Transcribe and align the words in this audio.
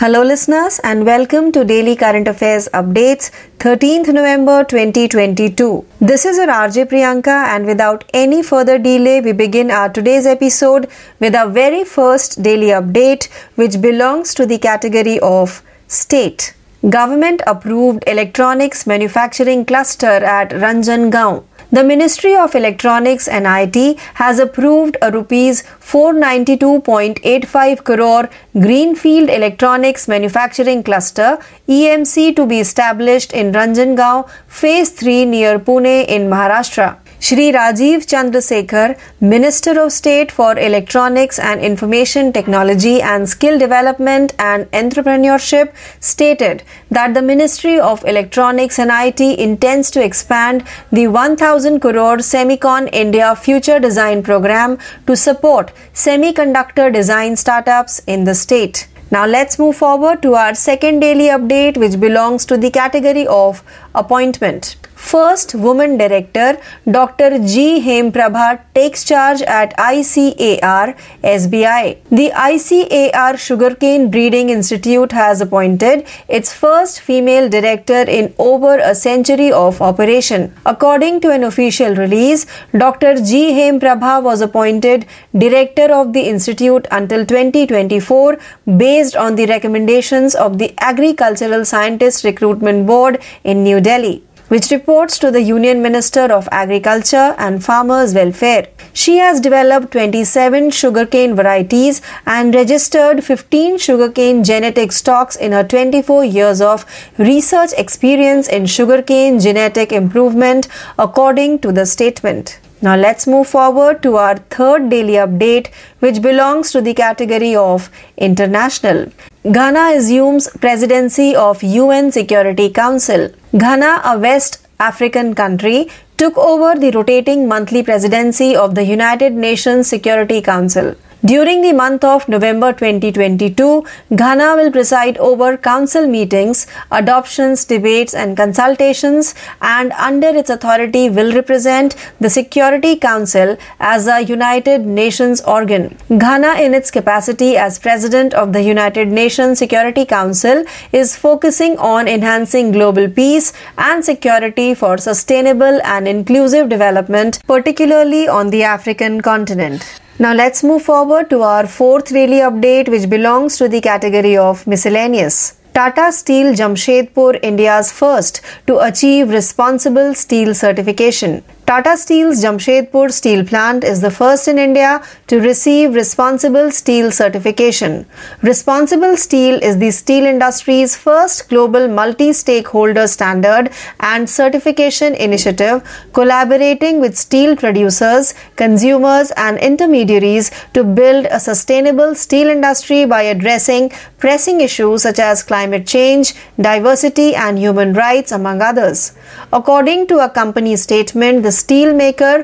Hello, 0.00 0.22
listeners, 0.22 0.78
and 0.84 1.04
welcome 1.04 1.50
to 1.50 1.64
Daily 1.64 1.96
Current 1.96 2.28
Affairs 2.28 2.68
Updates, 2.72 3.32
13th 3.58 4.06
November 4.14 4.62
2022. 4.62 5.84
This 6.00 6.24
is 6.24 6.36
your 6.36 6.46
RJ 6.46 6.84
Priyanka, 6.90 7.38
and 7.54 7.66
without 7.66 8.04
any 8.14 8.40
further 8.40 8.78
delay, 8.78 9.20
we 9.20 9.32
begin 9.32 9.72
our 9.72 9.88
today's 9.88 10.24
episode 10.24 10.86
with 11.18 11.34
our 11.34 11.48
very 11.48 11.82
first 11.82 12.40
daily 12.44 12.68
update, 12.68 13.28
which 13.56 13.80
belongs 13.80 14.34
to 14.34 14.46
the 14.46 14.58
category 14.58 15.18
of 15.18 15.64
State. 15.88 16.54
Government 16.86 17.42
approved 17.44 18.04
electronics 18.06 18.86
manufacturing 18.86 19.64
cluster 19.64 20.06
at 20.06 20.50
Ranjangaon. 20.50 21.42
The 21.72 21.82
Ministry 21.82 22.36
of 22.36 22.54
Electronics 22.54 23.26
and 23.26 23.46
IT 23.48 23.98
has 24.14 24.38
approved 24.38 24.96
a 25.02 25.10
rupees 25.10 25.64
492.85 25.80 27.82
crore 27.82 28.30
Greenfield 28.52 29.28
Electronics 29.28 30.06
Manufacturing 30.06 30.84
Cluster 30.84 31.38
EMC 31.68 32.36
to 32.36 32.46
be 32.46 32.60
established 32.60 33.32
in 33.32 33.50
Ranjangaon 33.50 34.28
Phase 34.46 34.90
3 34.90 35.24
near 35.24 35.58
Pune 35.58 36.06
in 36.06 36.30
Maharashtra. 36.30 36.96
Shri 37.20 37.50
Rajiv 37.50 38.06
Chandrasekhar, 38.06 38.96
Minister 39.20 39.80
of 39.80 39.90
State 39.90 40.30
for 40.30 40.56
Electronics 40.56 41.40
and 41.40 41.60
Information 41.60 42.32
Technology 42.32 43.02
and 43.02 43.28
Skill 43.28 43.58
Development 43.58 44.32
and 44.38 44.70
Entrepreneurship, 44.70 45.74
stated 45.98 46.62
that 46.92 47.14
the 47.14 47.22
Ministry 47.22 47.80
of 47.80 48.04
Electronics 48.04 48.78
and 48.78 48.92
IT 48.94 49.20
intends 49.20 49.90
to 49.90 50.04
expand 50.04 50.62
the 50.92 51.08
1000 51.08 51.80
crore 51.80 52.18
Semicon 52.18 52.88
India 52.92 53.34
Future 53.34 53.80
Design 53.80 54.22
Program 54.22 54.78
to 55.08 55.16
support 55.16 55.72
semiconductor 55.92 56.92
design 56.92 57.34
startups 57.34 58.00
in 58.06 58.22
the 58.24 58.34
state. 58.34 58.86
Now 59.10 59.24
let's 59.24 59.58
move 59.58 59.74
forward 59.74 60.20
to 60.20 60.34
our 60.34 60.54
second 60.54 61.00
daily 61.00 61.28
update, 61.28 61.78
which 61.78 61.98
belongs 61.98 62.44
to 62.44 62.58
the 62.58 62.70
category 62.70 63.26
of 63.26 63.62
appointment. 63.98 64.76
First 64.98 65.54
woman 65.54 65.96
director, 65.96 66.58
Dr. 66.90 67.38
G. 67.38 67.80
Hemprabha, 67.80 68.60
takes 68.74 69.04
charge 69.04 69.42
at 69.42 69.74
ICAR 69.78 70.96
SBI. 71.22 71.98
The 72.10 72.30
ICAR 72.34 73.38
Sugarcane 73.38 74.10
Breeding 74.10 74.50
Institute 74.50 75.12
has 75.12 75.40
appointed 75.40 76.04
its 76.28 76.52
first 76.52 77.00
female 77.00 77.48
director 77.48 78.02
in 78.02 78.34
over 78.38 78.78
a 78.78 78.94
century 78.94 79.52
of 79.52 79.80
operation. 79.80 80.52
According 80.66 81.20
to 81.22 81.30
an 81.30 81.44
official 81.44 81.94
release, 81.94 82.44
Dr. 82.76 83.14
G. 83.14 83.52
Hemprabha 83.52 84.20
was 84.22 84.40
appointed 84.40 85.06
director 85.32 85.92
of 85.92 86.12
the 86.12 86.22
institute 86.22 86.88
until 86.90 87.24
2024 87.24 88.36
based 88.76 89.16
on 89.16 89.36
the 89.36 89.46
recommendations 89.46 90.34
of 90.34 90.58
the 90.58 90.74
Agricultural 90.80 91.64
Scientist 91.64 92.24
Recruitment 92.24 92.86
Board 92.86 93.22
in 93.44 93.62
New 93.62 93.80
Delhi 93.88 94.16
which 94.48 94.70
reports 94.70 95.18
to 95.18 95.30
the 95.30 95.42
Union 95.42 95.82
Minister 95.82 96.22
of 96.32 96.48
Agriculture 96.50 97.34
and 97.38 97.62
Farmers 97.62 98.14
Welfare. 98.14 98.68
She 98.94 99.18
has 99.18 99.40
developed 99.40 99.92
27 99.92 100.70
sugarcane 100.70 101.34
varieties 101.36 102.00
and 102.26 102.54
registered 102.54 103.22
15 103.22 103.76
sugarcane 103.78 104.42
genetic 104.42 104.92
stocks 104.92 105.36
in 105.36 105.52
her 105.52 105.64
24 105.64 106.24
years 106.24 106.62
of 106.62 106.86
research 107.18 107.72
experience 107.76 108.48
in 108.48 108.64
sugarcane 108.64 109.38
genetic 109.38 109.92
improvement, 109.92 110.68
according 110.98 111.58
to 111.60 111.70
the 111.70 111.84
statement. 111.84 112.58
Now 112.80 112.94
let's 112.94 113.26
move 113.26 113.48
forward 113.48 114.02
to 114.04 114.16
our 114.16 114.36
third 114.36 114.88
daily 114.88 115.14
update, 115.14 115.68
which 115.98 116.22
belongs 116.22 116.70
to 116.72 116.80
the 116.80 116.94
category 116.94 117.56
of 117.56 117.90
international. 118.16 119.06
Ghana 119.50 119.96
assumes 119.96 120.48
presidency 120.60 121.34
of 121.34 121.62
UN 121.62 122.12
Security 122.12 122.70
Council. 122.70 123.30
Ghana, 123.56 124.02
a 124.04 124.18
West 124.18 124.66
African 124.78 125.34
country, 125.34 125.88
took 126.18 126.38
over 126.38 126.78
the 126.78 126.92
rotating 126.92 127.48
monthly 127.48 127.82
presidency 127.82 128.54
of 128.54 128.76
the 128.76 128.84
United 128.84 129.32
Nations 129.32 129.88
Security 129.88 130.40
Council. 130.40 130.94
During 131.24 131.62
the 131.62 131.72
month 131.72 132.04
of 132.04 132.28
November 132.28 132.72
2022, 132.72 133.84
Ghana 134.14 134.54
will 134.54 134.70
preside 134.70 135.18
over 135.18 135.56
council 135.56 136.06
meetings, 136.06 136.68
adoptions, 136.92 137.64
debates, 137.64 138.14
and 138.14 138.36
consultations, 138.36 139.34
and 139.60 139.90
under 139.94 140.28
its 140.28 140.48
authority 140.48 141.10
will 141.10 141.34
represent 141.34 141.96
the 142.20 142.30
Security 142.30 142.94
Council 142.94 143.56
as 143.80 144.06
a 144.06 144.20
United 144.20 144.86
Nations 144.86 145.40
organ. 145.40 145.98
Ghana, 146.08 146.60
in 146.60 146.72
its 146.72 146.92
capacity 146.92 147.56
as 147.56 147.80
President 147.80 148.32
of 148.32 148.52
the 148.52 148.62
United 148.62 149.08
Nations 149.08 149.58
Security 149.58 150.04
Council, 150.04 150.64
is 150.92 151.16
focusing 151.16 151.76
on 151.78 152.06
enhancing 152.06 152.70
global 152.70 153.10
peace 153.10 153.52
and 153.76 154.04
security 154.04 154.72
for 154.72 154.96
sustainable 154.98 155.80
and 155.82 156.06
inclusive 156.06 156.68
development, 156.68 157.40
particularly 157.48 158.28
on 158.28 158.50
the 158.50 158.62
African 158.62 159.20
continent. 159.20 160.00
Now 160.20 160.34
let's 160.34 160.64
move 160.64 160.82
forward 160.82 161.30
to 161.30 161.42
our 161.42 161.68
fourth 161.68 162.08
daily 162.08 162.38
update 162.46 162.88
which 162.88 163.08
belongs 163.08 163.56
to 163.58 163.68
the 163.68 163.80
category 163.80 164.36
of 164.36 164.66
miscellaneous. 164.66 165.56
Tata 165.74 166.10
Steel 166.10 166.54
Jamshedpur 166.54 167.38
India's 167.40 167.92
first 167.92 168.40
to 168.66 168.80
achieve 168.80 169.30
responsible 169.30 170.14
steel 170.14 170.56
certification. 170.56 171.44
Tata 171.68 171.98
Steel's 171.98 172.42
Jamshedpur 172.42 173.12
steel 173.12 173.44
plant 173.44 173.84
is 173.84 174.00
the 174.00 174.10
first 174.10 174.48
in 174.48 174.58
India 174.58 175.04
to 175.26 175.38
receive 175.38 175.92
Responsible 175.92 176.70
Steel 176.70 177.10
certification. 177.12 178.06
Responsible 178.40 179.18
Steel 179.18 179.62
is 179.62 179.76
the 179.76 179.90
steel 179.90 180.24
industry's 180.24 180.96
first 180.96 181.50
global 181.50 181.86
multi 181.86 182.32
stakeholder 182.32 183.06
standard 183.06 183.70
and 184.00 184.30
certification 184.30 185.14
initiative, 185.14 185.82
collaborating 186.14 187.02
with 187.02 187.18
steel 187.18 187.54
producers, 187.54 188.32
consumers, 188.56 189.30
and 189.36 189.58
intermediaries 189.58 190.50
to 190.72 190.82
build 190.82 191.26
a 191.26 191.38
sustainable 191.38 192.14
steel 192.14 192.48
industry 192.48 193.04
by 193.04 193.20
addressing 193.20 193.92
pressing 194.16 194.62
issues 194.62 195.02
such 195.02 195.18
as 195.18 195.42
climate 195.42 195.86
change, 195.86 196.32
diversity, 196.58 197.34
and 197.34 197.58
human 197.58 197.92
rights, 197.92 198.32
among 198.32 198.62
others. 198.62 199.12
According 199.52 200.06
to 200.06 200.18
a 200.24 200.30
company 200.30 200.74
statement, 200.74 201.42
the 201.42 201.57
steelmaker 201.60 202.36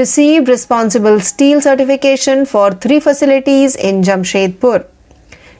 received 0.00 0.48
responsible 0.48 1.20
steel 1.20 1.60
certification 1.60 2.46
for 2.46 2.70
three 2.72 3.00
facilities 3.00 3.76
in 3.76 4.02
Jamshedpur. 4.02 4.86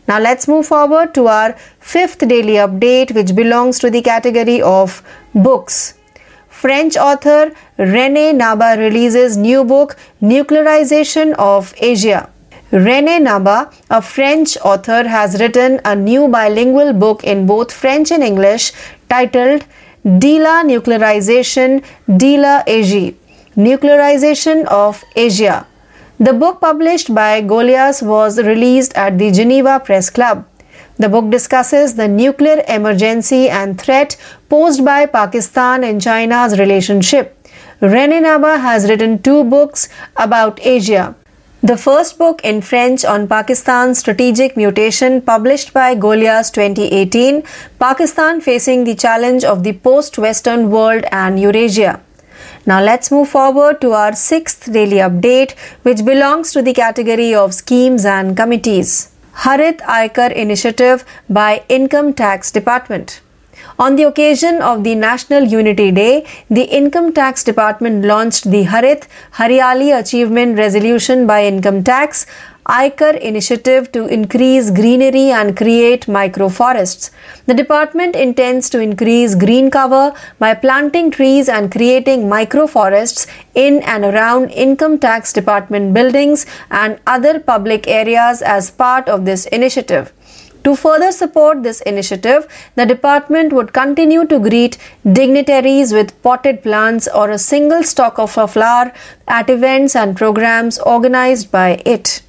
Now 0.09 0.19
let's 0.19 0.49
move 0.49 0.67
forward 0.67 1.15
to 1.15 1.29
our 1.29 1.57
fifth 1.79 2.27
daily 2.27 2.55
update, 2.67 3.15
which 3.15 3.35
belongs 3.37 3.79
to 3.81 3.91
the 3.91 4.03
category 4.03 4.61
of 4.61 5.03
books. 5.35 5.95
French 6.49 6.97
author 6.97 7.53
Rene 7.79 8.33
Naba 8.33 8.77
releases 8.79 9.37
new 9.37 9.65
book 9.65 9.97
Nuclearization 10.21 11.33
of 11.35 11.75
Asia. 11.79 12.29
Rene 12.73 13.19
Naba, 13.19 13.71
a 13.89 14.01
French 14.01 14.57
author, 14.59 15.03
has 15.09 15.41
written 15.41 15.81
a 15.85 15.95
new 15.97 16.29
bilingual 16.29 16.93
book 16.93 17.25
in 17.25 17.47
both 17.47 17.73
French 17.73 18.13
and 18.13 18.23
English 18.23 18.73
titled 19.09 19.65
Dila 20.05 20.65
Nuclearization 20.65 21.85
Dila 22.09 22.63
Asia 22.67 23.13
Nuclearization 23.55 24.65
of 24.65 25.05
Asia. 25.15 25.67
The 26.19 26.33
book 26.33 26.59
published 26.63 27.15
by 27.15 27.43
Goliath 27.43 28.01
was 28.03 28.39
released 28.39 28.97
at 28.97 29.19
the 29.19 29.31
Geneva 29.31 29.79
Press 29.79 30.09
Club. 30.09 30.47
The 30.97 31.11
book 31.11 31.29
discusses 31.31 31.97
the 31.97 32.09
nuclear 32.09 32.65
emergency 32.67 33.51
and 33.51 33.79
threat 33.79 34.17
posed 34.49 34.87
by 34.87 35.05
Pakistan 35.05 35.85
and 35.85 36.01
China's 36.01 36.59
relationship. 36.59 37.37
Rene 37.83 38.21
Naba 38.21 38.59
has 38.59 38.89
written 38.89 39.21
two 39.21 39.45
books 39.45 39.91
about 40.17 40.65
Asia. 40.65 41.15
The 41.63 41.77
first 41.77 42.17
book 42.17 42.41
in 42.43 42.63
French 42.63 43.05
on 43.05 43.29
Pakistan's 43.29 43.99
strategic 43.99 44.57
mutation, 44.57 45.21
published 45.21 45.75
by 45.75 45.95
Goliath 45.95 46.53
2018, 46.53 47.43
Pakistan 47.79 48.41
facing 48.41 48.85
the 48.85 48.95
challenge 48.95 49.45
of 49.45 49.63
the 49.63 49.75
post 49.75 50.17
Western 50.17 50.71
world 50.71 51.05
and 51.13 51.39
Eurasia. 51.39 52.01
Now 52.65 52.81
let's 52.83 53.11
move 53.11 53.29
forward 53.29 53.83
to 53.83 53.93
our 53.93 54.15
sixth 54.15 54.73
daily 54.73 55.03
update, 55.09 55.55
which 55.83 56.03
belongs 56.03 56.51
to 56.53 56.63
the 56.63 56.73
category 56.73 57.35
of 57.35 57.53
schemes 57.53 58.07
and 58.07 58.35
committees. 58.35 59.11
Harit 59.45 59.81
Aikar 59.81 60.33
Initiative 60.33 61.05
by 61.29 61.63
Income 61.69 62.15
Tax 62.15 62.51
Department. 62.51 63.21
On 63.83 63.97
the 63.97 64.03
occasion 64.03 64.61
of 64.61 64.85
the 64.85 64.95
National 64.95 65.43
Unity 65.43 65.91
Day, 65.91 66.27
the 66.51 66.65
Income 66.65 67.15
Tax 67.15 67.43
Department 67.43 68.05
launched 68.05 68.51
the 68.51 68.65
Harit 68.65 69.07
Hariyali 69.37 69.99
Achievement 69.99 70.59
Resolution 70.59 71.27
by 71.27 71.47
Income 71.47 71.85
Tax 71.85 72.27
Aikar 72.67 73.19
initiative 73.19 73.91
to 73.93 74.07
increase 74.07 74.71
greenery 74.71 75.31
and 75.31 75.57
create 75.57 76.05
microforests. 76.09 77.11
The 77.47 77.55
department 77.55 78.17
intends 78.17 78.69
to 78.69 78.81
increase 78.81 79.35
green 79.35 79.71
cover 79.71 80.13
by 80.39 80.53
planting 80.53 81.11
trees 81.11 81.49
and 81.49 81.73
creating 81.73 82.29
microforests 82.29 83.27
in 83.55 83.83
and 83.85 84.05
around 84.05 84.51
income 84.51 84.99
tax 84.99 85.33
department 85.33 85.95
buildings 85.95 86.45
and 86.71 87.01
other 87.07 87.41
public 87.41 87.89
areas 87.89 88.43
as 88.43 88.71
part 88.71 89.09
of 89.09 89.25
this 89.25 89.47
initiative. 89.47 90.13
To 90.65 90.77
further 90.77 91.11
support 91.11 91.63
this 91.63 91.81
initiative, 91.83 92.47
the 92.75 92.85
department 92.85 93.53
would 93.53 93.73
continue 93.73 94.27
to 94.27 94.39
greet 94.39 94.77
dignitaries 95.11 95.93
with 95.93 96.23
potted 96.23 96.63
plants 96.63 97.09
or 97.09 97.31
a 97.31 97.39
single 97.39 97.83
stalk 97.83 98.19
of 98.19 98.37
a 98.37 98.47
flower 98.47 98.93
at 99.27 99.49
events 99.49 99.97
and 99.97 100.17
programs 100.17 100.79
organized 100.79 101.51
by 101.51 101.83
it. 101.87 102.21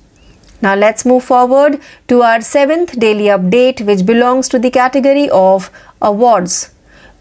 Now 0.62 0.76
let's 0.76 1.06
move 1.06 1.24
forward 1.24 1.82
to 2.08 2.22
our 2.22 2.40
seventh 2.40 2.98
daily 3.00 3.26
update, 3.26 3.86
which 3.86 4.06
belongs 4.06 4.48
to 4.50 4.60
the 4.60 4.72
category 4.72 5.30
of 5.30 5.70
awards. 6.02 6.74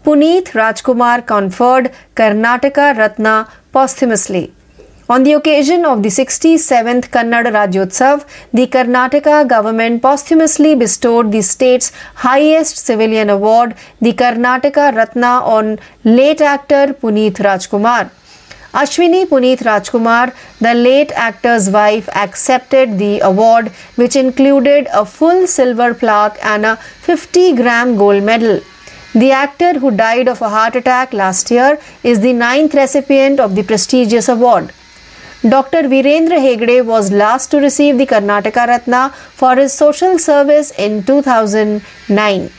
Puneet 0.05 0.51
Rajkumar 0.53 1.25
conferred 1.25 1.91
Karnataka 2.15 2.97
Ratna 2.97 3.51
posthumously. 3.73 4.53
On 5.13 5.23
the 5.23 5.33
occasion 5.33 5.83
of 5.83 6.03
the 6.03 6.09
67th 6.09 7.09
Kannada 7.13 7.51
Rajyotsav, 7.55 8.25
the 8.53 8.65
Karnataka 8.65 9.45
government 9.45 10.01
posthumously 10.01 10.73
bestowed 10.73 11.33
the 11.33 11.41
state's 11.41 11.91
highest 12.15 12.77
civilian 12.77 13.29
award, 13.29 13.75
the 13.99 14.13
Karnataka 14.13 14.95
Ratna, 14.95 15.33
on 15.55 15.79
late 16.05 16.39
actor 16.39 16.95
Puneeth 17.01 17.43
Rajkumar. 17.47 18.09
Ashwini 18.73 19.25
Puneeth 19.25 19.63
Rajkumar, 19.69 20.33
the 20.61 20.73
late 20.73 21.11
actor's 21.11 21.69
wife, 21.69 22.07
accepted 22.15 22.97
the 22.97 23.19
award, 23.19 23.67
which 23.97 24.15
included 24.15 24.87
a 24.93 25.05
full 25.05 25.45
silver 25.45 25.93
plaque 25.93 26.37
and 26.41 26.65
a 26.65 26.77
50 26.77 27.55
gram 27.57 27.97
gold 27.97 28.23
medal. 28.23 28.61
The 29.13 29.31
actor 29.31 29.77
who 29.77 29.91
died 29.91 30.29
of 30.29 30.41
a 30.41 30.47
heart 30.47 30.77
attack 30.77 31.11
last 31.11 31.51
year 31.51 31.81
is 32.01 32.21
the 32.21 32.31
ninth 32.31 32.73
recipient 32.73 33.41
of 33.41 33.55
the 33.55 33.63
prestigious 33.63 34.29
award. 34.29 34.71
Dr. 35.47 35.89
Virendra 35.89 36.37
Hegde 36.37 36.85
was 36.85 37.11
last 37.11 37.49
to 37.49 37.57
receive 37.57 37.97
the 37.97 38.05
Karnataka 38.05 38.67
Ratna 38.67 39.09
for 39.09 39.55
his 39.55 39.73
social 39.73 40.19
service 40.19 40.69
in 40.77 41.03
2009. 41.03 42.51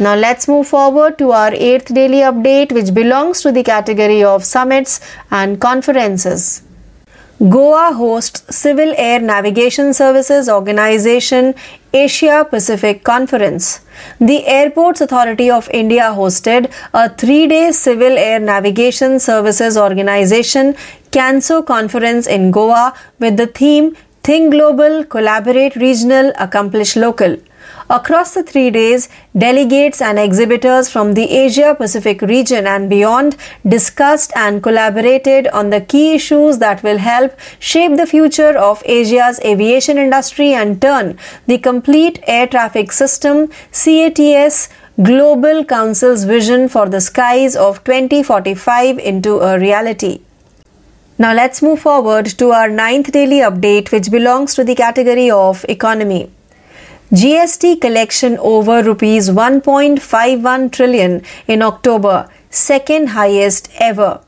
Now 0.00 0.14
let's 0.14 0.48
move 0.48 0.66
forward 0.66 1.18
to 1.18 1.32
our 1.32 1.50
8th 1.50 1.94
daily 1.94 2.20
update 2.20 2.72
which 2.72 2.94
belongs 2.94 3.42
to 3.42 3.52
the 3.52 3.62
category 3.62 4.24
of 4.24 4.42
summits 4.42 5.00
and 5.30 5.60
conferences. 5.60 6.62
Goa 7.50 7.92
hosts 7.92 8.56
Civil 8.56 8.94
Air 8.96 9.20
Navigation 9.20 9.92
Services 9.92 10.48
Organization 10.48 11.54
Asia 11.92 12.46
Pacific 12.48 13.04
Conference. 13.04 13.80
The 14.18 14.46
Airports 14.46 15.00
Authority 15.00 15.50
of 15.50 15.68
India 15.72 16.04
hosted 16.04 16.72
a 16.94 17.08
three 17.08 17.46
day 17.48 17.72
Civil 17.72 18.16
Air 18.16 18.38
Navigation 18.38 19.18
Services 19.18 19.76
Organization 19.76 20.74
CANSO 21.14 21.64
conference 21.64 22.26
in 22.26 22.50
Goa 22.50 22.92
with 23.20 23.36
the 23.36 23.46
theme 23.46 23.96
Think 24.24 24.50
Global, 24.50 25.04
Collaborate 25.04 25.76
Regional, 25.76 26.32
Accomplish 26.40 26.96
Local. 26.96 27.36
Across 27.88 28.34
the 28.34 28.42
three 28.42 28.70
days, 28.70 29.08
delegates 29.38 30.02
and 30.02 30.18
exhibitors 30.18 30.90
from 30.90 31.14
the 31.14 31.30
Asia 31.30 31.76
Pacific 31.78 32.20
region 32.20 32.66
and 32.66 32.90
beyond 32.90 33.36
discussed 33.64 34.32
and 34.34 34.60
collaborated 34.60 35.46
on 35.48 35.70
the 35.70 35.80
key 35.80 36.14
issues 36.16 36.58
that 36.58 36.82
will 36.82 36.98
help 36.98 37.38
shape 37.60 37.96
the 37.96 38.06
future 38.06 38.58
of 38.58 38.82
Asia's 38.84 39.38
aviation 39.44 39.98
industry 39.98 40.52
and 40.52 40.82
turn 40.82 41.16
the 41.46 41.58
complete 41.58 42.18
air 42.26 42.48
traffic 42.48 42.90
system 42.90 43.48
CATS 43.70 44.68
Global 45.00 45.64
Council's 45.64 46.24
vision 46.24 46.68
for 46.68 46.88
the 46.88 47.00
skies 47.00 47.54
of 47.54 47.84
2045 47.84 48.98
into 48.98 49.38
a 49.38 49.58
reality. 49.60 50.23
Now 51.16 51.32
let's 51.32 51.62
move 51.62 51.80
forward 51.80 52.26
to 52.38 52.50
our 52.50 52.68
ninth 52.68 53.12
daily 53.12 53.38
update, 53.38 53.92
which 53.92 54.10
belongs 54.10 54.56
to 54.56 54.64
the 54.64 54.74
category 54.74 55.30
of 55.30 55.64
economy. 55.68 56.28
GST 57.12 57.80
collection 57.80 58.36
over 58.38 58.82
rupees 58.82 59.30
1.51 59.30 60.72
trillion 60.72 61.22
in 61.46 61.62
October, 61.62 62.28
second 62.50 63.10
highest 63.10 63.70
ever. 63.78 64.22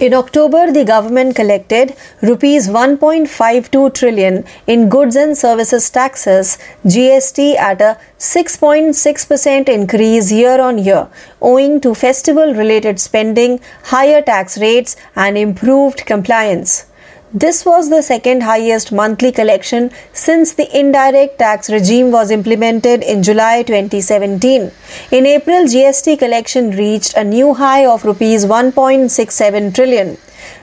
In 0.00 0.14
October, 0.14 0.70
the 0.70 0.84
government 0.84 1.34
collected 1.34 1.96
rupees 2.22 2.68
1.52 2.68 3.92
trillion 3.94 4.44
in 4.68 4.88
goods 4.88 5.16
and 5.16 5.36
services 5.36 5.90
taxes 5.90 6.56
GST 6.84 7.56
at 7.56 7.80
a 7.80 7.98
6.6% 8.16 9.68
increase 9.68 10.30
year 10.30 10.60
on 10.60 10.78
year 10.78 11.08
owing 11.42 11.80
to 11.80 11.96
festival 11.96 12.54
related 12.54 13.00
spending, 13.00 13.58
higher 13.82 14.22
tax 14.22 14.56
rates 14.58 14.94
and 15.16 15.36
improved 15.36 16.06
compliance. 16.06 16.87
This 17.32 17.66
was 17.66 17.90
the 17.90 18.00
second 18.00 18.42
highest 18.42 18.90
monthly 18.90 19.30
collection 19.32 19.90
since 20.14 20.54
the 20.54 20.66
indirect 20.74 21.38
tax 21.38 21.68
regime 21.68 22.10
was 22.10 22.30
implemented 22.30 23.02
in 23.02 23.22
July 23.22 23.64
2017. 23.64 24.70
In 25.10 25.26
April, 25.26 25.66
GST 25.66 26.18
collection 26.18 26.70
reached 26.70 27.14
a 27.18 27.24
new 27.24 27.52
high 27.52 27.84
of 27.84 28.06
rupees 28.06 28.46
1.67 28.46 29.74
trillion. 29.74 30.16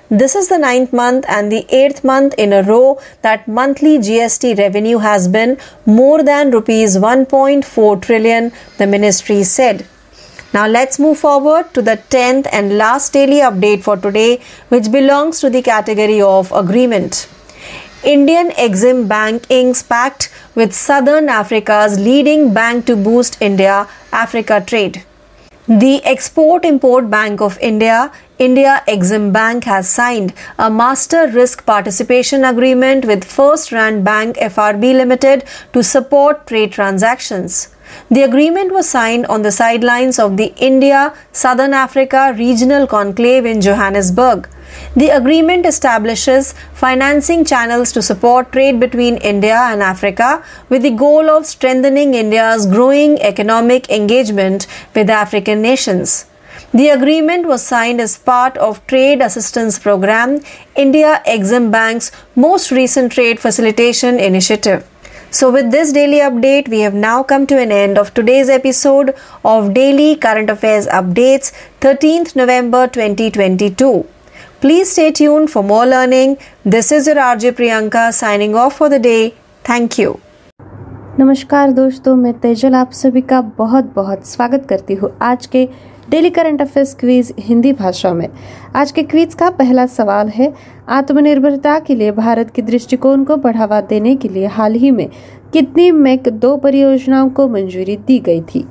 This 0.09 0.33
is 0.33 0.49
the 0.49 0.57
ninth 0.57 0.91
month 0.91 1.25
and 1.27 1.51
the 1.51 1.67
eighth 1.69 2.03
month 2.03 2.33
in 2.35 2.51
a 2.51 2.63
row 2.63 2.99
that 3.21 3.47
monthly 3.47 3.99
GST 3.99 4.57
revenue 4.57 4.97
has 4.97 5.27
been 5.27 5.59
more 5.85 6.23
than 6.23 6.49
rupees 6.49 6.97
1.4 6.97 8.01
trillion, 8.01 8.51
the 8.79 8.87
ministry 8.87 9.43
said. 9.43 9.85
Now 10.55 10.67
let's 10.67 10.99
move 10.99 11.17
forward 11.19 11.73
to 11.73 11.81
the 11.81 11.97
10th 12.11 12.47
and 12.49 12.77
last 12.77 13.11
daily 13.11 13.39
update 13.47 13.81
for 13.83 13.97
today, 13.97 14.39
which 14.69 14.89
belongs 14.89 15.41
to 15.41 15.49
the 15.49 15.61
category 15.61 16.21
of 16.21 16.53
agreement. 16.53 17.27
Indian 18.05 18.51
Exim 18.51 19.05
Bank 19.05 19.43
inks 19.49 19.83
pact 19.83 20.29
with 20.53 20.71
Southern 20.73 21.27
Africa's 21.27 21.99
leading 21.99 22.53
bank 22.53 22.85
to 22.85 22.95
boost 22.95 23.37
India 23.41 23.89
Africa 24.13 24.63
trade. 24.65 25.03
The 25.67 26.01
Export 26.05 26.63
Import 26.63 27.09
Bank 27.09 27.41
of 27.41 27.59
India, 27.59 28.13
India 28.39 28.81
Exim 28.87 29.33
Bank, 29.33 29.65
has 29.65 29.89
signed 29.89 30.33
a 30.57 30.71
master 30.71 31.27
risk 31.27 31.65
participation 31.65 32.45
agreement 32.45 33.03
with 33.03 33.25
First 33.25 33.73
Rand 33.73 34.05
Bank 34.05 34.37
FRB 34.37 34.93
Limited 34.93 35.43
to 35.73 35.83
support 35.83 36.47
trade 36.47 36.71
transactions. 36.71 37.74
The 38.09 38.23
agreement 38.23 38.71
was 38.71 38.89
signed 38.89 39.25
on 39.27 39.41
the 39.41 39.51
sidelines 39.51 40.19
of 40.19 40.37
the 40.37 40.53
India 40.57 41.13
Southern 41.31 41.73
Africa 41.73 42.33
Regional 42.37 42.87
Conclave 42.87 43.45
in 43.45 43.61
Johannesburg. 43.61 44.47
The 44.95 45.09
agreement 45.09 45.65
establishes 45.65 46.53
financing 46.73 47.45
channels 47.45 47.91
to 47.93 48.01
support 48.01 48.51
trade 48.51 48.79
between 48.79 49.17
India 49.17 49.55
and 49.55 49.81
Africa 49.81 50.43
with 50.69 50.81
the 50.81 50.91
goal 50.91 51.29
of 51.29 51.45
strengthening 51.45 52.13
India's 52.13 52.65
growing 52.65 53.19
economic 53.21 53.89
engagement 53.89 54.67
with 54.93 55.09
African 55.09 55.61
nations. 55.61 56.25
The 56.73 56.89
agreement 56.89 57.47
was 57.47 57.65
signed 57.65 58.01
as 58.01 58.17
part 58.17 58.57
of 58.57 58.85
Trade 58.87 59.21
Assistance 59.21 59.79
Program, 59.79 60.41
India 60.75 61.21
Exim 61.25 61.71
Bank's 61.71 62.11
most 62.35 62.71
recent 62.71 63.13
trade 63.13 63.39
facilitation 63.39 64.19
initiative. 64.19 64.85
So, 65.35 65.51
with 65.51 65.69
this 65.69 65.91
daily 65.91 66.19
update, 66.25 66.69
we 66.69 66.79
have 66.79 66.93
now 66.93 67.21
come 67.21 67.45
to 67.47 67.57
an 67.61 67.69
end 67.69 67.97
of 67.97 68.13
today's 68.13 68.47
episode 68.47 69.13
of 69.43 69.73
Daily 69.73 70.15
Current 70.15 70.49
Affairs 70.49 70.87
Updates, 70.87 71.51
13th 71.81 72.37
November 72.37 72.87
2022. 72.87 74.07
Please 74.61 74.93
stay 74.93 75.11
tuned 75.11 75.51
for 75.51 75.61
more 75.61 75.85
learning. 75.85 76.37
This 76.63 76.93
is 76.93 77.07
your 77.07 77.17
RJ 77.17 77.51
Priyanka 77.57 78.13
signing 78.13 78.55
off 78.55 78.77
for 78.77 78.87
the 78.87 78.99
day. 78.99 79.33
Thank 79.65 79.97
you. 79.97 80.13
नमस्कार 81.19 81.71
दोस्तों 81.71 82.15
मैं 82.15 82.33
तेजल 82.39 82.75
आप 82.75 82.91
सभी 82.93 83.21
का 83.29 83.41
बहुत 83.57 83.93
बहुत 83.95 84.25
स्वागत 84.27 84.65
करती 84.69 84.93
हूँ 84.93 85.09
आज 85.21 85.45
के 85.47 85.67
daily 86.09 86.29
current 86.29 86.61
affairs 86.61 86.95
quiz 86.95 87.31
Hindi 87.39 87.71
भाषा 87.71 88.13
में। 88.13 88.27
आज 88.75 88.91
के 88.91 89.01
क्वीज 89.01 89.33
का 89.35 89.49
पहला 89.49 89.85
सवाल 89.87 90.27
है, 90.27 90.47
आत्मनिर्भरता 90.87 91.77
के 91.79 91.97
लिए 91.99 92.11
भारत 92.11 92.45
के 92.55 92.61
दृष्टिकोण 92.61 93.23
को 93.23 93.35
बढ़ावा 93.35 93.79
देने 93.81 94.15
के 94.15 94.33
लिए 94.33 94.45
हाल 94.45 94.73
ही 94.73 94.91
में 94.91 95.07
कितनी 95.53 95.89
मैक 95.91 96.29
दो 96.29 96.55
परियोजनाओं 96.57 97.29
को 97.29 97.47
मंजूरी 97.47 97.95
दी 97.97 98.19
गई 98.19 98.41
थी? 98.41 98.65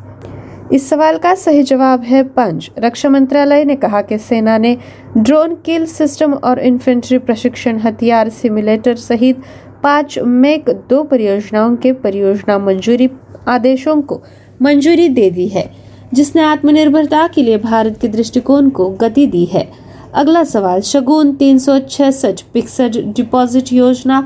इस 0.72 0.88
सवाल 0.90 1.16
का 1.16 1.34
सही 1.34 1.62
जवाब 1.62 2.02
है 2.02 2.22
पंच 2.22 2.70
रक्षा 2.78 3.08
मंत्रालय 3.08 3.64
ने 3.64 3.74
कहा 3.74 4.00
कि 4.00 4.18
सेना 4.18 4.58
ने 4.58 4.74
ड्रोन 5.16 5.54
किल 5.54 5.84
सिस्टम 5.86 6.34
और 6.44 6.58
इन्फेंट्री 6.58 7.18
प्रशिक्षण 7.18 7.76
हथियार 7.76 8.28
सिमुलेटर 8.28 8.94
सहित 8.94 9.34
पाँच 9.82 10.18
मेक 10.18 10.70
दो 10.90 11.02
परियोजनाओं 11.02 11.74
के 11.76 11.92
परियोजना 11.92 12.58
मंजूरी 12.58 13.06
आदेशों 13.46 14.00
को 14.00 14.22
मंजूरी 14.60 15.08
दे 15.08 15.30
दी 15.30 15.46
है। 15.46 15.83
जिसने 16.12 16.42
आत्मनिर्भरता 16.42 17.26
के 17.26 17.42
लिए 17.42 17.58
भारत 17.58 17.98
के 18.00 18.08
दृष्टिकोण 18.08 18.68
को 18.68 18.88
गति 18.90 19.26
दी 19.26 19.44
है। 19.44 19.68
अगला 20.14 20.44
सवाल, 20.44 20.80
शगुन 20.80 21.32
तीन 21.32 21.58
सौ 21.58 21.78
छसठ 21.80 22.42
फिक्सड 22.52 22.96
डिपॉजिट 23.14 23.72
योजना 23.72 24.20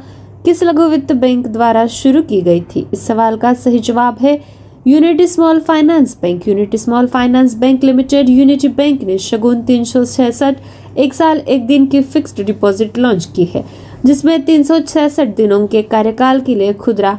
किस 0.45 0.63
लघु 0.63 0.83
वित्त 0.83 1.13
बैंक 1.13 1.47
द्वारा 1.47 1.87
शुरू 1.87 2.23
की 2.23 2.41
गई 2.41 2.61
थी? 2.61 2.87
इस 2.93 3.07
सवाल 3.07 3.37
का 3.37 3.53
सही 3.55 3.79
जवाब 3.79 4.19
है 4.21 4.41
Unity 4.87 5.27
small 5.27 5.61
finance 5.61 6.17
bank 6.23 6.47
Unity 6.49 6.79
small 6.79 7.07
finance 7.07 7.55
bank 7.55 7.85
limited 7.85 8.29
Unity 8.29 8.69
bank 8.69 9.03
ने 9.03 9.19
शगुन 9.19 9.63
तीन 9.63 9.85
सौ 9.85 10.05
छसठ 10.05 10.99
एक 10.99 11.15
साल 11.15 11.39
एक 11.39 11.67
दिन 11.67 11.87
की 11.87 12.01
फिक्स्ड 12.03 12.43
डिपॉजिट 12.43 12.99
लॉन्च 12.99 13.29
की 13.37 13.45
है, 13.45 13.65
जिसमें 14.07 14.45
तीन 14.45 14.63
सौ 14.63 14.79
छसठ 14.79 15.37
दिनों 15.37 15.67
के 15.67 15.83
कार्यकाल 15.83 16.41
के 16.41 16.55
लिए 16.55 16.73
खुदरा 16.73 17.19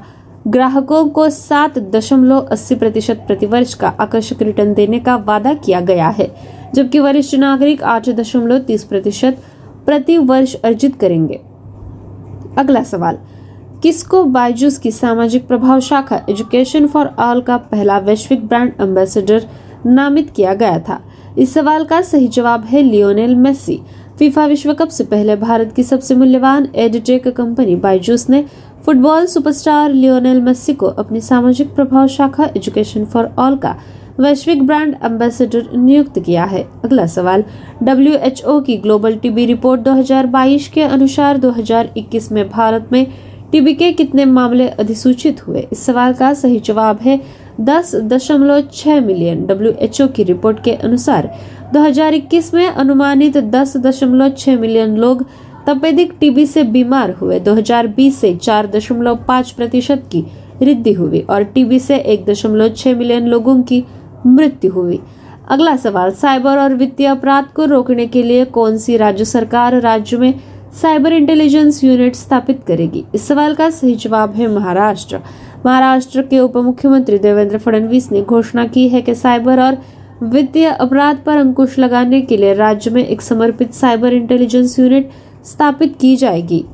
ग्राहकों 0.49 1.07
को 1.07 1.29
सात 1.29 1.77
दशमलव 1.93 2.39
अस्सी 2.41 2.75
प्रतिशत 2.75 3.23
प्रतिवर्ष 3.27 3.73
का 3.73 3.87
आकर्षक 3.99 4.41
रिटर्न 4.41 4.73
देने 4.73 4.99
का 4.99 5.15
वादा 5.17 5.53
किया 5.55 5.79
गया 5.79 6.07
है, 6.09 6.27
जबकि 6.75 6.99
वरिष्ठ 6.99 7.35
नागरिक 7.35 7.83
आठ 7.83 8.09
दशमलव 8.09 8.59
तीस 8.59 8.83
प्रतिशत 8.83 9.37
प्रति 9.85 10.17
वर्ष 10.17 10.55
अर्जित 10.55 10.95
करेंगे। 11.01 11.39
अगला 12.57 12.83
सवाल, 12.83 13.17
किसको 13.83 14.23
बायजूस 14.23 14.77
की 14.77 14.91
सामाजिक 14.91 15.47
प्रभाव 15.47 15.79
शाखा 15.79 16.21
एजुकेशन 16.29 16.87
फॉर 16.87 17.07
ऑल 17.19 17.41
का 17.41 17.57
पहला 17.57 17.97
वैश्विक 17.99 18.47
ब्रांड 18.47 18.71
एम्बेसडर 18.81 19.45
नामित 19.85 20.29
किया 20.35 20.53
गया 20.53 20.79
था? 20.79 21.01
इस 21.37 21.53
सवाल 21.53 21.83
का 21.85 22.01
सही 22.01 22.27
जवाब 22.27 22.63
है 22.65 22.81
लियोनेल 22.81 23.35
मेसी 23.35 23.79
फीफा 24.19 24.45
विश्व 24.45 24.73
कप 24.73 24.89
से 24.89 25.03
पहले 25.03 25.35
भारत 25.35 25.71
की 25.75 25.83
सबसे 25.83 26.15
मूल्यवान 26.15 26.67
एडटेक 26.75 27.27
कंपनी 27.27 27.75
बायजूस 27.75 28.29
ने 28.29 28.43
फुटबॉल 28.89 29.25
सुपरस्टार 29.25 29.91
लियोनेल 29.91 30.39
मेस्सी 30.41 30.73
को 30.73 30.87
अपनी 30.97 31.19
सामाजिक 31.21 31.67
प्रभाव 31.75 32.07
शाखा 32.07 32.43
एजुकेशन 32.57 33.03
फॉर 33.05 33.25
ऑल 33.37 33.55
का 33.55 33.73
वैश्विक 34.19 34.63
ब्रांड 34.65 34.93
एम्बेसडर 35.05 35.75
नियुक्त 35.77 36.19
किया 36.19 36.43
है। 36.43 36.61
अगला 36.83 37.05
सवाल 37.07 37.41
डब्ल्यू 37.81 38.59
की 38.59 38.75
ग्लोबल 38.75 39.15
टीबी 39.15 39.45
रिपोर्ट 39.45 39.81
2022 39.81 40.67
के 40.67 40.81
अनुसार 40.83 41.37
2021 41.37 42.31
में 42.31 42.43
भारत 42.49 42.87
में 42.91 43.05
टीबी 43.51 43.73
के 43.73 43.91
कितने 43.91 44.25
मामले 44.25 44.67
अधिसूचित 44.67 45.47
हुए? 45.47 45.61
इस 45.71 45.85
सवाल 45.85 46.13
का 46.13 46.33
सही 46.33 46.59
जवाब 46.65 46.97
है 47.01 47.19
दस 47.61 47.95
दशमलव 48.05 48.61
छह 48.73 48.99
मिलियन। 49.01 49.45
डब्ल्यू 49.45 50.07
की 50.07 50.23
रिपोर्ट 50.23 50.63
के 50.63 50.71
अनुसार 50.73 51.29
2021 51.73 52.53
में 52.53 52.65
अनुमानित 52.65 53.37
दस 53.37 53.77
दशमलव 53.77 54.29
छह 54.37 54.59
मिलियन 54.59 54.97
लोग 54.97 55.23
तपेदिक 55.67 56.13
टीबी 56.19 56.45
से 56.45 56.63
बीमार 56.63 57.11
हुए। 57.11 57.39
2020 57.39 58.19
से 58.19 58.35
चार 58.35 58.67
दशमलव 58.67 59.15
पाँच 59.27 59.51
प्रतिशत 59.51 60.03
की 60.11 60.21
वृद्धि 60.61 60.93
हुई 60.93 61.19
और 61.19 61.43
टीबी 61.43 61.79
से 61.79 61.97
एक 61.97 62.25
दशमलव 62.25 62.69
छह 62.69 62.95
मिलियन 62.95 63.27
लोगों 63.27 63.61
की 63.61 63.83
मृत्यु 64.25 64.71
हुई। 64.71 64.99
अगला 65.49 65.75
सवाल, 65.75 66.11
साइबर 66.11 66.57
और 66.57 66.73
वित्तीय 66.73 67.07
अपराध 67.07 67.45
को 67.45 67.65
रोकने 67.65 68.05
के 68.07 68.23
लिए 68.23 68.45
कौन 68.45 68.77
सी 68.77 68.97
राज्य 68.97 69.25
सरकार 69.25 69.79
राज्य 69.81 70.17
में 70.17 70.33
साइबर 70.81 71.13
इंटेलिजेंस 71.13 71.83
यूनिट 71.83 72.15
स्थापित 72.15 72.63
करेगी? 72.67 73.03
इस 73.15 73.27
सवाल 73.27 73.55
का 73.55 73.69
सही 73.69 73.95
जवाब 73.95 74.33
है 74.33 74.47
महाराष्ट्र। 74.47 75.19
महाराष्ट्र 75.65 76.21
के 76.21 76.39
उप 76.39 76.57
मुख्यमंत्री 76.57 77.17
देवेंद्र 77.17 77.57
फडणवीस 77.57 78.11
ने 78.11 78.21
घोषणा 78.21 78.65
की 78.65 78.87
है 78.89 79.01
कि 79.01 79.15
साइबर 79.15 79.59
और 79.59 79.77
वित्तीय 80.23 80.65
अपराध 80.65 81.17
पर 81.25 81.37
अंकुश 81.37 81.77
लगाने 81.79 82.21
के 82.21 82.37
लिए 82.37 82.53
राज्य 82.53 82.91
में 82.91 83.05
एक 83.07 83.21
समर्पित 83.21 83.73
साइबर 83.73 84.13
इंटेलिजेंस 84.13 84.79
यूनिट 84.79 85.09
स्थापित 85.45 85.87
की 86.01 86.15
जाएगी। 86.15 86.65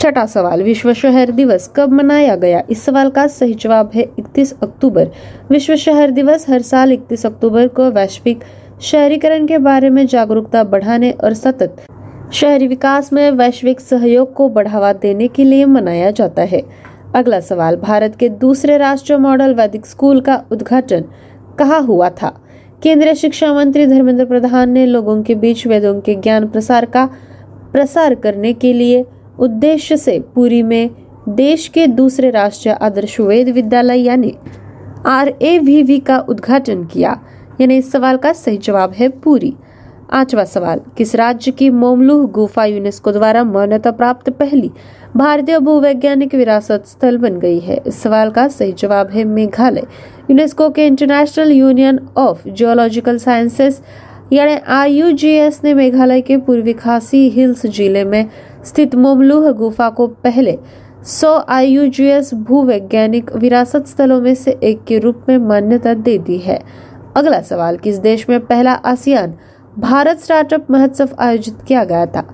छठा 0.00 0.26
सवाल, 0.26 0.62
विश्व 0.62 0.92
शहर 0.92 1.30
दिवस 1.30 1.70
कब 1.76 1.92
मनाया 1.92 2.36
गया? 2.36 2.62
इस 2.70 2.84
सवाल 2.84 3.08
का 3.08 3.26
सही 3.26 3.54
जवाब 3.54 3.90
है 3.94 4.02
31 4.18 4.54
अक्टूबर। 4.62 5.08
विश्व 5.50 5.76
शहर 5.76 6.10
दिवस 6.10 6.50
हर 6.50 6.60
साल 6.60 6.92
31 6.92 7.26
अक्टूबर 7.26 7.66
को 7.66 7.90
वैश्विक 7.90 8.38
शहरीकरण 8.80 9.46
के 9.46 9.58
बारे 9.58 9.90
में 9.90 10.06
जागरूकता 10.06 10.64
बढ़ाने 10.64 11.10
और 11.10 11.32
सतत 11.32 11.76
शहरी 12.32 12.66
विकास 12.66 13.12
में 13.12 13.30
वैश्विक 13.30 13.80
सहयोग 13.80 14.34
को 14.34 14.48
बढ़ावा 14.48 14.92
देने 14.92 15.28
के 15.28 15.44
लिए 15.44 15.64
मनाया 15.64 16.10
जाता 16.10 16.42
है। 16.42 16.62
अगला 17.14 17.40
सवाल, 17.40 17.76
भारत 17.76 18.16
के 18.16 18.28
दूसरे 18.28 18.76
राष्ट्रीय 18.76 19.18
मॉडल 19.18 19.54
वैदिक 19.54 19.86
स्कूल 19.86 20.20
का 20.20 20.44
उद्घाटन 20.52 21.04
कहा 21.58 21.78
हुआ 21.78 22.08
था? 22.08 22.40
केंद्रीय 22.82 23.14
शिक्षा 23.14 23.52
मंत्री 23.52 23.86
धर्मेंद्र 23.86 24.24
प्रधान 24.24 24.70
ने 24.70 24.86
लोगों 24.86 25.22
के 25.22 25.34
बीच 25.34 25.66
वेदों 25.66 26.00
के 26.00 26.14
ज्ञान 26.14 26.46
प्रसार 26.46 26.84
का 26.84 27.08
प्रसार 27.76 28.14
करने 28.14 28.52
के 28.52 28.72
लिए 28.72 29.04
उद्देश्य 29.38 29.96
से 29.96 30.18
पुरी 30.34 30.62
में 30.62 30.90
देश 31.28 31.66
के 31.68 31.86
दूसरे 31.86 32.30
राष्ट्रीय 32.30 32.74
आदर्श 32.74 33.18
वेद 33.20 33.48
विद्यालय, 33.48 33.98
यानी 33.98 34.34
आर 35.06 35.28
ए 35.42 35.58
वी 35.58 35.82
वी 35.82 35.98
का 35.98 36.18
उद्घाटन 36.18 36.84
किया। 36.84 37.20
यानी 37.60 37.76
इस 37.76 37.90
सवाल 37.92 38.16
का 38.16 38.32
सही 38.32 38.56
जवाब 38.56 38.92
है 38.92 39.08
पूरी। 39.08 39.54
पांचवा 40.12 40.44
सवाल, 40.44 40.80
किस 40.98 41.14
राज्य 41.14 41.50
की 41.52 41.68
मोमलूह 41.70 42.26
गुफा 42.26 42.64
यूनेस्को 42.64 43.12
द्वारा 43.12 43.42
मान्यता 43.44 43.90
प्राप्त 43.90 44.30
पहली 44.30 44.70
भारतीय 45.16 45.58
भूवैज्ञानिक 45.58 46.34
विरासत 46.34 46.84
स्थल 46.86 47.18
बन 47.18 47.38
गई 47.38 47.58
है? 47.58 47.80
इस 47.86 48.02
सवाल 48.02 48.30
का 48.30 48.46
सही 48.48 48.72
जवाब 48.72 49.10
है 49.10 49.24
Meghalaya. 49.24 49.86
UNESCO 50.30 50.70
K 50.70 50.86
international 50.86 51.52
union 51.52 52.00
of 52.16 52.48
geological 52.48 53.18
sciences 53.18 53.82
यानी 54.32 54.54
आई 54.66 55.02
ने 55.64 55.74
मेघालय 55.74 56.20
के 56.20 56.36
पूर्वी 56.36 56.72
खासी 56.72 57.28
हिल्स 57.28 57.66
ज़िले 57.66 58.04
में 58.04 58.30
स्थित 58.64 58.94
मोमलूह 58.94 59.52
गुफा 59.52 59.88
को 59.88 60.06
पहले 60.06 60.58
सौ 61.04 61.44
आईयूजीएस 61.48 62.34
भूवैज्ञानिक 62.34 63.36
विरासत 63.36 63.86
स्थलों 63.86 64.20
में 64.20 64.34
से 64.34 64.58
एक 64.62 64.84
के 64.84 64.98
रूप 64.98 65.26
में 65.28 65.38
मान्यता 65.38 65.94
दे 65.94 66.18
दी 66.18 66.38
है। 66.38 66.60
अगला 67.16 67.40
सवाल, 67.40 67.76
किस 67.76 67.98
देश 67.98 68.28
में 68.30 68.46
पहला 68.46 68.72
आसियान 68.72 69.34
भारत 69.78 70.18
स्टार्टअप 70.18 70.70
महोत्सव 70.70 71.08
आयोजित 71.18 71.54
किया 71.68 71.84
गया 71.84 72.06
था? 72.06 72.26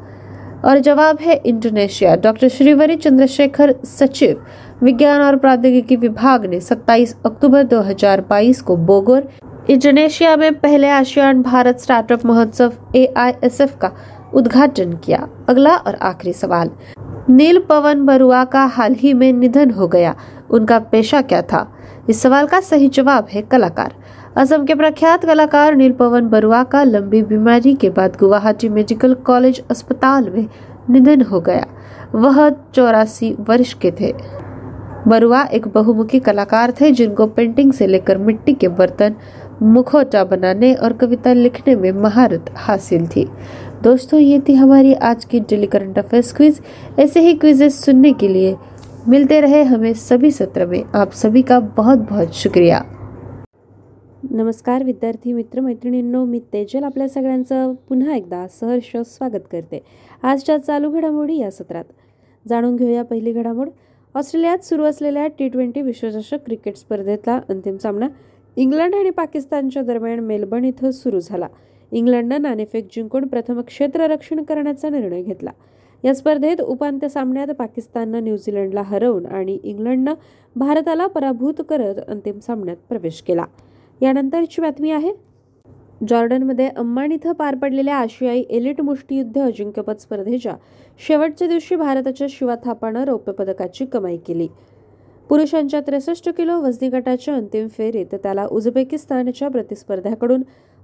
और 0.65 0.79
जवाब 0.79 1.19
है 1.21 1.41
इंडोनेशिया। 1.47 2.17
डॉक्टर 2.17 2.49
श्रीवरी 2.49 2.97
चंद्रशेखर, 2.97 3.75
सचिव 3.85 4.45
विज्ञान 4.83 5.23
और 5.23 5.37
प्रौद्योगिकी 5.37 5.97
विभाग 5.97 6.47
ने 6.47 6.61
27 6.61 7.17
अक्टूबर 7.27 7.63
2022 7.63 8.63
को 8.63 8.77
बोगोर 8.77 9.29
इंडोनेशिया 9.71 10.37
में 10.37 10.55
पहले 10.55 10.89
आसियान 10.89 11.43
भारत 11.43 11.79
स्टार्टअप 11.79 12.27
महोत्सव 12.27 12.73
एआईएसएफ 12.97 13.77
का 13.77 13.91
उद्घाटन 14.35 14.93
किया। 14.93 15.29
अगला 15.49 15.77
और 15.77 15.95
आखिरी 15.95 16.33
सवाल। 16.33 16.71
नील 17.31 17.59
पवन 17.59 18.07
बरुआ 18.07 18.45
का 18.45 18.65
हाल 18.65 18.95
ही 18.95 19.15
में 19.15 19.33
निधन 19.33 19.71
हो 19.71 19.89
गया। 19.89 20.17
उनका 20.51 20.79
पेशा 20.79 21.23
क्या 21.23 21.43
था? 21.43 21.73
इस 22.11 22.23
सवाल 22.23 22.47
का 22.47 22.61
सही 22.61 22.89
जवाब 22.89 23.27
है 23.33 23.43
कलाकार। 23.43 23.95
असम 24.37 24.65
के 24.65 24.75
प्रख्यात 24.75 25.25
कलाकार 25.25 25.75
नील 25.75 25.93
पवन 25.93 26.29
बरुआ 26.29 26.63
का 26.65 26.85
लंबी 26.85 27.23
बीमारी 27.23 27.75
के 27.75 27.91
बाद 27.91 28.17
गुवाहाटी 28.21 28.69
मेडिकल 28.69 29.15
कॉलेज 29.15 29.63
अस्पताल 29.71 30.31
में 30.31 30.47
निधन 30.91 31.23
हो 31.23 31.41
गया। 31.41 31.67
वह 32.15 32.51
चौरासी 32.51 33.37
वर्ष 33.41 33.75
के 33.75 33.91
थे। 33.91 34.15
बरुआ 35.09 35.43
एक 35.43 35.69
बहुमुखी 35.69 36.21
कलाकार 36.21 36.73
थे 36.81 36.91
जिनको 36.91 37.27
पेंटिंग 37.27 37.73
से 37.73 37.87
लेकर 37.87 38.19
मिट्टी 38.19 38.53
के 38.53 38.69
बर्तन 38.69 39.15
मुखौटा 39.63 40.23
बनाने 40.25 40.75
और 40.75 40.93
कविता 40.93 41.33
लिखने 41.35 41.75
में 41.75 41.95
महारत 41.95 42.51
हासिल 42.57 43.05
थी। 43.07 43.25
दोस्तों 43.83 44.21
ये 44.21 44.39
थी 44.39 44.53
हमारी 44.53 44.93
आज 44.93 45.25
की 45.25 45.39
डेली 45.41 45.67
करंट 45.67 45.99
अफेयर्स 45.99 46.33
क्विज। 46.33 46.59
ऐसे 46.99 47.21
ही 47.21 47.33
क्विजेस 47.33 47.85
सुनने 47.85 48.13
के 48.13 48.33
लिए 48.33 48.55
मिलते 49.09 49.41
रहे 49.41 49.63
हमें 49.63 49.93
सभी 49.93 50.31
सत्र 50.31 50.67
में। 50.67 50.83
आप 50.95 51.13
सभी 51.15 51.43
का 51.43 51.59
बहुत 51.77 51.99
बहुत 52.11 52.35
शुक्रिया। 52.35 52.81
नमस्कार 54.31 54.85
विद्यार्थी 54.85 55.33
मित्र 55.33 55.61
मैत्रिणींनो 55.61 56.25
मी 56.25 56.41
तेजल 56.53 56.85
आपल्या 56.85 57.09
सगळ्यांचं 57.09 57.73
पुन्हा 57.89 58.17
एकदा 58.17 58.47
सहर्ष 58.61 58.97
स्वागत 58.97 59.47
करते 59.53 59.83
आजच्या 60.23 60.59
चालू 60.59 60.91
घडामोडी 60.91 61.39
या 61.39 61.51
सत्रात. 61.51 61.85
जाणून 62.49 62.77
घेऊया 62.77 63.05
पहिली 63.05 63.33
घडामोड. 63.33 63.69
ऑस्ट्रेलियात 64.15 64.65
सुरू 64.65 64.85
असलेल्या 64.85 65.27
टी 65.39 65.49
ट्वेंटी 65.49 65.83
विश्वचषक 65.83 66.45
क्रिकेट 66.47 66.77
स्पर्धेतला 66.77 67.41
अंतिम 67.49 67.77
सामना 67.77 68.09
इंग्लंड 68.57 68.95
आणि 68.95 69.11
पाकिस्तानच्या 69.11 69.83
दरम्यान 69.83 70.21
मेलबर्न 70.21 70.65
इथं 70.65 70.91
सुरू 70.91 71.21
झाला. 71.21 71.49
इंग्लंडनं 71.93 72.43
नाणेफेक 72.43 72.87
जिंकून 72.93 73.27
प्रथम 73.27 73.61
क्षेत्ररक्षण 73.61 74.43
करण्याचा 74.43 74.89
निर्णय 74.89 75.23
घेतला. 75.23 75.51
या 76.05 76.15
स्पर्धेत 76.15 76.61
उपांत्य 76.61 77.09
सामन्यात 77.09 77.49
पाकिस्ताननं 77.49 78.25
न्यूझीलंडला 78.25 78.83
हरवून 78.83 79.27
आणि 79.27 79.59
इंग्लंडनं 79.65 80.15
भारताला 80.57 81.07
पराभूत 81.07 81.61
करत 81.69 82.01
अंतिम 82.09 82.39
सामन्यात 82.39 82.77
प्रवेश 82.89 83.23
केला. 83.23 83.45
यानंतरची 84.01 84.63
बातमी 84.63 84.91
आहे 84.91 85.13
जॉर्डनमध्ये 86.09 86.69
अम्मान 86.69 87.13
इथं 87.13 87.33
पार 87.33 87.55
पडलेल्या 87.55 87.97
आशियाई 87.97 88.43
एलिट 88.51 88.81
मुष्टियुद्ध 88.81 89.41
अजिंक्यपद 89.41 89.99
स्पर्धेच्या 89.99 90.55
शेवटच्या 91.07 91.49
दिवशी 91.49 91.77
भारताच्या 91.77 92.27
शिवा 92.31 92.55
थापानं 92.65 93.05
रौप्य 93.05 93.33
पदकाची 93.33 93.85
कमाई 93.85 94.17
केली. 94.17 94.49
पुरुषांच्या 95.29 95.81
त्रेसष्ट 95.81 96.29
किलो 96.29 96.61
वजनी 96.61 96.89
गटाच्या 96.89 97.35
अंतिम 97.35 97.69
फेरीत 97.69 98.07
त्याला 98.07 98.47
उझबेकिस्तानच्या 98.47 99.49
प्रतिस्पर्ध्याकडून 99.49 100.43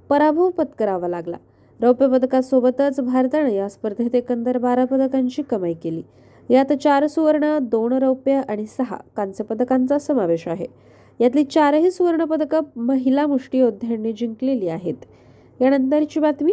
पराभव 0.08 0.50
पत्करावा 0.50 1.08
लागला. 1.08 1.36
रौप्य 1.80 2.08
पदकासोबतच 2.08 3.00
भारतानं 3.00 3.50
या 3.50 3.68
स्पर्धेत 3.68 4.14
एकंदर 4.14 4.58
बारा 4.58 4.84
पदकांची 4.84 5.42
कमाई 5.42 5.74
केली. 5.74 6.02
यात 6.50 6.72
चार 6.72 7.06
सुवर्ण 7.06 7.58
दोन 7.62 7.92
रौप्य 7.92 8.40
आणि 8.48 8.66
सहा 8.66 8.96
कांस्य 9.16 9.44
पदकांचा 9.44 9.98
समावेश 9.98 10.48
आहे. 10.48 10.66
यातली 11.20 11.44
चारही 11.44 11.90
सुवर्ण 11.90 12.24
पदकं 12.24 12.60
महिला 12.76 13.26
मुष्टियोद्ध्यांनी 13.26 14.12
जिंकलेली 14.12 14.68
आहेत. 14.68 15.04
यानंतरची 15.60 16.20
बातमी? 16.20 16.52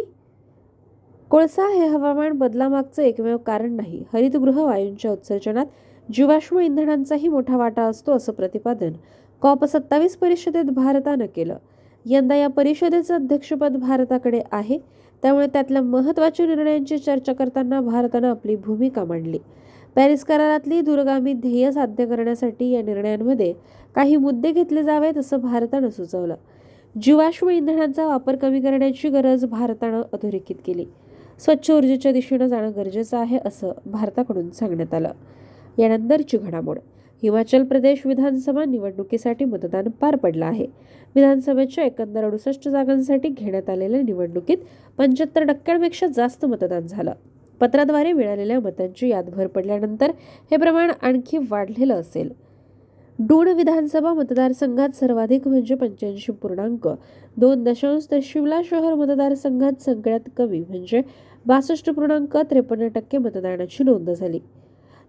कोळसा 1.30 1.68
हे 1.68 1.86
हवामान 1.86 2.32
बदलामागचं 2.32 3.02
एकमेव 3.02 3.36
कारण 3.36 3.72
नाही. 3.72 4.04
हरितगृह 4.12 4.64
वायूंच्या 4.64 5.12
उत्सर्जनात 5.12 5.66
जीवाश्म 6.12 6.58
इंधनांचाही 6.58 7.28
मोठा 7.28 7.56
वाटा 7.56 7.82
असतो 7.82 8.12
असं 8.12 8.32
प्रतिपादन 8.32 8.92
कॉप 9.40 9.64
सत्तावीस 9.64 10.16
परिषदेत 10.16 10.64
भारतानं 10.64 11.26
केलं. 11.36 11.56
यंदा 12.06 12.34
या 12.34 12.48
परिषदेचं 12.48 13.14
अध्यक्षपद 13.14 13.76
भारताकडे 13.76 14.40
आहे. 14.52 14.78
त्यामुळे 15.22 15.46
त्यातल्या 15.46 15.82
महत्त्वाच्या 15.82 16.46
निर्णयांची 16.46 16.98
चर्चा 16.98 17.32
करताना 17.32 17.80
भारतानं 17.80 18.30
आपली 18.30 18.56
भूमिका 18.56 19.04
मांडली. 19.04 19.38
पॅरिस 19.94 20.24
करारातली 20.24 20.80
दूरगामी 20.80 21.32
ध्येय 21.32 21.72
साध्य 21.72 22.06
करण्यासाठी 22.06 22.70
या 22.70 22.82
निर्णयांमध्ये 22.82 23.54
काही 23.94 24.16
मुद्दे 24.16 24.52
घेतले 24.52 24.82
जावेत 24.82 25.18
असं 25.18 25.36
भारतानं 25.36 25.90
सुचवलं. 25.90 26.34
जीवाश्म 27.02 27.48
इंधनांचा 27.48 28.06
वापर 28.06 28.36
कमी 28.36 28.60
करण्याची 28.60 29.08
गरज 29.08 29.44
भारतानं 29.44 30.02
अधोरेखित 30.12 30.56
केली. 30.66 30.84
स्वच्छ 31.38 31.70
ऊर्जेच्या 31.70 32.12
दिशेनं 32.12 32.46
जाणं 32.46 32.70
गरजेचं 32.76 33.18
आहे 33.18 33.38
असं 33.44 33.72
भारताकडून 33.86 34.50
सांगण्यात 34.50 34.94
आलं. 34.94 35.10
यानंतरची 35.78 36.38
घडामोड 36.38 36.78
हिमाचल 37.22 37.64
प्रदेश 37.64 38.06
विधानसभा 38.06 38.64
निवडणुकीसाठी 38.64 39.44
मतदान 39.44 39.88
पार 39.88 40.16
पडलं 40.16 40.46
आहे. 40.46 40.66
विधानसभेच्या 41.14 41.84
एकंदर 41.84 42.24
अडुसष्ट 42.24 42.68
जागांसाठी 42.68 43.28
घेण्यात 43.28 43.70
आलेल्या 43.70 44.00
निवडणुकीत 44.02 44.56
पंच्याहत्तर 44.98 45.44
टक्क्यांपेक्षा 45.44 46.06
जास्त 46.06 46.44
मतदान 46.44 46.86
झालं. 46.86 47.12
पत्राद्वारे 47.60 48.12
मिळालेल्या 48.12 48.60
मतांची 48.60 49.08
याद 49.08 49.30
भर 49.30 49.46
पडल्यानंतर 49.46 50.10
हे 50.50 50.56
प्रमाण 50.56 50.90
आणखी 51.02 51.38
वाढलेलं 51.50 51.94
असेल. 51.94 52.30
डूण 53.18 53.48
विधानसभा 53.48 54.12
मतदारसंघात 54.14 54.96
सर्वाधिक 54.96 55.48
म्हणजे 55.48 55.74
पंच्याऐंशी 55.74 56.32
पूर्णांक. 56.32 56.88
दोन 57.36 57.64
दशांश 57.64 58.06
तर 58.10 58.18
शिमला 58.22 58.60
शहर 58.64 58.94
मतदारसंघात 58.94 59.80
सगळ्यात 59.80 60.28
कमी 60.36 60.60
म्हणजे 60.60 61.02
बासष्ट 61.46 61.90
पूर्णांक 61.90 62.36
त्रेपन्न 62.36 62.88
टक्के 62.88 63.18
मतदानाची 63.18 63.84
नोंद 63.84 64.10
झाली. 64.10 64.40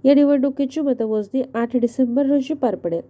या 0.04 0.16
निवडणुकीची 0.16 0.82
मतमोजणी 0.82 1.42
आठ 1.54 1.78
डिसेंबर 1.78 2.26
रोजी 2.26 2.54
पार 2.54 2.76
पडेल. 2.76 3.02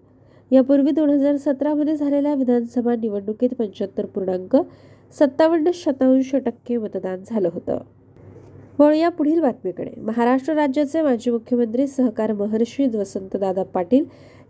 यापूर्वी 0.52 0.92
दोन 0.92 1.10
हजार 1.10 1.36
सतरामध्ये 1.38 1.96
झालेल्या 1.96 2.34
विधानसभा 2.34 2.96
निवडणुकीत 2.96 3.50
पंच्याहत्तर 3.50 4.06
पूर्णांक 4.06 4.56
सत्तावन्न 5.20 5.72
शतांश 5.74 6.36
टक्के 6.36 6.78
मतदान 6.78 7.24
झालं 7.26 7.50
होतं. 7.54 7.78
वळूया 8.80 9.10
पुढील 9.10 9.42
बातमीकडे. 9.42 10.02
महाराष्ट्र 10.02 10.54
राज्याचे 10.54 11.02
माजी 11.02 11.32
मुख्यमंत्री 11.32 11.88
सहकार 11.88 12.34
महर्षी 12.34 12.88
वसंतदादा 12.98 13.64
पाटील 13.64 14.06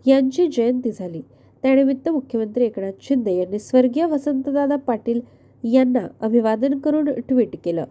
यांची 0.06 0.46
जयंती 0.46 0.90
झाली. 0.90 1.20
त्यानिमित्त 1.62 2.08
मुख्यमंत्री 2.08 2.64
एकनाथ 2.64 2.92
शिंदे 3.00 3.32
यांनी 3.32 3.58
स्वर्गीय 3.58 4.06
वसंतदादा 4.06 4.76
पाटील 4.76 5.20
यांना 5.64 6.06
अभिवादन 6.20 6.78
करून 6.78 7.10
ट्विट 7.28 7.56
केलं. 7.64 7.84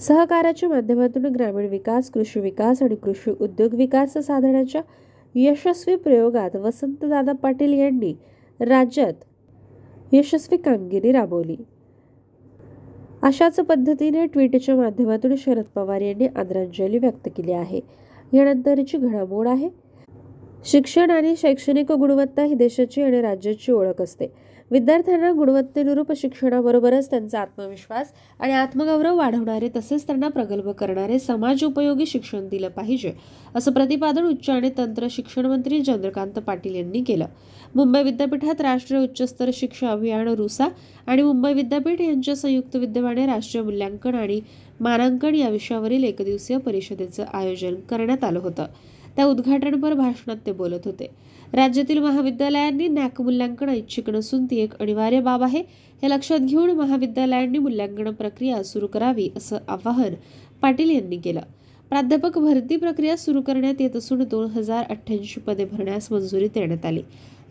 सहकाराच्या 0.00 0.68
माध्यमातून 0.68 1.26
ग्रामीण 1.26 1.66
विकास 1.68 2.10
कृषी 2.10 2.40
विकास 2.40 2.82
आणि 2.82 2.94
कृषी 2.94 3.30
उद्योग 3.40 3.74
विकास 3.74 4.12
साधण्याच्या 4.12 4.82
यशस्वी 5.34 5.96
प्रयोगात 5.96 6.56
वसंतदादा 6.56 7.32
पाटील 7.32 7.72
यांनी 7.72 8.14
राज्यात 8.60 9.12
यशस्वी 10.12 10.56
कामगिरी 10.56 11.12
राबवली. 11.12 11.56
अशाच 13.22 13.56
पद्धतीने 13.56 14.26
ट्विटच्या 14.26 14.76
माध्यमातून 14.76 15.34
शरद 15.36 15.64
पवार 15.74 16.00
यांनी 16.00 16.26
आदरांजली 16.26 16.98
व्यक्त 16.98 17.28
केली 17.36 17.52
आहे. 17.52 17.80
यानंतरची 18.32 18.98
घडामोड 18.98 19.48
आहे. 19.48 19.68
शिक्षण 20.64 21.10
आणि 21.10 21.34
शैक्षणिक 21.36 21.92
गुणवत्ता 21.92 22.42
ही 22.42 22.54
देशाची 22.54 23.02
आणि 23.02 23.20
राज्याची 23.20 23.72
ओळख 23.72 24.02
असते. 24.02 24.47
विद्यार्थ्यांना 24.70 25.30
गुणवत्तेनुरूप 25.32 26.12
शिक्षणाबरोबरच 26.12 27.10
त्यांचा 27.10 27.40
आत्मविश्वास 27.40 28.12
आणि 28.40 28.52
आत्मगौरव 28.52 29.16
वाढवणारे 29.16 29.68
तसेच 29.76 30.06
त्यांना 30.06 30.28
प्रगल्भ 30.28 30.68
करणारे 30.70 31.18
समाज 31.18 31.64
उपयोगी 31.64 32.06
शिक्षण 32.06 32.48
दिलं 32.48 32.68
पाहिजे 32.68 33.12
असं 33.54 33.72
प्रतिपादन 33.72 34.24
उच्च 34.24 34.50
आणि 34.50 34.70
तंत्र 34.78 35.06
शिक्षण 35.10 35.46
मंत्री 35.46 35.82
चंद्रकांत 35.82 36.38
पाटील 36.38 36.74
यांनी 36.74 37.02
केलं. 37.02 37.26
मुंबई 37.74 38.02
विद्यापीठात 38.02 38.60
राष्ट्रीय 38.60 39.00
उच्चस्तर 39.00 39.50
शिक्षा 39.52 39.90
अभियान 39.90 40.28
रुसा 40.28 40.68
आणि 41.06 41.22
मुंबई 41.22 41.52
विद्यापीठ 41.52 42.00
यांच्या 42.00 42.36
संयुक्त 42.36 42.76
विद्यमाने 42.76 43.26
राष्ट्रीय 43.26 43.64
मूल्यांकन 43.64 44.14
आणि 44.14 44.40
मानांकन 44.80 45.34
या 45.34 45.48
विषयावरील 45.48 46.04
एकदिवसीय 46.04 46.58
परिषदेचं 46.58 47.24
आयोजन 47.32 47.74
करण्यात 47.74 48.24
आलं 48.24 48.38
होतं. 48.38 48.66
त्या 49.16 49.26
उद्घाटनपर 49.26 49.94
भाषणात 49.94 50.36
ते 50.46 50.52
बोलत 50.52 50.80
होते. 50.84 51.06
राज्यातील 51.52 51.98
महाविद्यालयांनी 51.98 52.88
नॅक 52.88 53.20
मूल्यांकन 53.20 53.68
ऐच्छिक 53.68 54.10
नसून 54.10 54.44
ती 54.44 54.56
एक 54.56 54.78
अनिवार्य 54.78 55.20
बाब 55.20 55.42
आहे. 55.42 55.62
हे 56.02 56.10
लक्षात 56.10 56.38
घेऊन 56.38 56.70
महाविद्यालयांनी 56.70 57.58
मूल्यांकन 57.58 58.10
प्रक्रिया 58.10 58.62
सुरू 58.62 58.86
करावी 58.86 59.28
असं 59.36 59.56
आवाहन 59.68 60.14
पाटील 60.62 60.90
यांनी 60.90 61.16
केलं. 61.16 61.40
प्राध्यापक 61.88 62.38
भरती 62.38 62.76
प्रक्रिया 62.76 63.16
सुरू 63.16 63.40
करण्यात 63.40 63.80
येत 63.80 63.96
असून 63.96 64.22
दोन 64.22 64.50
हजार 64.50 64.84
अठ्ठ्याऐंशी 64.90 65.40
पदे 65.40 65.64
भरण्यास 65.64 66.12
मंजुरी 66.12 66.48
देण्यात 66.48 66.86
आली. 66.86 67.02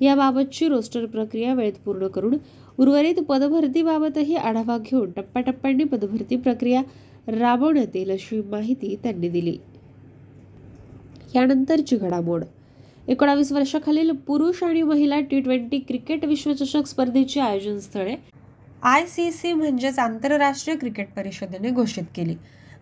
याबाबतची 0.01 0.67
रोस्टर 0.67 1.05
प्रक्रिया 1.05 1.53
वेळेत 1.53 1.73
पूर्ण 1.85 2.07
करून 2.07 2.37
उर्वरित 2.79 3.15
पदभरतीबाबतही 3.15 4.35
आढावा 4.35 4.77
घेऊन 4.77 5.11
टप्प्याटप्प्यांनी 5.11 5.83
पदभरती 5.83 6.35
प्रक्रिया 6.35 6.81
राबवण्यात 7.27 7.95
येईल 7.95 8.11
अशी 8.11 8.41
माहिती 8.41 8.95
त्यांनी 9.03 9.29
दिली. 9.29 9.57
यानंतरची 11.35 11.97
घडामोड. 11.97 12.43
एकोणावीस 13.07 13.51
वर्षाखालील 13.51 14.11
पुरुष 14.27 14.63
आणि 14.63 14.81
महिला 14.81 15.19
टी 15.29 15.39
ट्वेंटी 15.41 15.77
क्रिकेट 15.79 16.25
विश्वचषक 16.25 16.87
स्पर्धेची 16.87 17.39
आयोजन 17.39 17.77
स्थळे 17.79 18.15
आय 18.83 19.05
सी 19.07 19.31
सी 19.31 19.53
म्हणजेच 19.53 19.99
आंतरराष्ट्रीय 19.99 20.75
क्रिकेट 20.77 21.13
परिषदेने 21.15 21.69
घोषित 21.69 22.03
केली. 22.15 22.35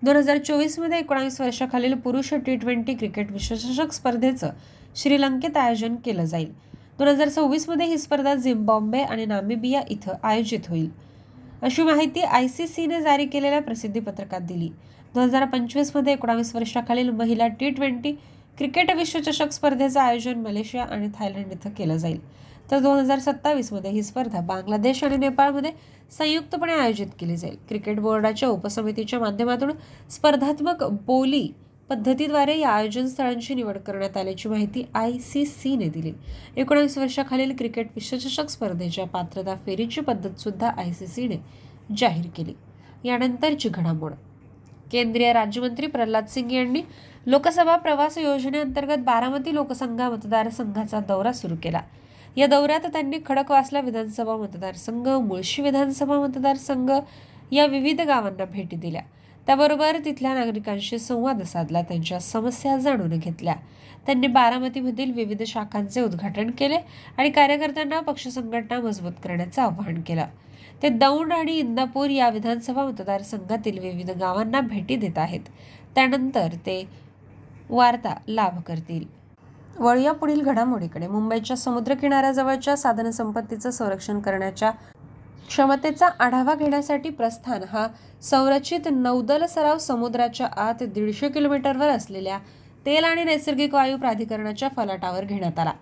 दोन 0.04 0.16
हजार 0.16 0.38
चोवीसमध्ये 0.38 1.00
एकोणावीस 1.00 1.40
वर्षाखालील 1.42 1.94
पुरुष 1.94 2.34
टी 2.46 2.56
ट्वेंटी 2.56 2.94
क्रिकेट 2.94 3.32
विश्वचषक 3.32 3.94
स्पर्धेचं 3.94 4.50
श्रीलंकेत 4.96 5.58
आयोजन 5.58 5.96
केलं 5.96 6.26
जाईल. 6.26 6.52
दोन 7.00 7.08
हजार 7.08 7.30
सव्वीसमध्ये 7.30 7.86
ही 7.86 7.98
स्पर्धा 7.98 8.34
झिम्बॉम्बे 8.36 9.00
आणि 9.00 9.26
नामिबिया 9.26 9.82
इथं 9.90 10.14
आयोजित 10.24 10.70
होईल. 10.70 10.90
अशी 11.62 11.84
माहिती 11.84 12.22
आय 12.22 12.48
सी 12.48 12.68
सीने 12.68 13.02
जारी 13.02 13.26
केलेल्या 13.26 13.62
प्रसिद्धीपत्रकात 13.62 14.42
दिली. 14.42 14.70
दोन 15.16 15.24
हजार 15.24 15.46
पंचवीसमध्ये 15.46 16.14
एकोणावीस 16.14 16.56
वर्षाखालील 16.56 17.10
महिला 17.10 17.48
टी 17.50 17.70
ट्वेंटी 17.70 18.16
क्रिकेट 18.58 18.92
विश्वचषक 18.92 19.52
स्पर्धेचं 19.52 20.00
आयोजन 20.00 20.40
मलेशिया 20.40 20.84
आणि 20.84 21.08
थायलंड 21.20 21.52
इथं 21.52 21.70
केलं 21.70 21.98
जाईल. 21.98 22.20
तर 22.72 22.80
दोन 22.80 22.98
हजार 22.98 23.20
सत्तावीसमध्ये 23.20 23.92
ही 23.92 24.04
स्पर्धा 24.04 24.40
बांगलादेश 24.40 25.04
आणि 25.04 25.18
नेपाळमध्ये 25.18 25.72
संयुक्तपणे 26.18 26.74
आयोजित 26.74 27.08
केली 27.20 27.38
जाईल. 27.38 27.56
क्रिकेट 27.68 28.00
बोर्डाच्या 28.00 28.50
उपसमितीच्या 28.50 29.20
माध्यमातून 29.20 29.72
स्पर्धात्मक 30.10 30.84
बोली 30.84 31.48
पद्धतीद्वारे 31.90 32.58
या 32.60 32.70
आयोजन 32.70 33.06
स्थळांची 33.06 33.56
निवड 33.56 33.78
करण्यात 33.78 34.18
आल्याची 34.18 34.50
माहिती 34.50 34.84
आय 34.94 35.12
सी 35.12 35.46
सीने 35.46 35.88
दिली. 35.88 36.14
एकोणावीस 36.58 36.98
वर्षाखालील 36.98 37.56
क्रिकेट 37.58 37.88
विश्वचषक 37.96 38.50
स्पर्धेच्या 38.50 39.06
पात्रता 39.06 39.56
फेरीची 39.56 40.02
पद्धतसुद्धा 40.02 40.70
आय 40.70 40.92
सी 40.92 41.08
सीने 41.08 41.36
जाहीर 41.98 42.26
केली. 42.36 42.54
यानंतरची 43.04 43.70
घडामोड. 43.70 44.14
केंद्रीय 44.92 45.34
राज्यमंत्री 45.34 45.88
प्रल्हाद 45.88 46.28
सिंग 46.28 46.52
यांनी 46.52 46.82
लोकसभा 47.28 47.76
प्रवास 47.76 48.18
योजनेअंतर्गत 48.18 48.98
बारामती 48.98 49.54
लोकसंघा 49.54 50.10
मतदारसंघाचा 50.10 51.00
दौरा 51.00 51.32
सुरू 51.32 51.56
केला. 51.64 51.82
या 52.38 52.48
दौऱ्यात 52.48 52.80
त्यांनी 52.80 53.18
खडकवासला 53.26 53.80
विधानसभा 53.80 54.36
मतदारसंघ 54.36 55.08
मुळशी 55.08 55.62
विधानसभा 55.62 56.20
मतदारसंघ 56.20 56.92
या 57.52 57.66
विविध 57.66 58.02
गावांना 58.02 58.46
भेटी 58.46 58.76
दिल्या. 58.76 59.02
त्याबरोबर 59.48 59.98
तिथल्या 60.06 60.34
नागरिकांशी 60.34 61.00
संवाद 61.00 61.42
साधला 61.42 61.82
त्यांच्या 61.82 62.20
समस्या 62.20 62.78
जाणून 62.78 63.10
घेतल्या. 63.10 63.56
त्यांनी 64.06 64.28
बारामतीमधील 64.28 65.12
विविध 65.12 65.44
शाखांचे 65.44 66.02
उद्घाटन 66.02 66.52
केले 66.52 66.78
आणि 67.18 67.30
कार्यकर्त्यांना 67.30 68.00
पक्ष 68.00 68.28
संघटना 68.28 68.80
मजबूत 68.80 69.14
करण्याचं 69.24 69.62
आवाहन 69.62 70.02
केलं. 70.02 70.26
ते 70.84 70.90
दौंड 70.90 71.34
आणि 71.34 71.54
इंदापूर 71.54 72.10
या 72.10 72.30
विधानसभा 72.30 72.86
मतदारसंघातील 72.86 73.80
विविध 73.80 74.12
गावांना 74.12 74.62
भेटी 74.62 74.96
देत 74.96 75.18
आहेत. 75.18 75.42
त्यानंतर 75.96 76.48
ते 76.66 77.05
वार्ता 77.70 78.14
लाभ 78.28 78.60
करतील. 78.62 79.04
वळूया 79.80 80.12
पुढील 80.12 80.42
घडामोडीकडे. 80.42 81.08
मुंबईच्या 81.08 81.58
समुद्रकिनाऱ्याजवळच्या 81.58 82.76
साधनसंपत्तीचं 82.78 83.72
संरक्षण 83.72 84.20
करण्याच्या 84.20 84.72
क्षमतेचा 85.48 86.08
आढावा 86.20 86.54
घेण्यासाठी 86.56 87.10
प्रस्थान. 87.10 87.64
हा 87.64 87.88
संरचित 88.22 88.88
नौदल 88.92 89.46
सराव 89.46 89.78
समुद्राच्या 89.78 90.48
आत 90.58 90.84
दीडशे 90.84 91.30
किलोमीटरवर 91.30 91.90
असलेल्या 91.90 92.38
तेल 92.86 93.04
आणि 93.04 93.24
नैसर्गिक 93.24 93.74
वायू 93.74 93.98
प्राधिकरणाच्या 93.98 94.70
फलाटावर 94.76 95.24
घेण्यात 95.24 95.60
आला. 95.60 95.74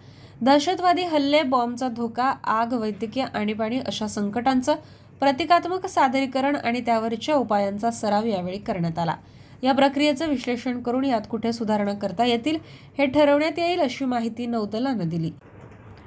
दहशतवादी 0.41 1.03
हल्ले 1.03 1.41
बॉम्बचा 1.43 1.87
धोका 1.87 2.33
आग 2.43 2.73
वैद्यकीय 2.73 3.25
आणीबाणी 3.33 3.79
अशा 3.79 4.07
संकटांचं 4.07 4.75
प्रतिकात्मक 5.19 5.85
सादरीकरण 5.85 6.55
आणि 6.55 6.81
त्यावरच्या 6.81 7.35
उपायांचा 7.35 7.91
सराव 7.91 8.25
यावेळी 8.25 8.57
करण्यात 8.57 8.99
आला. 8.99 9.15
या 9.63 9.73
प्रक्रियेचं 9.73 10.29
विश्लेषण 10.29 10.81
करून 10.81 11.05
यात 11.05 11.21
कुठे 11.31 11.53
सुधारणा 11.53 11.93
करता 11.93 12.25
येतील 12.25 12.57
हे 12.97 13.05
ठरवण्यात 13.05 13.59
येईल 13.59 13.79
अशी 13.79 14.05
माहिती 14.05 14.45
नौदलानं 14.45 15.09
दिली. 15.09 15.31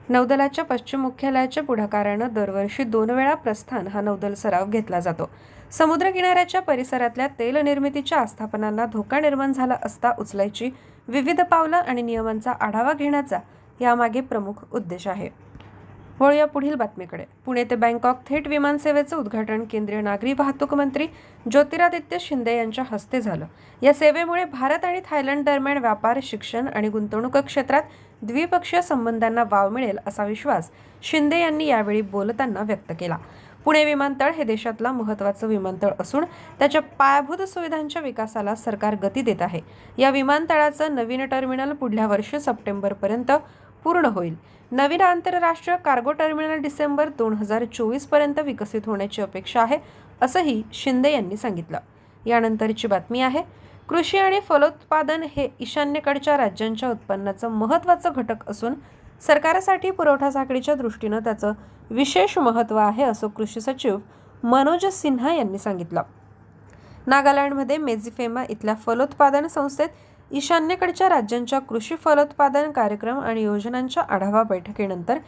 नौदलाच्या 0.08 0.64
पश्चिम 0.64 1.00
मुख्यालयाच्या 1.00 1.62
पुढाकारानं 1.62 2.28
दरवर्षी 2.32 2.84
दोन 2.84 3.10
वेळा 3.10 3.34
प्रस्थान 3.34 3.86
हा 3.86 4.00
नौदल 4.00 4.34
सराव 4.34 4.66
घेतला 4.66 5.00
जातो. 5.00 5.30
समुद्र 5.70 6.10
किनाऱ्याच्या 6.10 6.60
परिसरातल्या 6.60 7.26
तेल 7.38 7.56
निर्मितीच्या 7.56 8.18
आस्थापनांना 8.18 8.86
धोका 8.86 9.20
निर्माण 9.20 9.52
झाला 9.52 9.76
असता 9.82 10.12
उचलायची 10.18 10.70
विविध 11.08 11.40
पावलं 11.40 11.76
आणि 11.76 12.02
नियमांचा 12.02 12.52
आढावा 12.60 12.92
घेण्याचा 12.92 13.38
यामागे 13.80 14.20
प्रमुख 14.20 14.64
उद्देश 14.72 15.06
आहे. 15.06 15.45
वळूया 16.20 16.44
पुढील 16.46 16.74
बातमीकडे. 16.74 17.24
पुणे 17.44 17.64
ते 17.64 17.76
बँकॉक 17.76 18.20
थेट 18.28 18.46
विमानसेवेचं 18.48 19.16
उद्घाटन 19.16 19.64
केंद्रीय 19.70 20.00
नागरी 20.00 20.32
वाहतूक 20.32 20.74
मंत्री 20.74 21.06
ज्योतिरादित्य 21.50 22.16
शिंदे 22.20 22.56
यांच्या 22.56 22.84
हस्ते 22.90 23.20
झालं. 23.20 23.46
या 23.82 23.92
सेवेमुळे 23.94 24.44
भारत 24.44 24.84
आणि 24.84 25.00
थायलंड 25.10 25.44
दरम्यान 25.44 25.78
व्यापार 25.78 26.18
शिक्षण 26.22 26.68
आणि 26.68 26.88
गुंतवणूक 26.88 27.36
क्षेत्रात 27.36 27.82
द्विपक्षीय 28.22 28.82
संबंधांना 28.82 29.44
वाव 29.50 29.68
मिळेल 29.70 29.98
असा 30.06 30.24
विश्वास 30.24 30.70
शिंदे 31.02 31.40
यांनी 31.40 31.66
यावेळी 31.66 32.00
बोलताना 32.02 32.62
व्यक्त 32.62 32.92
केला. 33.00 33.16
पुणे 33.64 33.84
विमानतळ 33.84 34.30
हे 34.30 34.44
देशातला 34.44 34.90
महत्त्वाचं 34.92 35.46
विमानतळ 35.46 35.92
असून 36.00 36.24
त्याच्या 36.58 36.80
पायाभूत 36.98 37.42
सुविधांच्या 37.42 38.02
विकासाला 38.02 38.54
सरकार 38.54 38.94
गती 39.02 39.22
देत 39.22 39.42
आहे. 39.42 39.60
या 39.98 40.10
विमानतळाचं 40.10 40.94
नवीन 40.94 41.26
टर्मिनल 41.26 41.72
पुढल्या 41.72 42.06
वर्षी 42.06 42.40
सप्टेंबरपर्यंत 42.40 43.32
पूर्ण 43.84 44.06
होईल. 44.06 44.34
नवीन 44.72 45.00
आंतरराष्ट्रीय 45.00 45.76
कार्गो 45.76 46.12
टर्मिनल 46.12 46.60
डिसेंबर 46.62 47.08
दोन 47.08 47.34
हजार 47.34 47.64
चोवीसपर्यंत 47.74 48.38
विकसित 48.38 48.86
होण्याची 48.86 49.22
अपेक्षा 49.22 49.62
आहे 49.62 49.78
असंही 50.22 50.62
शिंदे 50.72 51.12
यांनी 51.12 51.36
सांगितलं. 51.36 51.78
यानंतरची 52.26 52.88
बातमी 52.88 53.20
आहे 53.20 53.42
कृषी 53.88 54.18
आणि 54.18 54.40
फलोत्पादन 54.48 55.22
हे 55.36 55.48
ईशान्येकडच्या 55.60 56.36
राज्यांच्या 56.36 56.90
उत्पन्नाचं 56.90 57.48
महत्त्वाचं 57.48 58.12
घटक 58.12 58.48
असून 58.50 58.74
सरकारसाठी 59.26 59.90
पुरवठा 59.90 60.30
साखळीच्या 60.30 60.74
दृष्टीनं 60.74 61.18
त्याचं 61.18 61.52
विशेष 61.90 62.36
महत्त्व 62.38 62.76
आहे 62.76 63.02
असं 63.02 63.28
कृषी 63.28 63.60
सचिव 63.60 63.98
मनोज 64.42 64.86
सिन्हा 64.86 65.34
यांनी 65.34 65.58
सांगितलं. 65.58 66.02
नागालँडमध्ये 67.06 67.76
मेझिफेमा 67.76 68.42
इथल्या 68.48 68.74
फलोत्पादन 68.74 69.46
संस्थेत 69.46 69.88
ईशान्येकडच्या 70.30 71.08
राज्यांच्या 71.08 71.58
कृषी 71.58 71.96
फलोत्पादन 71.96 72.70
कार्यक्रम 72.70 73.18
आणि 73.20 73.42
योजनांच्या 73.42 74.02
आढावा 74.08 74.42
बैठकीनंतर 74.42 75.18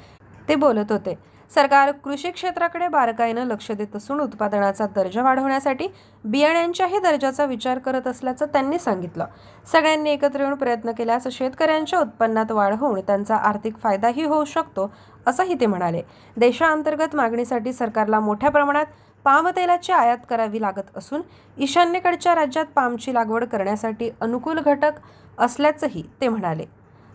ते 0.48 0.54
बोलत 0.54 0.92
होते. 0.92 1.14
सरकार 1.50 1.90
कृषी 2.04 2.30
क्षेत्राकडे 2.30 2.88
बारकाईनं 2.88 3.46
लक्ष 3.46 3.70
देत 3.72 3.94
असून 3.96 4.20
उत्पादनाचा 4.20 4.86
दर्जा 4.96 5.22
वाढवण्यासाठी 5.22 5.86
बियाण्यांच्याही 6.24 6.98
दर्जाचा 6.98 7.44
विचार 7.44 7.78
करत 7.78 8.06
असल्याचं 8.06 8.46
त्यांनी 8.46 8.78
सांगितलं. 8.78 9.24
सगळ्यांनी 9.66 10.10
एकत्र 10.10 10.40
येऊन 10.40 10.54
प्रयत्न 10.54 10.92
केल्यास 10.92 11.28
शेतकऱ्यांच्या 11.32 12.00
उत्पन्नात 12.00 12.52
वाढ 12.52 12.74
होऊन 12.74 13.00
त्यांचा 13.00 13.36
आर्थिक 13.36 13.76
फायदाही 13.76 14.24
होऊ 14.24 14.44
शकतो 14.44 14.90
असंही 15.26 15.54
ते 15.60 15.66
म्हणाले. 15.66 16.02
देशांतर्गत 16.36 17.16
मागणीसाठी 17.16 17.72
सरकारला 17.72 18.20
मोठ्या 18.20 18.50
प्रमाणात 18.50 18.86
पामतेलाची 19.24 19.92
आयात 19.92 20.18
करावी 20.30 20.60
लागत 20.60 20.96
असून 20.96 21.22
ईशान्येकडच्या 21.58 22.34
राज्यात 22.34 22.66
पामची 22.66 23.14
लागवड 23.14 23.44
करण्यासाठी 23.44 24.10
अनुकूल 24.20 24.58
घटक 24.58 24.92
असल्याचंही 25.38 26.02
ते 26.20 26.28
म्हणाले. 26.28 26.64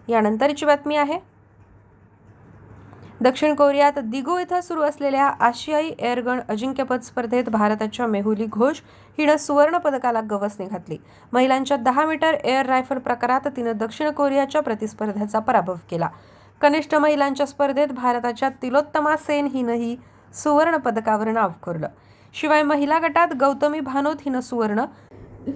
यानंतरची 0.07 0.65
बातमी 0.65 0.95
आहे. 0.95 1.19
दक्षिण 3.21 3.53
कोरियात 3.55 3.99
दिगो 3.99 4.37
इथं 4.39 4.61
सुरू 4.61 4.81
असलेल्या 4.81 5.25
आशियाई 5.25 5.91
एअरगन 5.99 6.39
अजिंक्यपद 6.49 7.01
स्पर्धेत 7.01 7.49
भारताच्या 7.49 8.07
मेहुली 8.07 8.45
घोष 8.45 8.81
हिनं 9.17 9.37
सुवर्ण 9.37 9.77
पदकाला 9.77 10.21
गवसने 10.21 10.65
घातली. 10.65 10.97
महिलांच्या 11.33 11.77
दहा 11.77 12.05
मीटर 12.05 12.33
एअर 12.33 12.65
रायफल 12.65 12.97
प्रकारात 12.97 13.47
तिनं 13.47 13.71
दक्षिण 13.75 14.09
कोरियाच्या 14.09 14.61
प्रतिस्पर्ध्याचा 14.61 15.39
पराभव 15.39 15.75
केला. 15.91 16.09
कनिष्ठ 16.61 16.95
महिलांच्या 16.95 17.45
स्पर्धेत 17.45 17.87
भारताच्या 17.87 18.49
तिलोत्तमा 18.49 19.15
सेन 19.17 19.45
हिनंही 19.45 19.95
सुवर्णपदकावर 20.33 21.27
नाव 21.27 21.49
कोरलं 21.63 21.87
शिवाय 22.33 22.63
महिला 22.63 22.99
गटात 22.99 23.27
गौतमी 23.39 23.79
भानोत 23.79 24.15
हिनं 24.25 24.39
सुवर्ण 24.39 24.85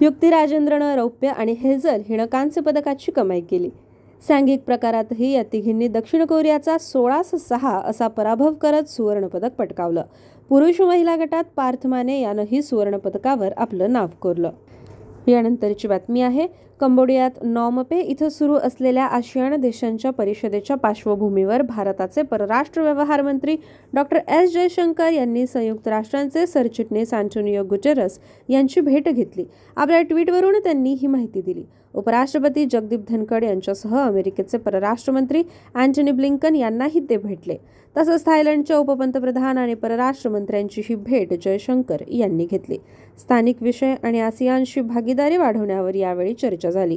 युक्ती 0.00 0.30
राजेंद्रनं 0.30 0.94
रौप्य 0.94 1.28
आणि 1.28 1.52
हेझल 1.52 2.02
हिनं 2.08 2.26
कांस्य 2.26 2.60
पदकाची 2.60 3.12
कमाई 3.12 3.40
केली. 3.40 3.70
सांघिक 4.28 4.62
प्रकारातही 4.64 5.32
या 5.32 5.42
तिघींनी 5.42 5.88
दक्षिण 5.88 6.24
कोरियाचा 6.24 6.78
सोळास 6.78 7.30
सहा 7.48 7.78
असा 7.78 8.08
पराभव 8.08 8.54
करत 8.54 8.82
सुवर्णपदक 8.82 9.52
पटकावलं. 9.58 10.02
पुरुष 10.48 10.80
महिला 10.80 11.16
गटात 11.16 11.44
पार्थमाने 11.56 12.20
यानंही 12.20 12.62
सुवर्णपदकावर 12.62 13.48
आपलं 13.56 13.92
नाव 13.92 14.06
कोरलं. 14.20 14.50
यानंतरची 15.26 15.88
बातमी 15.88 16.22
आहे 16.22 16.46
कंबोडियात 16.80 17.38
नॉमपे 17.42 18.00
इथं 18.00 18.28
सुरू 18.28 18.54
असलेल्या 18.54 19.04
आशियान 19.04 19.54
देशांच्या 19.60 20.10
परिषदेच्या 20.10 20.76
पार्श्वभूमीवर 20.76 21.62
भारताचे 21.62 22.22
परराष्ट्र 22.22 22.82
व्यवहार 22.82 23.22
मंत्री 23.22 23.56
डॉक्टर 23.94 24.18
एस. 24.28 24.52
जयशंकर 24.52 25.12
यांनी 25.12 25.46
संयुक्त 25.46 25.88
राष्ट्रांचे 25.88 26.46
सरचिटणीस 26.46 27.14
अँटोनियो 27.14 27.64
गुटेरस 27.64 28.18
यांची 28.48 28.80
भेट 28.80 29.08
घेतली. 29.08 29.44
आपल्या 29.76 30.02
ट्विटवरून 30.02 30.58
त्यांनी 30.64 30.92
ही 30.92 31.06
माहिती 31.06 31.40
दिली. 31.40 31.64
उपराष्ट्रपती 31.94 32.64
जगदीप 32.64 33.00
धनखड 33.08 33.44
यांच्यासह 33.44 33.96
अमेरिकेचे 33.98 34.58
परराष्ट्रमंत्री 34.58 35.42
अँटनी 35.74 36.12
ब्लिंकन 36.12 36.56
यांनाही 36.56 37.00
ते 37.00 37.16
भेटले. 37.16 37.56
तसंच 37.96 38.26
थायलंडच्या 38.26 38.76
उपपंतप्रधान 38.76 39.58
आणि 39.58 39.74
परराष्ट्रमंत्र्यांचीही 39.74 40.94
भेट 40.94 41.32
जयशंकर 41.44 42.02
यांनी 42.08 42.46
घेतली. 42.50 42.78
स्थानिक 43.18 43.62
विषय 43.62 43.94
आणि 44.02 44.20
आसियानशी 44.20 44.80
भागीदारी 44.80 45.36
वाढवण्यावर 45.36 45.94
यावेळी 45.94 46.34
चर्चा 46.34 46.70
झाली. 46.70 46.96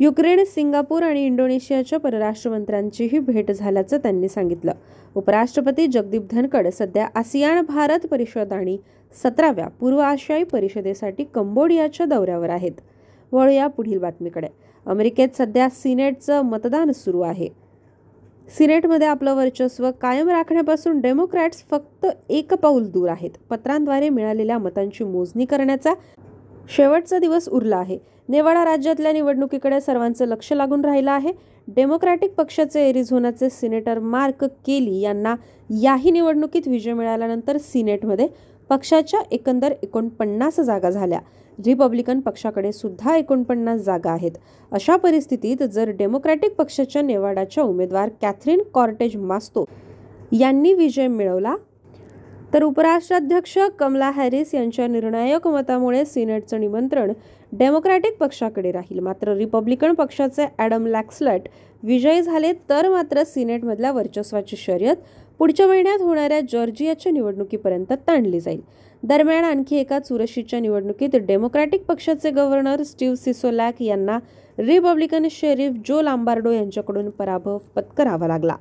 युक्रेन 0.00 0.44
सिंगापूर 0.44 1.02
आणि 1.02 1.24
इंडोनेशियाच्या 1.26 1.98
परराष्ट्रमंत्र्यांचीही 1.98 3.18
भेट 3.18 3.50
झाल्याचं 3.50 3.98
त्यांनी 3.98 4.28
सांगितलं. 4.28 4.72
उपराष्ट्रपती 5.14 5.86
जगदीप 5.86 6.22
धनखड 6.30 6.68
सध्या 6.68 7.06
आसियान 7.14 7.64
भारत 7.68 8.06
परिषद 8.06 8.52
आणि 8.52 8.76
सतराव्या 9.14 9.68
पूर्व 9.68 9.98
आशियाई 9.98 10.44
परिषदेसाठी 10.44 11.24
कंबोडियाच्या 11.24 12.06
दौऱ्यावर 12.06 12.50
आहेत. 12.50 12.72
वळूया 13.32 13.66
पुढील 13.66 13.98
बातमीकडे. 13.98 14.48
अमेरिकेत 14.86 15.36
सध्या 15.38 15.68
सिनेटचं 15.68 16.42
मतदान 16.42 16.92
सुरू 16.92 17.20
आहे. 17.20 17.48
सिनेटमध्ये 18.56 19.06
आपलं 19.06 19.34
वर्चस्व 19.34 19.90
कायम 19.90 20.28
राखण्यापासून 20.28 21.00
डेमोक्रॅट्स 21.00 21.62
फक्त 21.70 22.06
एक 22.28 22.54
पाऊल 22.54 22.84
दूर 22.84 23.08
आहेत. 23.08 23.30
पत्रांद्वारे 23.50 24.08
मिळालेल्या 24.08 24.58
मतांची 24.58 25.04
मोजणी 25.04 25.44
करण्याचा 25.44 25.92
शेवटचा 26.76 27.18
दिवस 27.18 27.48
उरला 27.48 27.76
आहे. 27.76 27.98
नेवाडा 28.28 28.64
राज्यातल्या 28.64 29.12
निवडणुकीकडे 29.12 29.80
सर्वांचं 29.80 30.26
लक्ष 30.26 30.52
लागून 30.52 30.84
राहिलं 30.84 31.10
आहे. 31.10 31.32
डेमोक्रॅटिक 31.68 32.34
पक्षाचे 32.34 32.88
एरिझोनाचे 32.88 33.50
सिनेटर 33.50 33.98
मार्क 33.98 34.44
केली 34.44 35.00
यांना 35.00 35.34
याही 35.82 36.10
निवडणुकीत 36.10 36.68
विजय 36.68 36.92
मिळाल्यानंतर 36.92 37.58
सिनेटमध्ये 37.58 38.28
पक्षाच्या 38.70 39.20
एकंदर 39.30 39.72
एकोणपन्नास 39.82 40.60
जागा 40.60 40.90
झाल्या. 40.90 41.20
रिपब्लिकन 41.58 42.20
पक्षाकडे 42.20 42.72
सुद्धा 42.72 43.16
एकोणपन्नास 43.16 43.80
जागा 43.80 44.10
आहेत. 44.10 44.32
अशा 44.72 44.96
परिस्थितीत 44.96 45.62
जर 45.64 45.90
डेमोक्रॅटिक 45.98 46.54
पक्षाच्या 46.54 47.02
नेवाडाच्या 47.02 47.64
उमेदवार 47.64 48.08
कॅथरीन 48.22 48.62
कॉर्टेज 48.74 49.16
मास्तो 49.16 49.64
यांनी 50.32 50.72
विजय 50.74 51.06
मिळवला 51.06 51.54
तर 52.54 52.62
उपराष्ट्राध्यक्ष 52.62 53.58
कमला 53.78 54.10
हॅरिस 54.10 54.54
यांच्या 54.54 54.86
निर्णायक 54.86 55.46
मतामुळे 55.48 56.04
सिनेटचं 56.04 56.60
निमंत्रण 56.60 57.12
डेमोक्रॅटिक 57.52 58.16
पक्षाकडे 58.18 58.70
राहील. 58.72 58.98
मात्र 59.00 59.34
रिपब्लिकन 59.36 59.94
पक्षाचे 59.94 60.46
ॲडम 60.58 60.86
लॅक्सलट 60.86 61.48
विजयी 61.82 62.22
झाले 62.22 62.52
तर 62.70 62.88
मात्र 62.88 63.24
सिनेटमधल्या 63.24 63.92
वर्चस्वाची 63.92 64.56
शर्यत 64.56 64.96
पुढच्या 65.38 65.66
महिन्यात 65.66 66.02
होणाऱ्या 66.02 66.40
जॉर्जियाच्या 66.52 67.12
निवडणुकीपर्यंत 67.12 67.92
ताणली 68.06 68.40
जाईल. 68.40 68.60
दरम्यान 69.02 69.44
आणखी 69.44 69.76
एका 69.76 69.98
चुरशीच्या 69.98 70.60
निवडणुकीत 70.60 71.16
डेमोक्रॅटिक 71.16 71.84
पक्षाचे 71.84 72.30
गव्हर्नर 72.30 72.82
स्टीव्ह 72.82 73.14
सिसोलॅक 73.14 73.82
यांना 73.82 74.18
रिपब्लिकन 74.58 75.26
शेरीफ 75.30 75.72
जो 75.88 76.02
लांबार्डो 76.02 76.50
यांच्याकडून 76.50 77.10
पराभव 77.10 77.58
पत्करावा 77.76 78.26
लागला. 78.26 78.56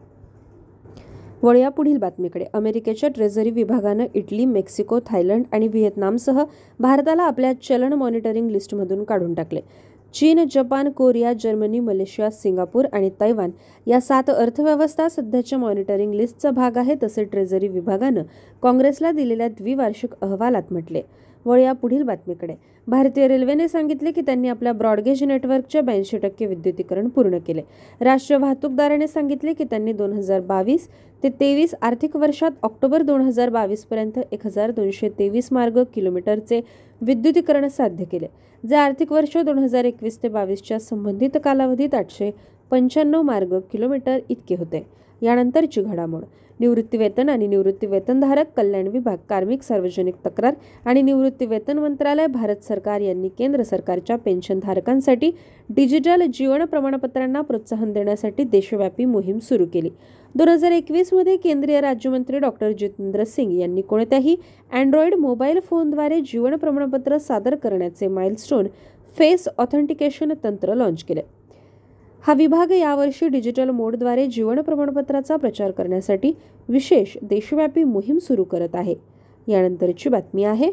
वळूया 1.43 1.69
पुढील 1.69 1.97
बातमीकडे. 1.97 2.45
अमेरिकेच्या 2.53 3.09
ट्रेझरी 3.09 3.49
विभागानं 3.49 4.05
इटली 4.13 4.45
मेक्सिको 4.45 4.99
थायलंड 5.05 5.43
आणि 5.51 5.67
व्हिएतनामसह 5.67 6.43
भारताला 6.79 7.23
आपल्या 7.23 7.53
चलन 7.61 7.93
मॉनिटरिंग 7.93 8.49
लिस्टमधून 8.49 9.03
काढून 9.03 9.33
टाकले. 9.33 9.61
चीन 10.13 10.43
Japan 10.45 10.89
Korea 10.89 11.31
Germany 11.33 11.79
Malaysia 11.79 12.29
Singapore 12.29 12.85
आणि 12.93 13.09
तैवान 13.19 13.51
या 13.87 13.99
सात 14.01 14.29
अर्थव्यवस्था 14.29 15.07
सध्याच्या 15.09 15.59
मॉनिटरिंग 15.59 16.13
लिस्टचा 16.13 16.51
भाग 16.51 16.77
आहे 16.77 16.95
तसे 17.03 17.23
ट्रेझरी 17.23 17.67
विभागानं 17.67 18.23
काँग्रेसला 18.63 19.11
दिलेल्या 19.11 19.47
द्विवार्षिक 19.47 20.13
अहवालात 20.21 20.71
म्हटले. 20.71 21.01
वळूया 21.45 21.73
पुढील 21.73 22.03
बातमीकडे. 22.03 22.53
भारतीय 22.87 23.27
रेल्वेने 23.27 23.67
सांगितले 23.67 24.11
की 24.11 24.21
त्यांनी 24.21 24.47
आपल्या 24.49 24.73
ब्रॉडगेज 24.73 25.23
नेटवर्कच्या 25.23 25.81
ब्याऐंशी 25.81 26.17
टक्के 26.17 26.45
विद्युतीकरण 26.45 27.07
पूर्ण 27.07 27.37
केले. 27.47 27.61
राष्ट्रीय 28.01 28.39
वाहतूकदाराने 28.39 29.07
सांगितले 29.07 29.53
की 29.53 29.63
त्यांनी 29.63 29.93
दोन 29.93 30.13
हजार 30.13 30.41
बावीस 30.41 30.87
ते 31.23 31.29
तेवीस 31.39 31.73
आर्थिक 31.81 32.15
वर्षात 32.15 32.51
ऑक्टोबर 32.63 33.01
दोन 33.01 33.21
हजार 33.21 33.49
बावीसपर्यंत 33.49 34.19
एक 34.31 34.45
हजार 34.45 34.71
दोनशे 34.71 35.09
तेवीस 35.19 35.51
मार्ग 35.51 35.83
किलोमीटरचे 35.95 36.61
विद्युतीकरण 37.01 37.67
साध्य 37.67 38.05
केले. 38.11 38.27
जे 38.63 38.75
आर्थिक 38.75 39.11
वर्ष 39.11 39.37
दोन 39.37 39.57
हजार 39.59 39.85
एकवीस 39.85 40.21
ते 40.23 40.27
बावीसच्या 40.29 40.79
संबंधित 40.79 41.37
कालावधीत 41.43 41.95
आठशे 41.95 42.31
पंच्याण्णव 42.71 43.21
मार्ग 43.21 43.57
किलोमीटर 43.71 44.19
इतके 44.29 44.55
होते. 44.55 44.85
यानंतरची 45.21 45.81
घडामोड. 45.81 46.23
निवृत्तीवेतन 46.59 47.29
आणि 47.29 47.47
निवृत्तीवेतनधारक 47.47 48.45
कल्याण 48.57 48.87
विभाग 48.87 49.17
कार्मिक 49.29 49.61
सार्वजनिक 49.63 50.15
तक्रार 50.25 50.53
आणि 50.85 51.01
निवृत्तीवेतन 51.01 51.79
मंत्रालय 51.79 52.27
भारत 52.27 52.63
सरकार 52.63 53.01
यांनी 53.01 53.29
केंद्र 53.29 53.63
सरकारच्या 53.63 54.15
पेन्शनधारकांसाठी 54.15 55.31
डिजिटल 55.69 56.23
जीवन 56.33 56.63
प्रमाणपत्रांना 56.65 57.41
प्रोत्साहन 57.41 57.93
देण्यासाठी 57.93 58.43
देशव्यापी 58.43 59.05
मोहीम 59.05 59.37
सुरू 59.39 59.65
केली. 59.65 59.89
दोन 60.35 60.47
हजार 60.47 60.71
एकवीसमध्ये 60.71 61.37
केंद्रीय 61.37 61.81
राज्यमंत्री 61.81 62.39
डॉक्टर 62.39 62.71
जितेंद्र 62.71 63.23
सिंग 63.23 63.51
यांनी 63.51 63.81
कोणत्याही 63.81 64.35
अँड्रॉइड 64.71 65.15
मोबाईल 65.15 65.59
फोनद्वारे 65.59 66.19
जीवन 66.21 66.55
प्रमाणपत्र 66.55 67.17
सादर 67.17 67.55
करण्याचे 67.55 68.07
माइलस्टोन 68.07 68.67
फेस 69.17 69.47
ऑथेंटिकेशन 69.57 70.33
तंत्र 70.43 70.73
लॉन्च 70.73 71.03
केले. 71.03 71.21
हा 72.27 72.33
विभाग 72.33 72.71
यावर्षी 72.71 73.27
डिजिटल 73.27 73.69
मोडद्वारे 73.69 74.25
जीवन 74.27 74.59
प्रमाणपत्राचा 74.61 75.35
प्रचार 75.35 75.71
करण्यासाठी 75.71 76.31
विशेष 76.69 77.15
देशव्यापी 77.21 77.83
मोहीम 77.83 78.17
सुरू 78.17 78.43
करत 78.43 78.75
आहे. 78.75 78.95
यानंतरची 79.47 80.09
बातमी 80.09 80.43
आहे. 80.43 80.71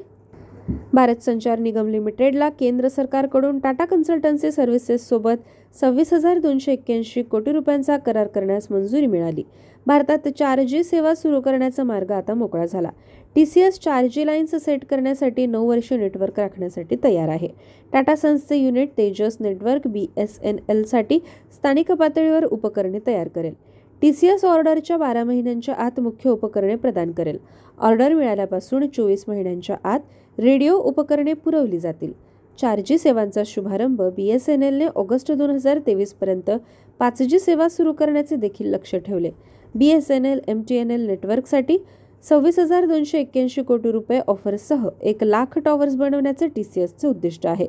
भारत 0.93 1.23
संचार 1.23 1.59
निगम 1.59 1.89
लिमिटेडला 1.89 2.49
केंद्र 2.49 2.89
सरकारकडून 2.89 3.59
टाटा 3.59 3.85
कन्सल्टन्सी 3.85 4.51
सर्व्हिसेससोबत 4.53 5.77
सव्वीस 5.81 6.13
हजार 6.13 6.39
दोनशे 6.39 6.73
एक्क्याऐंशी 6.73 7.23
कोटी 7.23 7.53
रुपयांचा 7.53 7.97
करार 7.97 8.27
करण्यास 8.27 8.67
मंजुरी 8.71 9.07
मिळाली. 9.07 9.43
भारतात 9.87 10.29
चार 10.39 10.63
जी 10.63 10.83
सेवा 10.85 11.15
सुरू 11.15 11.41
करण्याचा 11.41 11.85
मार्ग 11.85 12.11
आता 12.13 12.35
मोकळा 12.35 12.65
झाला. 12.67 12.91
टी 13.35 13.45
सी 13.47 13.61
एस 13.61 13.79
चार 13.81 14.07
जी 14.07 14.27
लाईन्स 14.27 14.55
सेट 14.65 14.85
करण्यासाठी 14.85 15.47
नऊ 15.47 15.67
वर्ष 15.69 15.93
नेटवर्क 15.93 16.41
राखण्यासाठी 16.41 16.97
तयार 17.05 17.29
आहे. 17.29 17.49
Tata 17.93 18.17
सन्सचे 18.17 18.57
unit 18.57 18.91
Tejas 18.99 19.37
network 19.41 19.89
B 19.89 20.07
S 20.17 20.39
N 20.43 20.57
एलसाठी 20.69 21.19
स्थानिक 21.55 21.93
पातळीवर 21.93 22.45
उपकरणे 22.45 22.99
तयार 23.07 23.29
करेल. 23.29 23.55
टी 24.03 24.13
सी 24.13 24.27
एस 24.29 24.45
ऑर्डरच्या 24.45 24.97
बारा 24.99 25.25
महिन्यांच्या 25.25 25.75
आत 25.75 26.01
मुख्य 26.01 26.31
उपकरणे 26.31 26.75
प्रदान 26.77 27.13
करेल. 27.13 27.39
ऑर्डर 27.79 28.15
मिळाल्यापासून 28.15 28.87
चोवीस 28.87 29.25
महिन्यांच्या 29.29 29.77
आत 29.85 30.01
रेडिओ 30.39 30.77
उपकरणे 30.77 31.33
पुरवली 31.35 31.79
जातील. 31.79 32.13
चार 32.59 32.81
जी 32.87 32.99
सेवांचा 32.99 33.43
शुभारंभ 33.47 34.03
बी 34.17 34.29
एस 34.31 34.49
एन 34.49 34.63
एलने 34.63 34.87
ऑगस्ट 34.87 35.33
दोन 35.33 35.51
हजार 35.51 35.79
तेवीसपर्यंत 35.87 36.51
पाच 37.01 37.23
जी 37.23 37.39
सेवा 37.39 37.69
सुरू 37.69 37.93
करण्याचे 37.93 38.37
देखील 38.37 38.73
लक्ष 38.73 38.95
ठेवले. 38.97 39.31
B 39.75 39.87
S 39.91 40.11
N 40.11 40.27
L 40.27 40.41
M 40.49 40.63
T 40.63 40.75
N 40.77 40.91
L 40.91 41.07
नेटवर्कसाठी 41.07 41.79
सव्वीस 42.25 42.59
हजार 42.59 42.85
दोनशे 42.87 43.21
एक्क्याऐंशी 43.21 43.63
कोटी 43.63 43.91
रुपये 43.93 44.21
ऑफरसह 44.29 44.87
एक 45.03 45.25
लाख 45.25 45.59
टॉवर्स 45.65 45.95
बनवण्याचे 45.97 46.47
टी 46.49 46.63
सी 46.65 46.81
एसचे 46.81 47.09
उद्दिष्ट 47.09 47.47
आहे. 47.47 47.67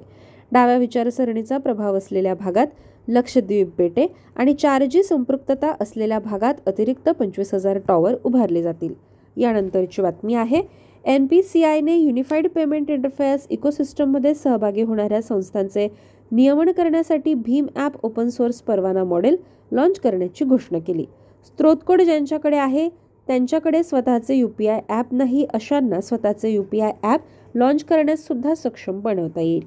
डाव्या 0.52 0.78
विचारसरणीचा 0.78 1.58
प्रभाव 1.58 1.98
असलेल्या 1.98 2.34
भागात 2.36 2.68
लक्षद्वीप 3.08 3.72
बेटे 3.78 4.08
आणि 4.36 4.54
चार 4.54 4.86
जी 4.92 5.04
संपृक्तता 5.04 5.74
असलेल्या 5.82 6.20
भागात 6.20 6.54
अतिरिक्त 6.68 7.10
पंचवीस 7.10 7.54
हजार 7.54 7.80
टॉवर 7.88 8.16
उभारले 8.24 8.62
जातील. 8.64 8.94
यानंतरची 9.38 10.02
बातमी 10.02 10.36
आहे 10.36 10.62
एन 11.06 11.26
पी 11.28 11.42
सी 11.44 11.64
आयने 11.64 11.96
युनिफाईड 11.96 12.48
पेमेंट 12.50 12.90
इंटरफेअर्स 12.92 13.48
इकोसिस्टममध्ये 13.50 14.34
सहभागी 14.34 14.82
होणाऱ्या 14.82 15.22
संस्थांचे 15.22 15.88
नियमन 16.32 16.72
करण्यासाठी 16.72 17.34
भीम 17.34 17.66
ॲप 17.76 18.06
ओपन 18.06 18.30
सोर्स 18.30 18.62
परवाना 18.62 19.04
मॉडेल 19.04 19.36
लॉन्च 19.72 20.00
करण्याची 20.00 20.46
घोषणा 20.46 20.80
केली. 20.80 21.06
स्त्रोतकोड 21.46 22.02
ज्यांच्याकडे 22.02 22.58
आहे 22.58 22.88
त्यांच्याकडे 23.28 23.84
स्वतःचे 23.84 24.36
यू 24.36 24.48
पी 24.48 24.68
आय 24.68 24.80
ॲप 24.90 25.14
नाही 25.14 25.46
अशांना 25.54 26.02
स्वतःचे 26.02 26.50
U 26.50 26.64
P 26.64 26.80
I 26.80 26.92
app 27.04 27.22
launch 27.56 27.84
करण्याससुद्धा 27.84 28.54
सक्षम 28.56 29.00
बनवता 29.02 29.42
येईल. 29.42 29.64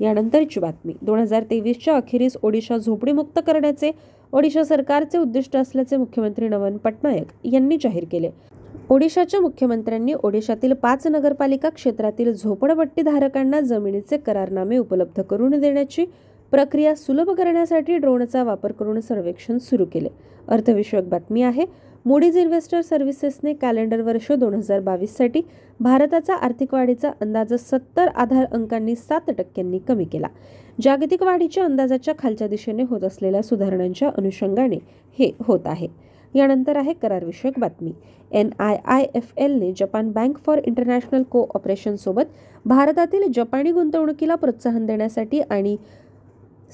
यानंतरची 0.00 0.60
बातमी. 0.60 0.92
दोन 1.02 1.18
हजार 1.18 1.42
तेवीसच्या 1.50 1.96
अखेरीस 1.96 2.36
ओडिशा 2.42 2.76
झोपडीमुक्त 2.76 3.38
करण्याचे 3.46 3.90
ओडिशा 4.32 4.64
सरकारचे 4.64 5.18
उद्दिष्ट 5.18 5.56
असल्याचे 5.56 5.96
मुख्यमंत्री 5.96 6.48
नवन 6.48 6.76
पटनायक 6.76 7.46
यांनी 7.52 7.76
जाहीर 7.82 8.04
केले. 8.12 8.30
ओडिशाच्या 8.90 9.40
मुख्यमंत्र्यांनी 9.40 10.14
ओडिशातील 10.22 10.72
पाच 10.72 11.06
नगरपालिका 11.06 11.68
क्षेत्रातील 11.68 12.32
झोपडपट्टीधारकांना 12.32 13.60
जमिनीचे 13.60 14.16
करारनामे 14.16 14.78
उपलब्ध 14.78 15.20
करून 15.22 15.58
देण्याची 15.60 16.04
प्रक्रिया 16.52 16.94
सुलभ 16.96 17.30
करण्यासाठी 17.30 17.96
ड्रोनचा 17.98 18.42
वापर 18.42 18.72
करून 18.72 19.00
सर्वेक्षण 19.00 19.58
सुरू 19.58 19.84
केले. 19.92 20.08
अर्थविषयक 20.48 21.08
बातमी 21.08 21.42
आहे. 21.42 21.64
मुडीज 22.06 22.36
इन्व्हेस्टर 22.36 22.80
सर्व्हिसेसने 22.80 23.52
कॅलेंडर 23.54 24.00
वर्ष 24.00 24.30
दोन 24.32 24.54
हजार 24.54 24.80
बावीससाठी 24.80 25.40
भारताचा 25.80 26.34
आर्थिक 26.34 26.74
वाढीचा 26.74 27.10
अंदाज 27.20 27.52
सत्तर 27.54 28.08
आधार 28.08 28.44
अंकांनी 28.52 28.94
सात 28.96 29.30
टक्क्यांनी 29.30 29.78
कमी 29.78 30.04
केला. 30.04 30.28
जागतिक 30.82 31.22
वाढीच्या 31.22 31.64
अंदाजाच्या 31.64 32.14
खालच्या 32.18 32.48
दिशेने 32.48 32.82
होत 32.82 33.04
असलेल्या 33.04 33.42
सुधारणांच्या 33.42 34.10
अनुषंगाने 34.18 34.78
हे 35.18 35.30
होत 35.46 35.66
आहे. 35.66 35.88
यानंतर 36.34 36.76
आहे 36.76 36.92
करारविषयक 36.92 37.58
बातमी. 37.58 37.92
एन 38.32 38.50
आय 38.58 38.76
आय 38.84 39.04
एफ 39.14 39.32
एलने 39.36 39.72
जपान 39.72 40.10
बँक 40.10 40.38
फॉर 40.38 40.58
इंटरनॅशनल 40.64 41.22
को 41.22 41.46
ऑपरेशनसोबत 41.54 42.24
भारतातील 42.64 43.30
जपानी 43.34 43.72
गुंतवणुकीला 43.72 44.34
प्रोत्साहन 44.34 44.86
देण्यासाठी 44.86 45.40
आणि 45.40 45.76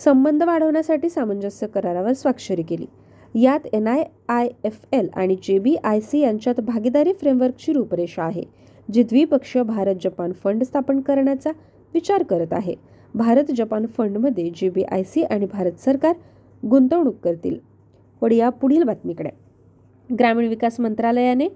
संबंध 0.05 0.43
वाढवण्यासाठी 0.43 1.11
सामंजस्य 1.11 1.67
करारावर 1.67 2.13
स्वाक्षरी 2.13 2.63
केली. 2.63 2.87
यात 3.35 3.67
N 3.73 3.87
I 3.87 4.03
I 4.29 4.49
F 4.65 4.79
L 4.93 5.09
आणि 5.15 5.37
जे 5.43 5.59
बी 5.59 5.75
आय 5.85 6.01
सी 6.01 6.19
यांच्यात 6.19 6.61
भागीदारी 6.61 7.13
फ्रेमवर्कची 7.13 7.73
रूपरेषा 7.73 8.23
आहे 8.23 8.43
जी 8.89 9.03
द्विपक्षीय 9.03 9.63
भारत 9.63 9.95
जपान 10.05 10.33
फंड 10.45 10.63
स्थापन 10.63 11.01
करण्याचा 11.01 11.51
विचार 11.95 12.23
करत 12.23 12.53
आहे. 12.53 12.75
भारत 13.15 13.51
जपान 13.57 13.87
फंडमध्ये 13.97 14.51
जे 14.57 14.69
बी 14.69 14.83
आय 14.83 15.03
सी 15.03 15.23
आणि 15.23 15.47
भारत 15.53 15.81
सरकार 15.81 16.15
गुंतवणूक 16.63 17.17
करतील. 17.25 17.59
वळूया 18.23 18.49
पुढील 18.51 18.83
बातमीकडे. 18.83 19.31
ग्रामीण 20.09 20.49
विकास 20.49 20.81
मंत्रालयाने 20.81 21.49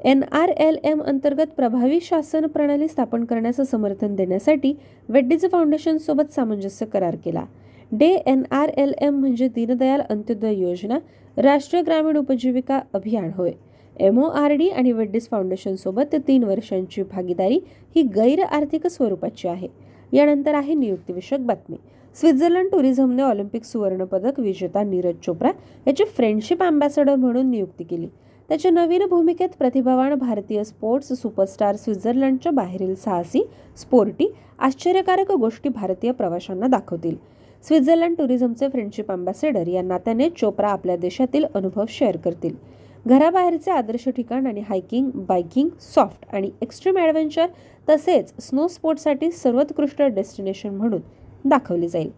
एन 0.00 0.22
आर 0.32 0.48
एल 0.48 0.76
एम 0.84 1.00
अंतर्गत 1.02 1.54
प्रभावी 1.56 1.98
शासन 2.02 2.46
प्रणाली 2.46 2.88
स्थापन 2.88 3.24
करण्याचं 3.24 3.64
समर्थन 3.64 4.14
देण्यासाठी 4.16 4.72
वेड्डीज 5.08 5.46
फाउंडेशनसोबत 5.52 6.32
सामंजस्य 6.32 6.86
करार 6.86 7.16
केला. 7.24 7.44
DAY 7.92 8.08
N 8.26 8.42
R 8.50 8.68
L 8.68 8.92
M 8.98 9.14
म्हणजे 9.14 9.48
दीनदयाल 9.48 10.00
अंत्योदय 10.00 10.54
योजना 10.54 10.98
राष्ट्रीय 11.36 11.82
ग्रामीण 11.82 12.16
उपजीविका 12.16 12.80
अभियान 12.94 13.30
होय. 13.36 13.50
एम 13.96 14.18
ओ 14.18 14.28
आर 14.28 14.52
डी 14.52 14.68
आणि 14.68 14.92
वेड्डीस 14.92 15.28
फाउंडेशनसोबत 15.30 16.14
तीन 16.28 16.44
वर्षांची 16.44 17.02
भागीदारी 17.02 17.58
ही 17.96 18.02
गैर 18.16 18.42
आर्थिक 18.44 18.86
स्वरूपाची 18.86 19.48
आहे. 19.48 19.68
यानंतर 20.12 20.54
आहे 20.54 20.74
नियुक्तीविषयक 20.74 21.46
बातमी. 21.46 21.76
स्वित्झर्लंड 22.16 22.70
टुरिझमने 22.72 23.22
ऑलिम्पिक 23.22 23.64
सुवर्णपदक 23.64 24.40
विजेता 24.40 24.82
नीरज 24.82 25.14
चोप्रा 25.26 25.50
याची 25.86 26.04
फ्रेंडशिप 26.04 26.62
अँबॅसेडर 26.62 27.14
म्हणून 27.14 27.50
नियुक्ती 27.50 27.84
केली. 27.84 28.06
त्याच्या 28.48 28.70
नवीन 28.70 29.04
भूमिकेत 29.10 29.48
प्रतिभावान 29.58 30.14
भारतीय 30.14 30.62
स्पोर्ट्स 30.64 31.12
सुपरस्टार 31.12 31.76
स्वित्झर्लंडच्या 31.76 32.52
बाहेरील 32.52 32.94
साहसी 32.94 33.42
स्पोर्टी 33.76 34.32
आश्चर्यकारक 34.58 35.32
गोष्टी 35.32 35.68
भारतीय 35.68 36.12
प्रवाशांना 36.12 36.66
दाखवतील. 36.66 37.16
स्वित्झर्लंड 37.64 38.16
टुरिझमचे 38.16 38.68
फ्रेंडशिप 38.68 39.10
अँबॅसेडर 39.12 39.66
या 39.68 39.82
नात्याने 39.82 40.28
चोप्रा 40.30 40.68
आपल्या 40.68 40.96
देशातील 40.96 41.44
अनुभव 41.54 41.84
शेअर 41.88 42.16
करतील. 42.16 42.54
घराबाहेरचे 43.06 43.70
आदर्श 43.70 44.08
ठिकाण 44.08 44.46
आणि 44.46 44.60
हायकिंग 44.68 45.10
बायकिंग 45.28 45.68
सॉफ्ट 45.94 46.24
आणि 46.34 46.50
एक्स्ट्रीम 46.62 46.98
ॲडव्हेंचर 46.98 47.46
तसेच 47.88 48.32
स्नो 48.40 48.66
स्पोर्ट्ससाठी 48.68 49.30
सर्वोत्कृष्ट 49.30 50.02
डेस्टिनेशन 50.04 50.74
म्हणून 50.74 51.00
दाखवली 51.44 51.88
जाईल. 51.88 52.10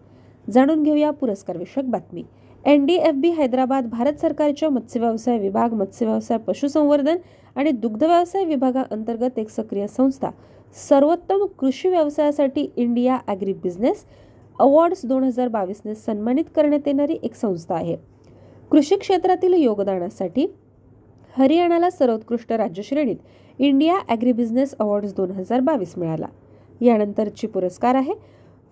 जाणून 0.46 0.83
घेऊया 0.83 1.11
पुरस्कारविषयक 1.11 1.90
बातमी. 1.90 2.22
N 2.64 2.87
D 2.87 2.94
F 2.96 3.14
B 3.14 3.31
Hyderabad 3.31 3.87
Bharat 3.90 4.20
सरकारच्या 4.20 4.70
मत्स्यव्यवसाय 4.70 5.38
विभाग 5.38 5.74
मत्स्यव्यवसाय 5.74 6.38
पशुसंवर्धन 6.38 7.18
आणि 7.57 7.70
दुग्धव्यवसाय 7.72 8.44
विभागाअंतर्गत 8.44 9.38
एक 9.38 9.50
सक्रिय 9.50 9.87
संस्था 9.88 10.31
सर्वोत्तम 10.76 11.44
कृषी 11.59 11.88
व्यवसायासाठी 11.88 12.68
इंडिया 12.76 13.18
ॲग्री 13.26 13.53
बिझनेस 13.53 14.05
अवॉर्ड्स 14.61 15.05
दोन 15.07 15.25
हजार 15.25 15.49
बावीसने 15.49 15.94
सन्मानित 15.94 16.44
करण्यात 16.57 16.87
येणारी 16.87 17.16
एक 17.23 17.35
संस्था 17.35 17.75
आहे. 17.75 17.96
कृषी 18.70 18.96
क्षेत्रातील 18.96 19.55
योगदानासाठी 19.55 20.46
हरियाणाला 21.37 21.90
सर्वोत्कृष्ट 21.90 22.53
राज्य 22.53 22.83
श्रेणीत 22.83 23.16
इंडिया 23.59 23.99
ॲग्री 24.09 24.33
बिझनेस 24.33 24.75
अवॉर्ड्स 24.79 25.14
दोन 25.14 25.31
हजार 25.31 25.61
बावीस 25.61 25.94
मिळाला. 25.99 26.27
यानंतरची 26.81 27.46
पुरस्कार 27.46 27.94
आहे. 27.94 28.12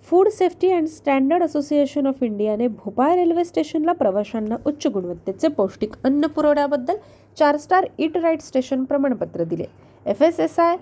Food 0.06 0.28
safety 0.28 0.70
and 0.72 0.88
standard 0.88 1.42
association 1.42 2.06
of 2.06 2.22
इंडियाने 2.22 2.66
भोपाळ 2.68 3.14
रेल्वे 3.14 3.44
स्टेशनला 3.44 3.92
प्रवाशांना 3.92 4.56
उच्च 4.66 4.86
गुणवत्तेचे 4.86 5.48
पौष्टिक 5.48 5.94
अन्न 6.04 6.26
पुरवण्याबद्दल 6.26 6.96
चार 7.38 7.56
स्टार 7.56 7.86
इट 7.98 8.16
राईट 8.16 8.42
स्टेशन 8.42 8.84
प्रमाणपत्र 8.84 9.44
दिले. 9.44 9.64
एफ 10.06 10.22
एस 10.22 10.40
एस 10.40 10.58
आय 10.58 10.76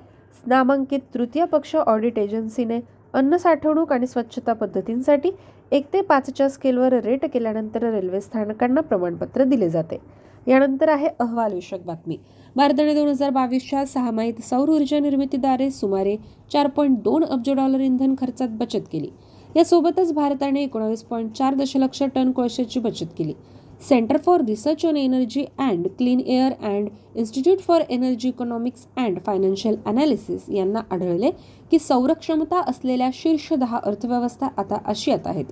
नामांकित 0.46 1.00
तृतीय 1.14 1.44
पक्ष 1.44 1.74
ऑडिट 1.76 2.18
एजन्सीने 2.18 2.80
अन्न 3.16 3.36
साठवणूक 3.36 3.92
आणि 3.92 4.06
स्वच्छता 4.06 4.52
पद्धतींसाठी 4.52 5.30
एक 5.72 5.86
ते 5.92 6.00
पाचच्या 6.00 6.48
स्केलवर 6.48 6.92
रेट 6.94 7.24
केल्यानंतर 7.24 7.82
रेल्वे 7.92 8.20
स्थानकांना 8.20 8.80
प्रमाणपत्र 8.80 9.44
दिले 9.44 9.68
जाते. 9.70 9.98
यानंतर 10.46 10.88
आहे 10.88 11.08
अहवाल 11.20 11.52
विषयक 11.52 11.86
बातमी. 11.86 12.16
भारताने 12.56 12.94
दोन 12.94 13.08
हजार 13.08 13.30
बावीसच्या 13.30 13.84
सहामाहीत 13.86 14.42
सौर 14.42 14.68
ऊर्जा 14.68 14.98
निर्मितीद्वारे 14.98 15.70
सुमारे 15.70 16.16
चार 16.52 16.66
पॉईंट 16.66 16.98
दोन 16.98 17.24
अब्ज 17.24 17.50
डॉलर 17.50 17.80
इंधन 17.80 18.14
खर्चात 18.20 18.48
बचत 18.50 18.88
केली. 18.92 19.08
यासोबतच 19.56 20.12
भारताने 20.12 20.62
एकोणावीस 20.62 21.02
पॉईंट 21.02 21.32
चार 21.32 21.54
दशलक्ष 21.54 22.02
टन 22.14 22.32
कोळशाची 22.32 22.80
बचत 22.80 23.16
केली. 23.18 23.32
Centre 23.80 24.16
for 24.16 24.40
research 24.40 24.86
on 24.86 24.96
energy 24.96 25.44
and 25.58 25.88
clean 25.88 26.20
air 26.20 26.52
and 26.52 26.88
institute 27.14 27.58
for 27.58 27.80
energy 27.90 28.28
economics 28.28 28.86
and 28.96 29.18
financial 29.26 29.76
analysis 29.86 30.50
यांना 30.50 30.80
आढळले 30.90 31.30
की 31.70 31.78
सौरक्षमता 31.78 32.60
असलेल्या 32.60 33.10
शीर्ष 33.12 33.52
दहा 33.52 33.80
अर्थव्यवस्था 33.84 34.46
आता 34.56 34.78
आशियात 34.86 35.26
आहेत. 35.26 35.44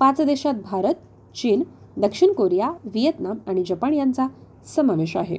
पाच 0.00 0.20
देशात 0.20 0.54
भारत 0.54 0.94
चीन 1.36 1.62
दक्षिण 1.96 2.32
कोरिया 2.32 2.70
व्हिएतनाम 2.84 3.38
आणि 3.46 3.64
जपान 3.66 3.94
यांचा 3.94 4.26
समावेश 4.76 5.16
आहे. 5.16 5.36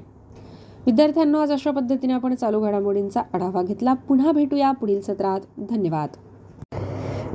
विद्यार्थ्यांनो 0.85 1.39
आज 1.39 1.51
अशा 1.51 1.71
पद्धतीने 1.71 2.13
आपण 2.13 2.35
चालू 2.35 2.61
घडामोडींचा 2.61 3.21
आढावा 3.33 3.63
घेतला. 3.63 3.93
पुन्हा 3.93 4.31
भेटूया 4.31 4.71
पुढील 4.71 5.01
सत्रात. 5.01 5.39
धन्यवाद. 5.57 6.09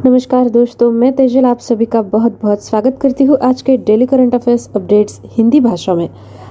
नमस्कार 0.04 0.48
दोस्तों, 0.48 0.90
मैं 0.92 1.11
तेजल, 1.12 1.44
आप 1.44 1.61
सभी 1.61 1.85
का 1.85 2.00
बहुत 2.02 2.32
बहुत 2.42 2.62
स्वागत 2.62 2.96
करती 3.00 3.24
हूँ 3.24 3.37
आज 3.42 3.62
के 3.62 3.76
daily 3.76 4.06
current 4.06 4.35
affairs 4.35 4.68
updates 4.74 5.20
Hindi 5.38 5.61
भाषा 5.61 5.94
में। 5.94 6.06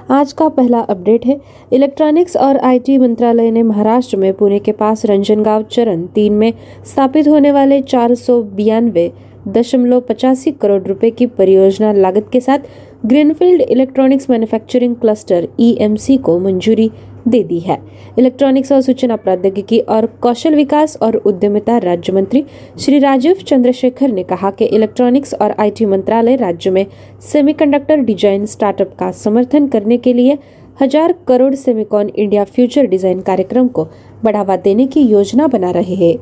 आज 0.10 0.34
का 0.34 0.48
पहला 0.48 0.80
अपडेट 0.80 1.26
है, 1.26 1.36
इलेक्ट्रॉनिक्स 1.72 2.38
और 2.38 2.58
आईटी 2.58 2.98
मंत्रालय 2.98 3.50
ने 3.52 3.62
महाराष्ट्र 3.62 4.18
में 4.18 4.32
पुणे 4.34 4.58
के 4.58 4.72
पास 4.72 5.06
रंजनगांव 5.06 5.62
चरण 5.72 6.06
तीन 6.16 6.34
में 6.34 6.52
स्थापित 6.86 7.28
होने 7.28 7.52
वाले 7.52 7.82
चार 7.82 8.14
सौ 8.14 8.42
बियानवे 8.42 9.08
दशमलव 9.48 10.00
पचासी 10.00 10.52
करोड़ 10.52 10.82
रुपए 10.84 11.10
की 11.10 11.26
परियोजना 11.28 11.92
लागत 11.94 12.30
के 12.32 12.40
साथ 12.40 12.60
greenfield 13.06 13.62
electronics 13.62 14.30
manufacturing 14.30 14.96
cluster 14.96 15.48
EMC 15.60 16.18
को 16.18 16.38
मंजूरी 16.40 16.90
दे 17.28 17.42
दी 17.44 17.60
है। 17.60 17.78
इलेक्ट्रॉनिक्स 18.20 18.72
और 18.72 18.82
सूचना 18.82 19.16
प्रौद्योगिकी 19.16 19.80
और 19.80 20.06
कौशल 20.22 20.56
विकास 20.56 20.98
और 21.02 21.16
उद्यमिता 21.18 21.78
राज्य 21.78 22.14
मंत्री 22.14 22.44
श्री 22.80 23.00
राजीव 23.00 23.44
चंद्रशेखर 23.48 24.12
ने 24.12 24.24
कहा 24.24 24.52
कि 24.52 24.66
इलेक्ट्रॉनिक्स 24.68 25.34
और 25.34 25.56
आईटी 25.60 25.86
मंत्रालय 25.86 26.36
राज्य 26.36 26.70
में 26.70 26.86
सेमीकंडक्टर 27.24 28.02
डिज़ाइन 28.02 28.46
स्टार्टअप 28.46 28.96
का 29.00 29.12
समर्थन 29.14 29.68
करने 29.68 29.98
के 29.98 30.14
लिए 30.14 30.38
हज़ार 30.82 31.14
crore 31.28 31.54
Semicon 31.56 32.10
India 32.10 32.44
future 32.46 32.86
design 32.86 33.22
कार्यक्रम 33.22 33.68
को 33.68 33.88
बढ़ावा 34.24 34.56
देने 34.58 34.88
की 34.88 35.02
योजना 35.02 35.48
बना 35.48 35.72
रहे 35.72 35.96
हैं। 35.96 36.16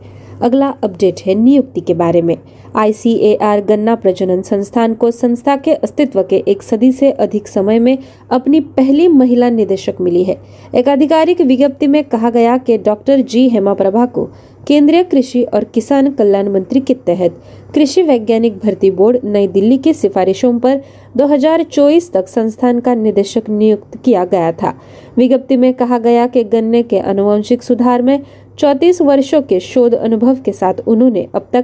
अगला 0.44 0.72
अपडेट 0.84 1.14
है 1.26 1.34
नियुक्ति 1.34 1.82
के 1.82 1.94
बारे 1.94 2.22
में। 2.22 2.36
आईसीएआर 2.76 3.60
गन्ना 3.60 3.96
प्रजनन 3.96 4.42
संस्थान 4.42 4.94
को 4.94 5.12
संस्था 5.12 5.56
के 5.56 5.74
अस्तित्व 5.74 6.22
के 6.22 6.42
एक 6.48 6.62
सदी 6.62 6.92
से 6.92 7.12
अधिक 7.12 7.48
समय 7.48 7.80
में 7.80 7.96
अपनी 8.30 8.60
पहली 8.60 9.08
महिला 9.08 9.50
निदेशक 9.50 9.94
मिली 10.00 10.24
है। 10.24 10.34
एक 10.74 10.90
आधिकारिक 10.90 11.42
विज्ञप्ति 11.42 11.88
में 11.88 12.04
कहा 12.12 12.30
गया 12.30 12.58
कि 12.58 12.78
डॉक्टर 12.78 13.16
जी 13.16 13.48
हेमा 13.48 13.74
प्रभा 13.74 14.06
को 14.06 14.26
केंद्रीय 14.68 15.04
कृषि 15.04 15.44
और 15.54 15.64
किसान 15.74 16.10
कल्याण 16.10 16.48
मंत्री 16.48 16.80
के 16.80 16.94
तहत 17.08 17.30
कृषि 17.76 18.02
वैज्ञानिक 18.02 18.54
भर्ती 18.64 18.90
बोर्ड 18.90 19.18
नई 19.24 19.48
दिल्ली 19.48 19.78
की 19.78 19.94
सिफारिशों 19.94 20.58
पर 20.58 20.76
2024 21.16 22.14
तक 22.14 22.28
संस्थान 22.28 22.80
का 22.80 22.96
निदेशक 22.96 23.50
नियुक्त 23.50 23.98
किया 24.06 24.24
गया 24.24 24.52
था। 24.52 24.72
विज्ञप्ति 25.18 25.56
में 25.56 25.74
कहा 25.74 25.98
गया 25.98 26.28
कि 26.28 26.44
गन्ने 26.44 26.82
के 26.82 26.98
अनुवांशिक 26.98 27.62
सुधार 27.62 28.02
में 28.02 28.18
34 28.62 29.02
वर्षों 29.02 29.42
के 29.42 29.60
शोध 29.60 29.96
अनुभव 29.96 30.34
के 30.46 30.54
साथ 30.54 30.74
उन्होंने 30.86 31.26
अब 31.34 31.42
तक 31.54 31.62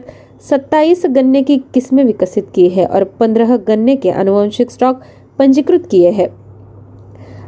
27 0.50 1.06
गन्ने 1.06 1.42
की 1.42 1.58
किस्में 1.74 2.06
विकसित 2.06 2.44
की 2.56 2.68
है 2.68 2.84
और 2.84 3.04
15 3.04 3.58
गन्ने 3.68 3.96
के 3.96 4.10
अनुवांशिक 4.10 4.72
स्टॉक 4.72 4.96
पंजीकृत 5.40 5.80
किए 5.92 6.10
हैं। 6.10 6.28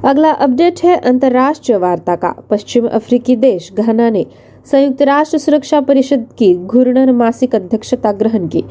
अगला 0.04 0.32
अपडेट 0.32 0.74
है 0.84 0.96
अंतर्राष्ट्रीय 0.96 1.78
वार्ता 1.78 2.16
का। 2.16 2.32
पश्चिम 2.32 2.88
अफ्रीकी 2.88 3.36
देश 3.36 3.72
घाना 3.78 4.10
ने 4.10 4.24
संयुक्त 4.72 5.02
राष्ट्र 5.02 5.38
सुरक्षा 5.38 5.80
परिषद 5.80 6.22
की 6.40 6.56
घूर्णन 6.56 7.10
मासिक 7.10 7.56
अध्यक्षता 7.56 8.12
ग्रहण 8.12 8.48
की। 8.52 8.62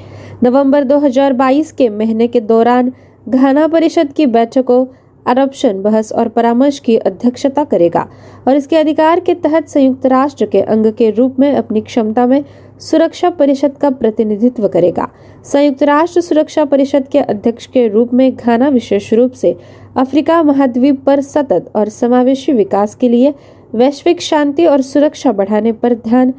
नवंबर 0.42 0.83
2022 0.83 1.72
के 1.72 1.88
महीने 1.88 2.26
के 2.26 2.40
दौरान 2.40 2.90
घाना 3.28 3.66
परिषद 3.66 4.09
की 4.16 4.24
बैठकों 4.26 4.85
अडॉप्शन 5.26 5.80
बहस 5.83 6.12
और 6.12 6.28
परामर्श 6.28 6.78
की 6.78 6.96
अध्यक्षता 6.96 7.64
करेगा 7.64 8.06
और 8.48 8.56
इसके 8.56 8.76
अधिकार 8.76 9.20
के 9.20 9.35
तहत 9.35 9.68
संयुक्त 9.68 10.06
राष्ट्र 10.06 10.46
के 10.46 10.61
अंग 10.61 10.87
के 10.92 11.11
रूप 11.11 11.40
में 11.40 11.52
अपनी 11.52 11.80
क्षमता 11.80 12.26
में 12.26 12.42
सुरक्षा 12.80 13.30
परिषद 13.30 13.76
का 13.80 13.90
प्रतिनिधित्व 13.90 14.68
करेगा 14.68 15.09
संयुक्त 15.44 15.83
राष्ट्र 15.83 16.20
सुरक्षा 16.20 16.64
परिषद 16.64 17.09
के 17.12 17.18
अध्यक्ष 17.18 17.66
के 17.66 17.87
रूप 17.88 18.14
में 18.14 18.30
घाना 18.37 18.68
विशेष 18.68 19.12
रूप 19.14 19.33
से 19.33 19.56
अफ्रीका 19.96 20.42
महाद्वीप 20.42 21.02
पर 21.04 21.20
सतत 21.20 21.70
और 21.76 21.88
समावेशी 21.88 22.52
विकास 22.52 22.94
के 22.94 23.09
लिए 23.09 23.35
वैश्विक 23.74 24.20
शांति 24.20 24.66
और 24.66 24.80
सुरक्षा 24.83 25.33
बढ़ाने 25.33 25.72
पर 25.72 25.94
ध्यान 25.94 26.30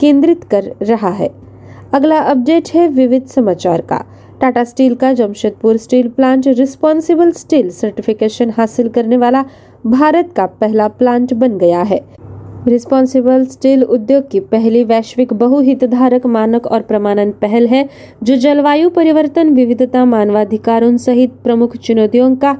केंद्रित 0.00 0.44
कर 0.44 0.72
रहा 0.82 1.10
है 1.10 1.28
अगला 1.92 2.18
अपडेट 2.20 2.68
है 2.74 2.86
विविध 2.88 3.26
समाचार 3.26 3.80
का 3.80 4.02
टाटा 4.40 4.64
स्टील 4.64 4.94
का, 4.94 5.12
Jamshedpur 5.12 5.76
steel 5.76 6.08
plant, 6.08 6.46
responsible 6.48 7.30
steel 7.30 7.68
certification 7.70 8.50
हासिल 8.56 8.88
करने 8.88 9.16
वाला 9.16 9.42
भारत 9.86 10.32
का 10.36 10.46
पहला 10.46 10.88
प्लांट 10.88 11.34
बन 11.34 11.58
गया 11.58 11.82
है। 11.82 11.98
रिस्पॉन्सिबल 12.66 13.44
स्टील 13.44 13.82
उद्योग 13.82 14.28
की 14.30 14.40
पहली 14.40 14.84
वैश्विक 14.84 15.32
बहुहितधारक 15.32 16.26
मानक 16.26 16.66
और 16.66 16.82
प्रमाणन 16.82 17.30
पहल 17.30 17.66
है, 17.66 17.88
जो 18.22 18.36
जलवायु 18.36 18.90
परिवर्तन, 18.90 19.48
विविधता, 19.48 20.04
मानवाधिकारों 20.04 20.96
सहित 20.96 21.32
प्रमुख 21.44 21.76
चुनौतियों 21.76 22.34
का 22.36 22.56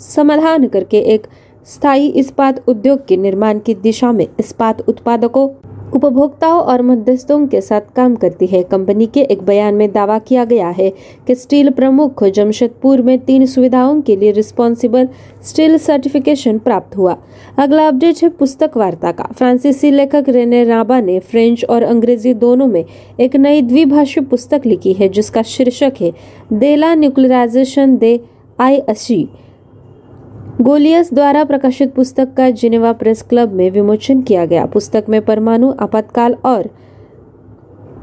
समाधान 0.00 0.68
करके 0.68 0.98
एक 1.14 1.26
स्थायी 1.66 2.08
इस्पात 2.08 2.68
उद्योग 2.68 3.06
के 3.06 3.16
निर्माण 3.16 3.58
की 3.58 3.74
दिशा 3.74 4.12
में 4.12 4.26
इस्पात 4.40 4.80
उत्पादकों 4.88 5.48
उपभोक्ताओं 5.94 6.60
और 6.72 6.80
मध्यस्थों 6.80 7.46
के 7.46 7.60
साथ 7.60 7.80
काम 7.96 8.14
करती 8.14 8.46
है। 8.46 8.62
कंपनी 8.62 9.06
के 9.06 9.20
एक 9.20 9.42
बयान 9.42 9.74
में 9.74 9.88
दावा 9.94 10.18
किया 10.18 10.44
गया 10.44 10.70
है 10.70 10.88
कि 11.26 11.34
स्टील 11.34 11.68
प्रमुख 11.70 12.24
जमशेदपुर 12.34 13.00
में 13.00 13.16
तीन 13.28 13.44
सुविधाओं 13.46 14.00
के 14.00 14.18
लिए 14.20 14.32
रिस्पॉन्सिबल 14.32 15.06
स्टील 15.42 15.76
सर्टिफिकेशन 15.76 16.58
प्राप्त 16.58 16.96
हुआ। 16.96 17.14
अगला 17.58 17.86
अपडेट 17.86 18.22
है 18.22 18.28
पुस्तक 18.28 18.76
वार्ता 18.76 19.10
का। 19.10 19.24
फ्रांसीसी 19.32 19.96
लेखक 19.96 20.28
रेने 20.28 20.64
राबा 20.64 21.00
ने 21.00 21.18
फ्रेंच 21.20 21.64
और 21.68 21.82
अंग्रेज़ी 21.82 22.32
दोनों 22.34 22.66
में 22.66 22.82
एक 23.18 23.36
नई 23.36 23.60
द्विभाषी 23.60 24.20
पुस्तक 24.20 24.66
लिखी 24.66 24.92
है, 24.92 25.08
जिसका 25.08 25.40
शीर्षक 25.44 26.00
है, 26.00 26.10
देला 26.50 26.94
न्यूक्लियराइजेशन 26.94 27.94
दे 27.96 28.16
आई 28.58 28.78
अशी 28.88 29.24
गोलियस 30.62 31.14
द्वारा 31.14 31.44
प्रकाशित 31.44 31.94
पुस्तक 31.94 32.34
का 32.36 32.50
जिनेवा 32.50 32.92
प्रेस 32.92 33.22
क्लब 33.22 33.52
में 33.52 33.70
विमोचन 33.70 34.20
किया 34.22 34.44
गया। 34.46 34.66
पुस्तक 34.66 35.04
में 35.08 35.20
परमाणु, 35.22 35.72
आपातकाल 35.80 36.34
और 36.44 36.68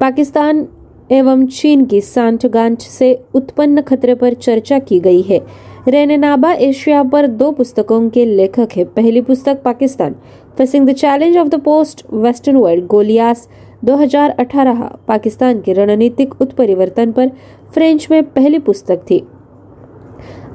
पाकिस्तान 0.01 0.67
एवं 1.11 1.45
चीन 1.45 1.85
की 1.85 2.01
सांठ 2.01 2.45
गांठ 2.45 2.81
से 2.81 3.23
उत्पन्न 3.33 3.81
खतरे 3.81 4.15
पर 4.15 4.33
चर्चा 4.33 4.79
की 4.79 4.99
गई 4.99 5.21
है। 5.21 5.39
रेनेनाबा 5.87 6.53
एशिया 6.53 7.03
पर 7.03 7.27
दो 7.27 7.51
पुस्तकों 7.51 8.09
के 8.09 8.25
लेखक 8.25 8.67
है। 8.77 8.83
पहली 8.83 9.21
पुस्तक 9.21 9.61
Pakistan 9.63 10.15
facing 10.57 10.89
the 10.89 10.91
challenge 10.91 11.37
of 11.37 11.47
the 11.47 11.55
post 11.55 12.05
western 12.13 12.57
world 12.57 12.85
गोलियास 12.85 13.49
2018 13.83 14.97
Pakistan 15.07 15.61
के 15.61 15.73
रणनीतिक 15.73 16.41
उत्परिवर्तन 16.41 17.11
पर 17.11 17.31
फ्रेंच 17.73 18.07
में 18.11 18.23
पहली 18.23 18.59
पुस्तक 18.59 18.97
थी। 18.97 19.27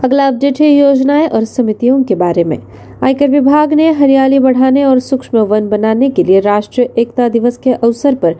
अगला 0.04 0.26
अपडेट 0.26 0.54
है 0.60 0.68
योजनाएं 0.68 1.28
और 1.28 1.44
समितियों 1.44 2.02
के 2.02 2.14
बारे 2.14 2.44
में। 2.44 2.56
आयकर 3.02 3.28
विभाग 3.28 3.72
ने 3.72 3.90
हरियाली 3.90 4.38
बढ़ाने 4.38 4.84
और 4.84 4.98
सूक्ष्म 4.98 5.38
वन 5.38 5.68
बनाने 5.68 6.08
के 6.08 6.26
लिए 6.26 6.40
राष्ट्रीय 6.40 6.88
एकता 6.96 7.28
दिवस 7.28 7.56
के 7.56 7.72
अवसर 7.72 8.14
पर 8.14 8.32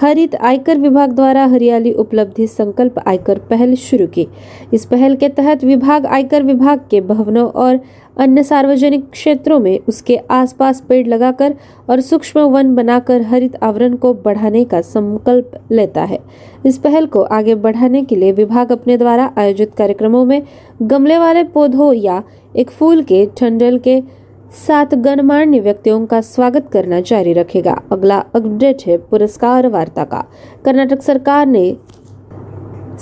हरित 0.00 0.34
आयकर 0.34 0.78
विभाग 0.78 1.12
द्वारा 1.12 1.44
हरियाली 1.46 1.92
उपलब्धि 1.92 2.46
संकल्प 2.46 2.98
आयकर 3.06 3.38
पहल 3.38 3.74
शुरू 3.74 4.06
की। 4.06 4.26
इस 4.74 4.84
पहल 4.84 5.16
के 5.16 5.28
तहत 5.28 5.64
विभाग 5.64 6.06
आयकर 6.06 6.42
विभाग 6.42 6.80
के 6.90 7.00
भवनों 7.00 7.46
और 7.46 7.80
अन्य 8.18 8.42
सार्वजनिक 8.42 9.04
क्षेत्रों 9.10 9.58
में 9.60 9.78
उसके 9.88 10.16
आसपास 10.30 10.80
पेड़ 10.80 11.06
लगाकर 11.08 11.54
और 11.90 12.00
सूक्ष्म 12.00 12.40
वन 12.40 12.74
बनाकर 12.74 13.22
हरित 13.22 13.62
आवरण 13.62 13.96
को 13.96 14.14
बढ़ाने 14.14 14.64
का 14.64 14.80
संकल्प 14.80 15.60
लेता 15.72 16.04
है। 16.04 16.18
इस 16.66 16.78
पहल 16.78 17.06
को 17.06 17.22
आगे 17.22 17.54
बढ़ाने 17.54 18.02
के 18.02 18.16
लिए 18.16 18.32
विभाग 18.32 18.72
अपने 18.72 18.96
द्वारा 18.96 19.30
आयोजित 19.38 19.74
कार्यक्रमों 19.74 20.24
में 20.24 20.42
गमले 20.82 21.18
वाले 21.18 21.44
पौधों 21.44 21.92
या 21.94 22.22
एक 22.56 22.70
फूल 22.70 23.02
के, 23.02 23.26
ठंडल 23.36 23.78
के 23.78 24.00
साथ 24.52 24.94
गणमान्य 24.94 25.58
व्यक्तियों 25.58 26.06
का 26.06 26.20
स्वागत 26.20 26.66
करना 26.72 27.00
जारी 27.00 27.32
रखेगा। 27.32 27.74
अगला 27.90 28.22
अपडेट 28.34 28.76
है 28.86 28.96
पुरस्कार 28.96 29.66
वार्ता 29.66 30.04
का। 30.04 30.20
कर्नाटक 30.64 31.02
सरकार 31.02 31.46
ने 31.46 31.74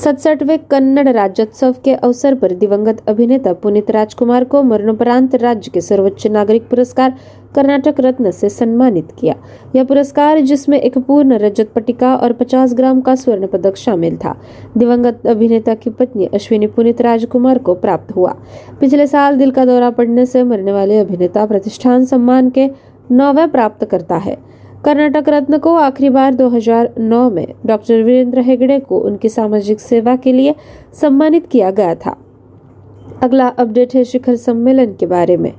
सड़सठवे 0.04 0.56
कन्नड़ 0.56 1.08
राज्योत्सव 1.08 1.74
के 1.84 1.94
अवसर 1.94 2.34
पर 2.34 2.52
दिवंगत 2.52 3.08
अभिनेता 3.08 3.52
पुनीत 3.52 3.90
राजकुमार 3.90 4.44
को 4.44 4.62
मरणोपरांत 4.62 5.34
राज्य 5.34 5.70
के 5.74 5.80
सर्वोच्च 5.80 6.26
नागरिक 6.26 6.68
पुरस्कार 6.68 7.14
कर्नाटक 7.54 7.94
रत्न 8.00 8.30
से 8.30 8.48
सम्मानित 8.48 9.08
किया। 9.18 9.34
यह 9.76 9.84
पुरस्कार, 9.84 10.40
जिसमें 10.40 10.80
एक 10.80 10.98
पूर्ण 10.98 11.32
रजत 11.32 11.70
पटिका 11.74 12.16
और 12.16 12.32
50 12.32 12.74
ग्राम 12.74 13.00
का 13.00 13.14
स्वर्ण 13.14 13.46
पदक 13.46 13.76
शामिल 13.76 14.16
था। 14.16 14.40
दिवंगत 14.76 15.26
अभिनेता 15.26 15.74
की 15.74 15.90
पत्नी 15.90 16.26
अश्विनी 16.26 16.66
पुनीत 16.66 17.00
राजकुमार 17.00 17.58
को 17.58 17.74
प्राप्त 17.74 18.16
हुआ। 18.16 18.36
पिछले 18.80 19.06
साल 19.06 19.36
दिल 19.36 19.50
का 19.50 19.64
दौरा 19.64 19.90
पड़ने 19.90 20.26
से 20.26 20.42
मरने 20.42 20.72
वाले 20.72 20.98
अभिनेता 20.98 21.46
प्रतिष्ठान 21.46 22.04
सम्मान 22.04 22.50
के 22.50 22.70
नौवे 23.12 23.46
प्राप्त 23.46 23.84
करता 23.84 24.16
है। 24.16 24.57
कर्नाटक 24.84 25.28
रत्न 25.28 25.58
को 25.58 25.74
आखिरी 25.74 26.08
बार 26.08 26.34
2009 26.34 27.28
में 27.30 27.44
डॉक्टर 27.66 28.02
वीरेंद्र 28.02 28.40
हेगड़े 28.40 28.78
को 28.78 28.98
उनकी 28.98 29.28
सामाजिक 29.28 29.80
सेवा 29.80 30.14
के 30.16 30.36
लिए 30.36 30.52
सम्मानित 31.00 31.40
किया 31.50 31.70
गया 31.70 31.94
था। 31.94 32.12
अगला 33.22 33.48
अपडेट 33.58 33.94
है 33.94 34.04
शिखर 34.04 34.34
सम्मेलन 34.36 34.92
के 35.00 35.06
बारे 35.06 35.36
में। 35.36 35.50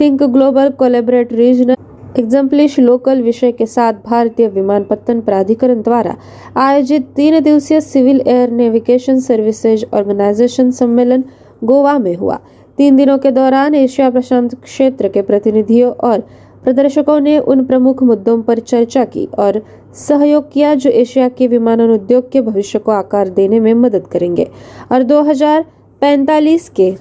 think 0.00 0.22
global 0.22 0.70
collaborate 0.78 1.32
regional 1.32 1.74
एग्जाम्पलिश 2.18 2.78
local 2.80 3.20
विषय 3.22 3.50
के 3.50 3.66
साथ 3.66 3.92
भारतीय 4.06 4.48
विमानपत्तन 4.48 5.20
प्राधिकरण 5.20 5.80
द्वारा 5.80 6.12
आयोजित 6.56 7.00
तीन 7.16 7.38
दिवसीय 7.38 7.80
civil 7.80 8.20
air 8.26 8.50
navigation 8.50 9.18
services 9.18 9.84
organisation 9.94 10.70
सम्मेलन 10.70 11.24
गोवा 11.64 11.98
में 11.98 12.14
हुआ। 12.16 12.38
तीन 12.78 12.96
दिनों 12.96 13.18
के 13.18 13.30
दौरान 13.30 13.74
एशिया 13.74 14.10
प्रशांत 14.10 14.54
क्षेत्र 14.54 15.08
के 15.08 15.22
प्रतिनिधियों 15.22 15.92
और 16.00 16.20
प्रदर्शकों 16.64 17.20
ने 17.20 17.38
उन 17.38 17.64
प्रमुख 17.64 18.02
मुद्दों 18.02 18.42
पर 18.42 18.58
चर्चा 18.58 19.04
की 19.04 19.28
और 19.38 19.62
सहयोग 19.94 20.52
किया 20.52 20.74
जो 20.74 20.90
एशिया 20.90 21.28
के 21.28 21.46
विमानन 21.46 21.90
उद्योग 21.90 22.30
के 22.30 22.40
भविष्य 22.40 22.78
को 22.78 22.92
आकार 22.92 23.28
देने 23.28 23.60
में 23.60 23.74
मदद 23.74 24.06
करेंगे। 24.06 24.48
और 24.92 25.02
2045 25.02 26.68
के 26.68 26.94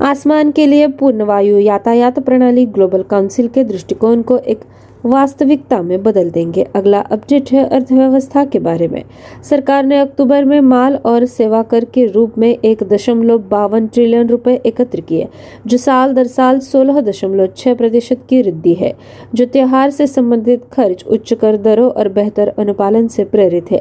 आसमान 0.00 0.50
के 0.50 0.66
लिए 0.66 0.86
पूर्ण 0.88 1.22
वायु 1.22 1.58
यातायात 1.58 2.18
प्रणाली 2.18 2.66
ग्लोबल 2.66 3.02
काउंसिल 3.02 3.48
के 3.48 3.64
दृष्टिकोण 3.64 4.22
को 4.22 4.38
एक 4.38 4.60
वास्तविकता 5.04 5.82
में 5.82 6.02
बदल 6.02 6.28
देंगे। 6.30 6.64
अगला 6.74 7.00
अपडेट 7.00 7.42
है 7.52 7.64
अर्थव्यवस्था 7.64 8.44
के 8.44 8.58
बारे 8.58 8.88
में। 8.88 9.02
सरकार 9.50 9.84
ने 9.84 9.98
अक्टूबर 9.98 10.44
में 10.44 10.60
माल 10.60 10.96
और 11.04 11.24
सेवा 11.24 11.62
कर 11.62 11.84
के 11.94 12.06
रूप 12.06 12.38
में 12.38 12.54
एक 12.64 12.82
दशमलव 12.90 13.38
बावन 13.38 13.86
ट्रिलियन 13.86 14.26
रुपए 14.26 14.56
एकत्र 14.64 15.00
किए, 15.00 15.24
जो 15.68 15.76
साल 15.76 16.12
दर 16.12 16.26
साल 16.26 16.58
सोलह 16.58 17.00
दशमलव 17.00 17.46
छह 17.56 17.74
प्रतिशत 17.74 18.16
की 18.28 18.42
वृद्धि 18.42 18.72
है, 18.72 18.90
जो 19.36 19.44
त्योहार 19.44 19.90
से 19.90 20.06
संबंधित 20.06 20.58
खर्च, 20.72 21.04
उच्च 21.06 21.34
कर 21.34 21.56
दरों 21.56 21.90
और 21.96 22.08
बेहतर 22.08 22.50
अनुपालन 22.58 23.06
से 23.06 23.24
प्रेरित 23.24 23.62
है। 23.70 23.78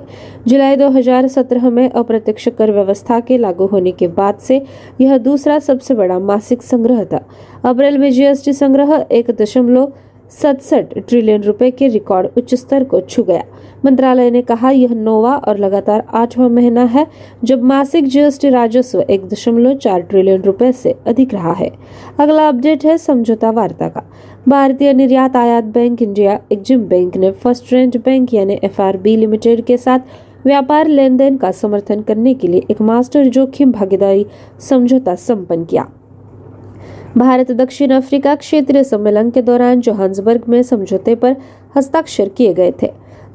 जुलाई 0.48 0.76
2017 0.76 1.70
में 1.70 1.90
अप्रत्यक्ष 1.94 2.50
कर 2.60 2.72
व्यवस्था 2.72 3.20
के 3.20 3.42
लागू 3.42 3.68
होने 3.72 3.92
के 3.92 4.08
बाद 4.08 4.34
से 4.40 4.60
यह 5.00 5.18
दूसरा 5.18 5.60
सबसे 5.60 5.94
बड़ा 5.94 6.20
मासिक 6.20 6.62
संग्रह 6.62 7.04
था। 7.04 7.18
अप्रैल 7.64 7.98
में 7.98 8.12
जीएसटी 8.12 8.54
संग्रह 8.54 9.04
एक 9.12 9.26
दशमलव 9.40 9.86
सड़सठ 10.42 11.00
ट्रिलियन 11.08 11.42
रुपए 11.44 11.70
के 11.70 11.88
रिकॉर्ड 11.88 12.28
उच्च 12.38 12.56
स्तर 12.56 12.84
को 12.84 13.00
छू 13.10 13.24
गया। 13.24 13.42
मंत्रालय 13.84 14.30
ने 14.30 14.42
कहा, 14.42 14.72
यह 14.72 14.94
नोवा 14.94 15.36
और 15.48 15.58
लगातार 15.58 16.02
आठवां 16.14 16.50
महीना 16.50 16.86
है, 16.86 17.04
जब 17.46 17.64
मासिक 17.64 18.06
जीएसटी 18.06 18.50
राजस्व 18.50 19.02
एक 19.10 19.28
दशमलव 19.28 19.74
चार 19.74 20.00
ट्रिलियन 20.00 20.42
रुपए 20.42 20.72
से 20.72 20.94
अधिक 21.06 21.34
रहा 21.34 21.54
है। 21.54 21.70
अगला 22.20 22.48
अपडेट 22.48 22.86
है 22.86 22.98
समझौता 22.98 23.52
वार्ता 23.52 23.88
का। 23.88 24.02
भारतीय 24.48 24.94
निर्यात 24.94 25.36
आयात 25.36 25.64
बैंक 25.64 26.02
इंडिया 26.02 26.38
एग्जिम 26.52 26.84
बैंक 26.84 27.18
ने 27.18 27.32
फ़र्स्ट 27.32 27.74
रेंट 27.74 27.98
बैंक 27.98 28.34
यानी 28.34 28.58
एफ़ 28.64 28.82
लिमिटेड 29.08 29.62
के 29.64 29.78
साथ 29.78 30.00
व्यापार 30.46 30.88
लेन 30.88 31.18
देन 31.18 31.36
का 31.36 31.52
समर्थन 31.52 32.02
करने 32.02 32.34
के 32.34 32.48
लिए 32.52 32.62
एक 32.70 32.82
मास्टर 32.82 33.26
जोखिम 33.26 33.72
भागीदारी 33.72 34.26
समझौता 34.70 35.16
संपन्न 35.16 35.64
किया। 35.64 35.86
भारत 37.18 37.51
दक्षिण 37.51 37.91
अफ्रीका 37.91 38.34
क्षेत्रीय 38.36 38.84
सम्मेलन 38.84 39.30
के 39.30 39.41
दौरान 39.41 39.82
जोहान्सबर्ग 39.82 40.43
में 40.47 40.61
समझौते 40.64 41.14
पर 41.16 41.34
हस्ताक्षर 41.76 42.30
किए 42.38 42.53
गए 42.53 42.72
थे। 42.82 42.88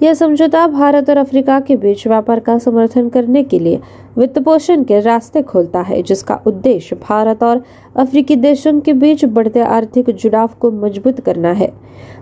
यह 0.02 0.12
समझौता 0.12 0.66
भारत 0.66 1.10
और 1.10 1.16
अफ्रीका 1.16 1.58
के 1.60 1.76
बीच 1.76 2.06
व्यापार 2.06 2.38
का 2.38 2.58
समर्थन 2.58 3.08
करने 3.08 3.42
के 3.42 3.58
लिए 3.58 3.76
वित्त 4.16 4.38
पोषण 4.38 4.82
के 4.82 5.00
रास्ते 5.00 5.42
खोलता 5.42 5.82
है, 5.82 6.02
जिसका 6.02 6.38
उद्देश्य 6.46 6.96
भारत 7.08 7.42
और 7.42 7.58
अफ्रीकी 7.96 8.34
देशों 8.36 8.78
के 8.80 8.92
बीच 8.92 9.24
बढ़ते 9.24 9.60
आर्थिक 9.60 10.10
जुड़ाव 10.14 10.48
को 10.60 10.70
मज़बूत 10.72 11.20
करना 11.26 11.52
है। 11.52 11.68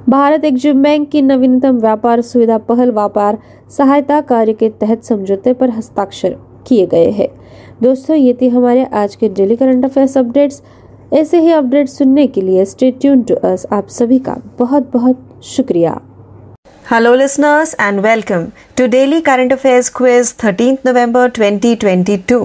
भारत 0.09 0.45
एक्जिम 0.45 0.83
बैंक 0.83 1.09
की 1.13 1.21
नवीनतम 1.21 1.79
व्यापार 1.79 2.21
सुविधा 2.21 2.57
पहल 2.59 2.91
व्यापार 2.91 3.37
सहायता 3.79 4.21
कार्य 4.21 4.53
के 4.53 4.69
तहत 4.81 5.05
समझौते 5.05 5.53
पर 5.53 5.71
हस्ताक्षर 5.71 6.37
किए 6.67 6.87
गए 6.87 7.11
हैं। 7.11 7.29
दोस्तों, 7.83 8.17
ये 8.17 8.33
थी 8.33 8.49
हमारे 8.49 8.85
आज 8.85 9.17
के 9.17 9.29
डेली 9.29 9.57
करंट 9.57 9.85
अफेयर्स 9.85 10.17
अपडेट्स। 10.19 10.63
ऐसे 11.20 11.40
ही 11.40 11.52
अपडेट 11.54 11.88
सुनने 11.90 12.26
के 12.28 12.42
लिए 12.42 12.66
स्टे 12.66 12.92
ट्यून 13.02 13.22
टू 13.30 13.36
अस 13.52 13.66
आप 13.74 13.90
सभी 14.00 14.20
का 14.28 14.36
बहुत 14.60 14.90
बहुत 14.94 15.42
शुक्रिया 15.56 15.98
Hello, 16.92 17.12
listeners, 17.16 17.74
and 17.84 18.04
welcome 18.04 18.48
to 18.80 18.86
Daily 18.94 19.22
Current 19.28 19.54
Affairs 19.56 19.90
Quiz 20.00 20.34
13th 20.42 20.84
November 20.88 21.30
2022. 21.30 22.40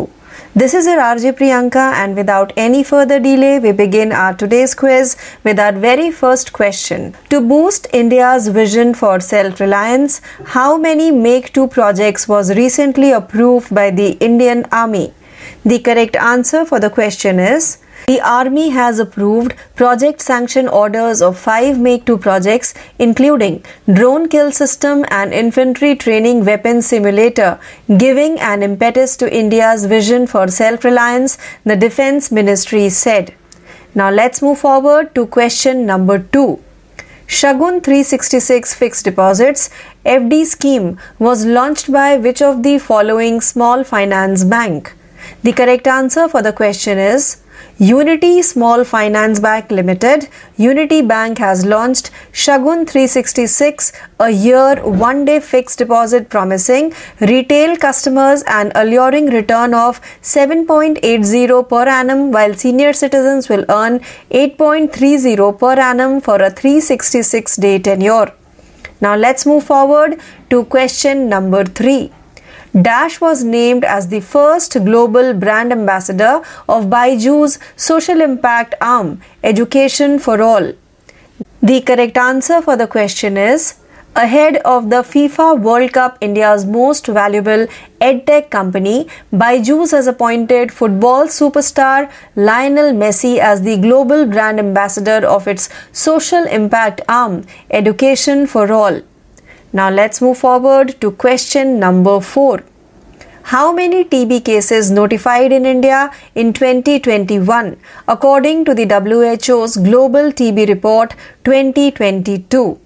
This 0.60 0.72
is 0.72 0.86
your 0.86 1.00
RJ 1.04 1.32
Priyanka, 1.38 1.86
and 2.02 2.16
without 2.16 2.52
any 2.56 2.82
further 2.90 3.18
delay, 3.18 3.58
we 3.58 3.72
begin 3.72 4.12
our 4.12 4.34
today's 4.42 4.74
quiz 4.74 5.16
with 5.44 5.58
our 5.58 5.72
very 5.72 6.10
first 6.10 6.52
question. 6.52 7.14
To 7.30 7.40
boost 7.40 7.88
India's 7.92 8.46
vision 8.48 8.94
for 8.94 9.18
self 9.20 9.60
reliance, 9.60 10.20
how 10.54 10.78
many 10.78 11.10
Make 11.10 11.52
2 11.52 11.66
projects 11.68 12.28
was 12.28 12.54
recently 12.56 13.10
approved 13.12 13.74
by 13.74 13.90
the 13.90 14.12
Indian 14.30 14.64
Army? 14.70 15.12
The 15.64 15.78
correct 15.90 16.16
answer 16.16 16.64
for 16.64 16.80
the 16.80 16.90
question 16.90 17.38
is 17.38 17.78
the 18.11 18.19
Army 18.29 18.69
has 18.75 18.99
approved 18.99 19.53
project 19.81 20.21
sanction 20.21 20.67
orders 20.67 21.21
of 21.21 21.37
five 21.37 21.79
Make 21.79 22.05
2 22.05 22.17
projects, 22.17 22.73
including 22.99 23.63
drone 23.99 24.27
kill 24.27 24.51
system 24.51 25.05
and 25.09 25.33
infantry 25.41 25.91
training 25.95 26.43
weapon 26.43 26.81
simulator, 26.81 27.51
giving 27.97 28.37
an 28.39 28.63
impetus 28.63 29.15
to 29.21 29.33
India's 29.41 29.85
vision 29.85 30.27
for 30.27 30.47
self 30.49 30.83
reliance, 30.83 31.37
the 31.63 31.77
Defense 31.77 32.31
Ministry 32.39 32.89
said. 32.89 33.33
Now 33.95 34.09
let's 34.09 34.41
move 34.41 34.59
forward 34.59 35.15
to 35.15 35.25
question 35.27 35.85
number 35.85 36.19
two. 36.19 36.49
Shagun 37.27 37.77
366 37.81 38.73
fixed 38.73 39.05
deposits 39.05 39.69
FD 40.05 40.41
scheme 40.47 40.97
was 41.27 41.45
launched 41.45 41.89
by 41.99 42.17
which 42.17 42.41
of 42.41 42.63
the 42.63 42.77
following 42.89 43.39
small 43.39 43.85
finance 43.85 44.43
bank? 44.43 44.91
The 45.43 45.53
correct 45.53 45.87
answer 45.87 46.27
for 46.27 46.41
the 46.41 46.51
question 46.51 46.97
is 46.97 47.37
Unity 47.81 48.43
Small 48.43 48.83
Finance 48.83 49.39
Bank 49.39 49.71
Limited, 49.71 50.29
Unity 50.55 51.01
Bank 51.01 51.39
has 51.39 51.65
launched 51.65 52.11
Shagun 52.31 52.87
366, 52.87 53.91
a 54.19 54.29
year 54.29 54.75
one 54.85 55.25
day 55.25 55.39
fixed 55.39 55.79
deposit 55.79 56.29
promising 56.29 56.93
retail 57.21 57.75
customers 57.75 58.43
an 58.45 58.71
alluring 58.75 59.31
return 59.31 59.73
of 59.73 59.99
7.80 60.21 61.67
per 61.67 61.89
annum, 61.89 62.31
while 62.31 62.53
senior 62.53 62.93
citizens 62.93 63.49
will 63.49 63.65
earn 63.67 63.97
8.30 64.29 65.57
per 65.57 65.73
annum 65.73 66.21
for 66.21 66.35
a 66.35 66.51
366 66.51 67.55
day 67.55 67.79
tenure. 67.79 68.31
Now 69.01 69.15
let's 69.15 69.47
move 69.47 69.63
forward 69.63 70.19
to 70.51 70.65
question 70.65 71.29
number 71.29 71.65
3. 71.65 72.11
Dash 72.79 73.19
was 73.19 73.43
named 73.43 73.83
as 73.83 74.07
the 74.07 74.21
first 74.21 74.73
global 74.85 75.33
brand 75.33 75.73
ambassador 75.73 76.41
of 76.69 76.85
Baiju's 76.85 77.59
social 77.75 78.21
impact 78.21 78.75
arm, 78.79 79.19
Education 79.43 80.19
for 80.19 80.41
All. 80.41 80.71
The 81.61 81.81
correct 81.81 82.17
answer 82.17 82.61
for 82.61 82.77
the 82.77 82.87
question 82.87 83.35
is 83.35 83.75
Ahead 84.15 84.57
of 84.57 84.89
the 84.89 85.03
FIFA 85.03 85.59
World 85.61 85.91
Cup, 85.91 86.17
India's 86.21 86.65
most 86.65 87.07
valuable 87.07 87.67
edtech 87.99 88.49
company, 88.49 89.07
Byju's 89.33 89.91
has 89.91 90.07
appointed 90.07 90.71
football 90.71 91.27
superstar 91.27 92.09
Lionel 92.35 92.93
Messi 92.93 93.37
as 93.37 93.61
the 93.61 93.77
global 93.77 94.25
brand 94.25 94.59
ambassador 94.59 95.25
of 95.25 95.47
its 95.47 95.69
social 95.91 96.43
impact 96.45 97.01
arm, 97.09 97.45
Education 97.69 98.47
for 98.47 98.71
All. 98.71 99.01
Now 99.73 99.89
let's 99.89 100.21
move 100.21 100.37
forward 100.37 100.99
to 100.99 101.11
question 101.11 101.79
number 101.79 102.19
4. 102.19 102.63
How 103.43 103.71
many 103.71 104.03
TB 104.03 104.43
cases 104.43 104.91
notified 104.91 105.51
in 105.51 105.65
India 105.65 106.11
in 106.35 106.53
2021 106.53 107.77
according 108.07 108.65
to 108.65 108.75
the 108.75 108.85
WHO's 108.85 109.77
Global 109.77 110.31
TB 110.31 110.67
Report 110.67 111.15
2022? 111.45 112.79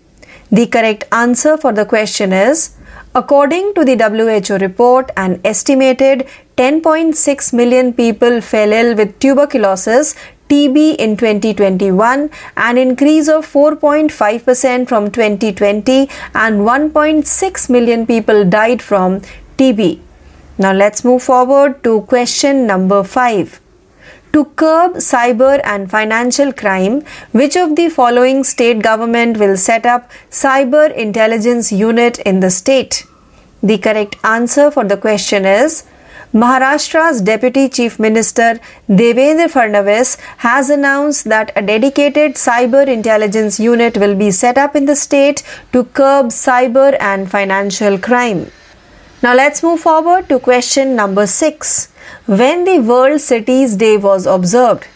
The 0.51 0.67
correct 0.67 1.05
answer 1.11 1.57
for 1.57 1.73
the 1.73 1.85
question 1.85 2.31
is 2.31 2.75
According 3.15 3.73
to 3.75 3.85
the 3.85 3.95
WHO 3.95 4.57
report, 4.57 5.09
an 5.15 5.39
estimated 5.45 6.27
10.6 6.57 7.53
million 7.53 7.93
people 7.93 8.41
fell 8.41 8.73
ill 8.73 8.93
with 8.93 9.17
tuberculosis 9.19 10.15
TB 10.49 10.95
in 10.97 11.17
2021, 11.17 12.29
an 12.55 12.77
increase 12.77 13.27
of 13.27 13.51
4.5% 13.51 14.87
from 14.87 15.09
2020, 15.09 16.09
and 16.33 16.61
1.6 16.61 17.69
million 17.69 18.05
people 18.05 18.45
died 18.45 18.81
from 18.81 19.21
TB. 19.57 19.99
Now 20.57 20.71
let's 20.71 21.03
move 21.03 21.23
forward 21.23 21.83
to 21.83 22.01
question 22.01 22.67
number 22.67 23.03
5. 23.03 23.59
To 24.33 24.45
curb 24.45 24.95
cyber 24.95 25.61
and 25.63 25.89
financial 25.89 26.53
crime, 26.53 27.03
which 27.31 27.55
of 27.55 27.75
the 27.75 27.89
following 27.89 28.43
state 28.43 28.83
government 28.83 29.37
will 29.37 29.57
set 29.57 29.85
up 29.85 30.11
cyber 30.29 30.93
intelligence 30.93 31.71
unit 31.71 32.19
in 32.19 32.41
the 32.41 32.49
state? 32.51 33.05
The 33.63 33.77
correct 33.77 34.17
answer 34.23 34.69
for 34.69 34.83
the 34.83 34.97
question 34.97 35.45
is 35.45 35.85
Maharashtra's 36.35 37.21
Deputy 37.21 37.69
Chief 37.69 37.97
Minister 37.97 38.59
Devendra 38.89 39.49
Fadnavis 39.49 40.17
has 40.39 40.69
announced 40.69 41.29
that 41.29 41.53
a 41.55 41.61
dedicated 41.61 42.33
cyber 42.33 42.85
intelligence 42.85 43.57
unit 43.57 43.97
will 43.97 44.15
be 44.15 44.31
set 44.31 44.57
up 44.57 44.75
in 44.75 44.85
the 44.85 44.97
state 44.97 45.43
to 45.71 45.85
curb 45.85 46.33
cyber 46.37 46.97
and 46.99 47.31
financial 47.31 47.97
crime. 47.97 48.51
Now 49.23 49.33
let's 49.33 49.63
move 49.63 49.79
forward 49.79 50.27
to 50.27 50.39
question 50.39 50.93
number 50.93 51.25
6. 51.25 51.87
When 52.25 52.65
the 52.65 52.79
World 52.79 53.21
Cities 53.21 53.77
Day 53.77 53.95
was 53.95 54.25
observed? 54.25 54.87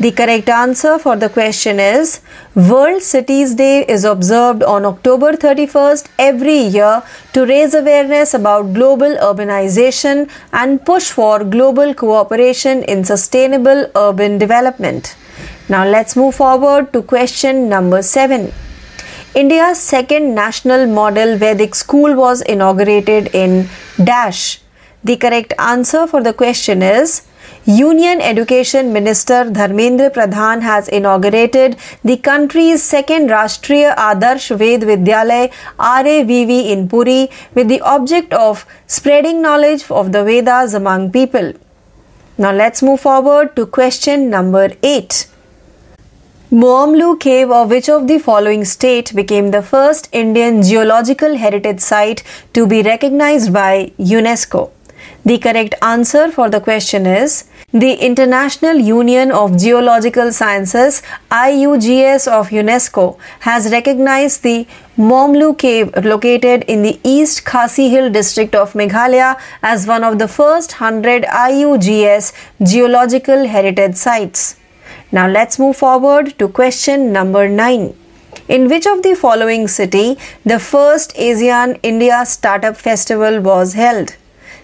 The 0.00 0.12
correct 0.12 0.48
answer 0.48 0.98
for 0.98 1.14
the 1.14 1.28
question 1.28 1.78
is 1.78 2.22
World 2.54 3.02
Cities 3.02 3.54
Day 3.54 3.84
is 3.84 4.04
observed 4.04 4.62
on 4.62 4.86
October 4.86 5.32
31st 5.32 6.08
every 6.18 6.56
year 6.76 7.02
to 7.34 7.44
raise 7.44 7.74
awareness 7.74 8.32
about 8.32 8.72
global 8.72 9.14
urbanization 9.28 10.30
and 10.54 10.82
push 10.86 11.10
for 11.10 11.44
global 11.44 11.92
cooperation 11.92 12.82
in 12.84 13.04
sustainable 13.04 13.90
urban 13.94 14.38
development. 14.38 15.16
Now 15.68 15.86
let's 15.86 16.16
move 16.16 16.34
forward 16.34 16.94
to 16.94 17.02
question 17.02 17.68
number 17.68 18.00
7. 18.00 18.50
India's 19.34 19.78
second 19.78 20.34
national 20.34 20.86
model 20.86 21.36
Vedic 21.36 21.74
school 21.74 22.14
was 22.14 22.40
inaugurated 22.40 23.34
in 23.34 23.68
Dash. 24.02 24.62
The 25.04 25.18
correct 25.18 25.52
answer 25.58 26.06
for 26.06 26.22
the 26.22 26.32
question 26.32 26.82
is 26.82 27.26
Union 27.70 28.20
Education 28.20 28.92
Minister 28.92 29.44
Dharmendra 29.56 30.10
Pradhan 30.12 30.60
has 30.60 30.88
inaugurated 30.88 31.76
the 32.02 32.16
country's 32.16 32.82
second 32.82 33.30
Rashtriya 33.30 33.94
Adarsh 33.96 34.56
Ved 34.62 34.80
Vidyalay 34.80 35.52
RAVV 35.78 36.70
in 36.70 36.88
Puri 36.88 37.30
with 37.54 37.68
the 37.68 37.80
object 37.82 38.32
of 38.32 38.66
spreading 38.88 39.40
knowledge 39.40 39.88
of 39.88 40.10
the 40.10 40.24
Vedas 40.24 40.74
among 40.74 41.12
people. 41.12 41.52
Now 42.38 42.50
let's 42.50 42.82
move 42.82 43.02
forward 43.02 43.54
to 43.54 43.66
question 43.66 44.28
number 44.30 44.72
8. 44.82 45.28
Moamlu 46.50 47.20
Cave 47.20 47.52
of 47.52 47.70
which 47.70 47.88
of 47.88 48.08
the 48.08 48.18
following 48.18 48.64
state 48.64 49.14
became 49.14 49.52
the 49.52 49.62
first 49.62 50.08
Indian 50.10 50.60
geological 50.62 51.36
heritage 51.36 51.78
site 51.78 52.24
to 52.52 52.66
be 52.66 52.82
recognized 52.82 53.52
by 53.52 53.92
UNESCO? 53.98 54.70
The 55.24 55.38
correct 55.38 55.74
answer 55.82 56.30
for 56.32 56.50
the 56.50 56.60
question 56.60 57.06
is 57.06 57.44
the 57.72 57.94
International 58.04 58.74
Union 58.74 59.30
of 59.30 59.56
Geological 59.56 60.32
Sciences 60.32 61.02
IUGS 61.30 62.26
of 62.26 62.48
UNESCO 62.48 63.16
has 63.40 63.70
recognized 63.70 64.42
the 64.42 64.66
Moamlu 64.98 65.56
Cave 65.56 66.04
located 66.04 66.64
in 66.64 66.82
the 66.82 66.98
East 67.04 67.44
Khasi 67.44 67.88
Hill 67.88 68.10
district 68.10 68.56
of 68.56 68.72
Meghalaya 68.72 69.40
as 69.62 69.86
one 69.86 70.02
of 70.02 70.18
the 70.18 70.26
first 70.26 70.80
100 70.80 71.22
IUGS 71.22 72.32
geological 72.68 73.46
heritage 73.46 73.94
sites. 73.94 74.56
Now 75.12 75.28
let's 75.28 75.56
move 75.56 75.76
forward 75.76 76.36
to 76.40 76.48
question 76.48 77.12
number 77.12 77.48
9. 77.48 77.94
In 78.48 78.68
which 78.68 78.84
of 78.84 79.04
the 79.04 79.14
following 79.14 79.68
city 79.68 80.18
the 80.44 80.58
first 80.58 81.14
ASEAN 81.14 81.78
India 81.84 82.26
Startup 82.26 82.76
Festival 82.76 83.40
was 83.40 83.74
held? 83.74 84.16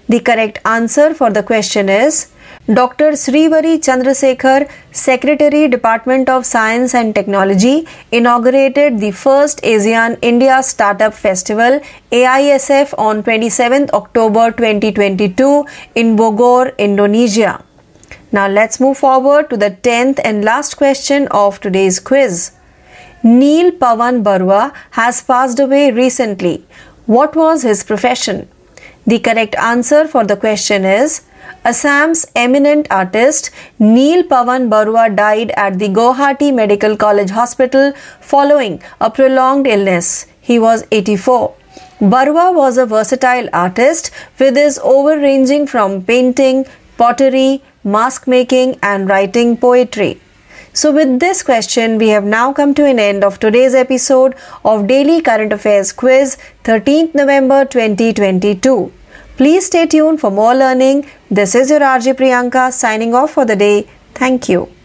The 0.09 0.19
correct 0.19 0.59
answer 0.65 1.15
for 1.15 1.31
the 1.31 1.45
question 1.45 1.89
is 1.89 2.33
Dr. 2.75 3.13
Srivari 3.13 3.79
Chandrasekhar, 3.79 4.69
Secretary 4.91 5.69
Department 5.69 6.29
of 6.29 6.45
Science 6.45 6.97
and 6.97 7.15
Technology, 7.15 7.87
inaugurated 8.11 8.99
the 8.99 9.13
first 9.13 9.63
ASEAN 9.63 10.19
India 10.21 10.61
Startup 10.65 11.15
Festival 11.15 11.79
AISF 12.11 12.93
on 12.99 13.23
27 13.23 13.91
October 13.93 14.51
2022 14.51 15.65
in 15.95 16.17
Bogor, 16.17 16.77
Indonesia. 16.77 17.63
Now 18.33 18.49
let's 18.49 18.81
move 18.81 18.99
forward 18.99 19.49
to 19.51 19.57
the 19.57 19.71
10th 19.71 20.19
and 20.25 20.45
last 20.45 20.77
question 20.77 21.29
of 21.29 21.61
today's 21.61 22.01
quiz. 22.01 22.51
Neil 23.23 23.71
Pawan 23.71 24.25
Barua 24.25 24.75
has 24.91 25.23
passed 25.23 25.61
away 25.61 25.93
recently. 25.93 26.67
What 27.07 27.37
was 27.37 27.63
his 27.63 27.85
profession? 27.85 28.49
The 29.07 29.21
correct 29.21 29.55
answer 29.55 30.09
for 30.09 30.25
the 30.25 30.37
question 30.37 30.85
is 30.85 31.23
Assam's 31.69 32.25
eminent 32.37 32.87
artist 32.97 33.51
Neil 33.81 34.23
Pawan 34.23 34.69
Barua 34.73 35.05
died 35.17 35.51
at 35.63 35.81
the 35.81 35.89
Guwahati 35.89 36.55
Medical 36.55 36.97
College 36.97 37.31
Hospital 37.31 37.93
following 38.21 38.81
a 39.01 39.11
prolonged 39.11 39.67
illness. 39.67 40.27
He 40.41 40.61
was 40.61 40.85
84. 40.93 41.55
Barua 42.01 42.55
was 42.55 42.79
a 42.79 42.87
versatile 42.87 43.49
artist 43.53 44.13
with 44.39 44.55
his 44.55 44.79
over-ranging 44.79 45.67
from 45.67 46.03
painting, 46.05 46.67
pottery, 46.99 47.63
mask 47.83 48.29
making, 48.29 48.79
and 48.81 49.09
writing 49.09 49.57
poetry. 49.57 50.21
So, 50.73 50.93
with 50.93 51.19
this 51.19 51.43
question, 51.43 51.99
we 51.99 52.11
have 52.11 52.23
now 52.23 52.53
come 52.53 52.75
to 52.75 52.85
an 52.85 53.01
end 53.01 53.25
of 53.25 53.41
today's 53.41 53.75
episode 53.75 54.37
of 54.65 54.87
Daily 54.87 55.21
Current 55.21 55.53
Affairs 55.53 55.91
Quiz, 55.91 56.37
13th 56.63 57.13
November 57.15 57.65
2022. 57.65 58.93
Please 59.37 59.67
stay 59.67 59.87
tuned 59.87 60.19
for 60.19 60.31
more 60.31 60.55
learning. 60.55 61.05
This 61.31 61.55
is 61.55 61.69
your 61.69 61.81
RJ 61.81 62.15
Priyanka 62.15 62.73
signing 62.73 63.15
off 63.15 63.33
for 63.33 63.45
the 63.45 63.55
day. 63.55 63.87
Thank 64.15 64.49
you. 64.49 64.77